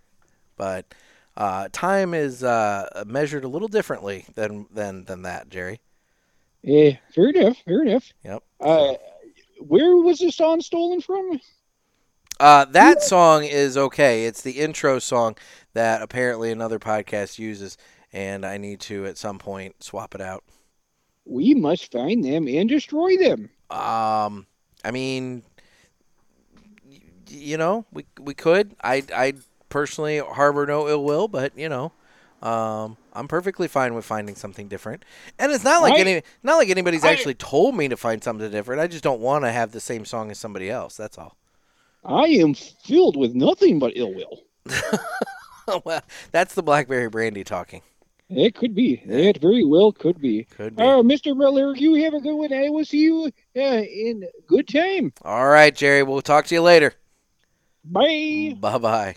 but 0.56 0.86
uh, 1.36 1.68
time 1.72 2.14
is 2.14 2.44
uh, 2.44 3.04
measured 3.08 3.44
a 3.44 3.48
little 3.48 3.68
differently 3.68 4.26
than 4.36 4.68
than 4.72 5.06
than 5.06 5.24
that, 5.24 5.50
Jerry. 5.50 5.82
Yeah, 6.62 6.92
fair 7.14 7.30
enough. 7.30 7.58
Fair 7.66 7.82
enough. 7.82 8.14
Yep. 8.24 8.44
Uh, 8.62 8.94
where 9.60 9.98
was 9.98 10.20
this 10.20 10.36
song 10.36 10.62
stolen 10.62 11.02
from? 11.02 11.42
Uh, 12.40 12.66
that 12.66 13.02
song 13.02 13.46
is 13.46 13.78
okay. 13.78 14.26
It's 14.26 14.44
the 14.44 14.60
intro 14.60 15.00
song 15.00 15.36
that 15.74 16.04
apparently 16.04 16.52
another 16.52 16.78
podcast 16.78 17.40
uses, 17.40 17.78
and 18.14 18.46
I 18.46 18.58
need 18.58 18.80
to 18.82 19.08
at 19.08 19.18
some 19.18 19.40
point 19.40 19.84
swap 19.84 20.14
it 20.14 20.22
out. 20.22 20.44
We 21.26 21.56
must 21.56 21.92
find 21.92 22.24
them 22.24 22.48
and 22.48 22.70
destroy 22.70 23.18
them. 23.18 23.50
Um, 23.72 24.46
I 24.84 24.92
mean, 24.92 25.42
you 27.30 27.58
know, 27.58 27.86
we 27.92 28.06
we 28.20 28.34
could. 28.34 28.76
I 28.84 29.04
I 29.16 29.34
personally 29.70 30.20
harbor 30.20 30.66
no 30.66 30.88
ill 30.88 31.04
will, 31.04 31.28
but 31.28 31.58
you 31.58 31.70
know, 31.70 31.92
um, 32.42 32.98
I'm 33.14 33.28
perfectly 33.28 33.68
fine 33.68 33.94
with 33.96 34.06
finding 34.06 34.36
something 34.36 34.68
different. 34.68 35.04
And 35.40 35.52
it's 35.52 35.64
not 35.64 35.82
like 35.82 35.94
I- 35.94 36.00
any 36.00 36.22
not 36.44 36.58
like 36.58 36.70
anybody's 36.70 37.04
I- 37.04 37.12
actually 37.12 37.36
told 37.36 37.76
me 37.76 37.88
to 37.88 37.98
find 37.98 38.24
something 38.24 38.50
different. 38.52 38.82
I 38.82 38.88
just 38.88 39.04
don't 39.04 39.22
want 39.22 39.44
to 39.46 39.52
have 39.52 39.72
the 39.72 39.80
same 39.80 40.06
song 40.06 40.32
as 40.32 40.38
somebody 40.40 40.70
else. 40.70 40.96
That's 40.96 41.18
all. 41.18 41.36
I 42.04 42.26
am 42.26 42.54
filled 42.54 43.18
with 43.18 43.34
nothing 43.34 43.80
but 43.80 43.94
ill 43.96 44.14
will. 44.14 44.44
well, 45.84 46.02
that's 46.32 46.54
the 46.54 46.62
blackberry 46.64 47.10
brandy 47.10 47.44
talking. 47.44 47.82
It 48.30 48.56
could 48.56 48.74
be. 48.74 49.02
It 49.06 49.38
very 49.38 49.64
well 49.64 49.92
could 49.92 50.20
be. 50.20 50.46
Could 50.46 50.76
be. 50.76 50.84
Uh, 50.84 51.04
Mr. 51.04 51.38
Miller, 51.38 51.76
you 51.76 51.94
have 52.04 52.14
a 52.16 52.20
good 52.20 52.34
one. 52.34 52.52
I 52.54 52.70
will 52.70 52.86
see 52.86 53.02
you 53.02 53.32
uh, 53.56 53.60
in 53.60 54.28
good 54.48 54.68
time. 54.68 55.14
all 55.24 55.48
right, 55.48 55.76
Jerry. 55.76 56.02
We'll 56.04 56.22
talk 56.22 56.46
to 56.48 56.56
you 56.56 56.62
later. 56.62 56.94
Bye. 57.86 58.58
Bye 58.60 58.78
bye. 58.80 59.16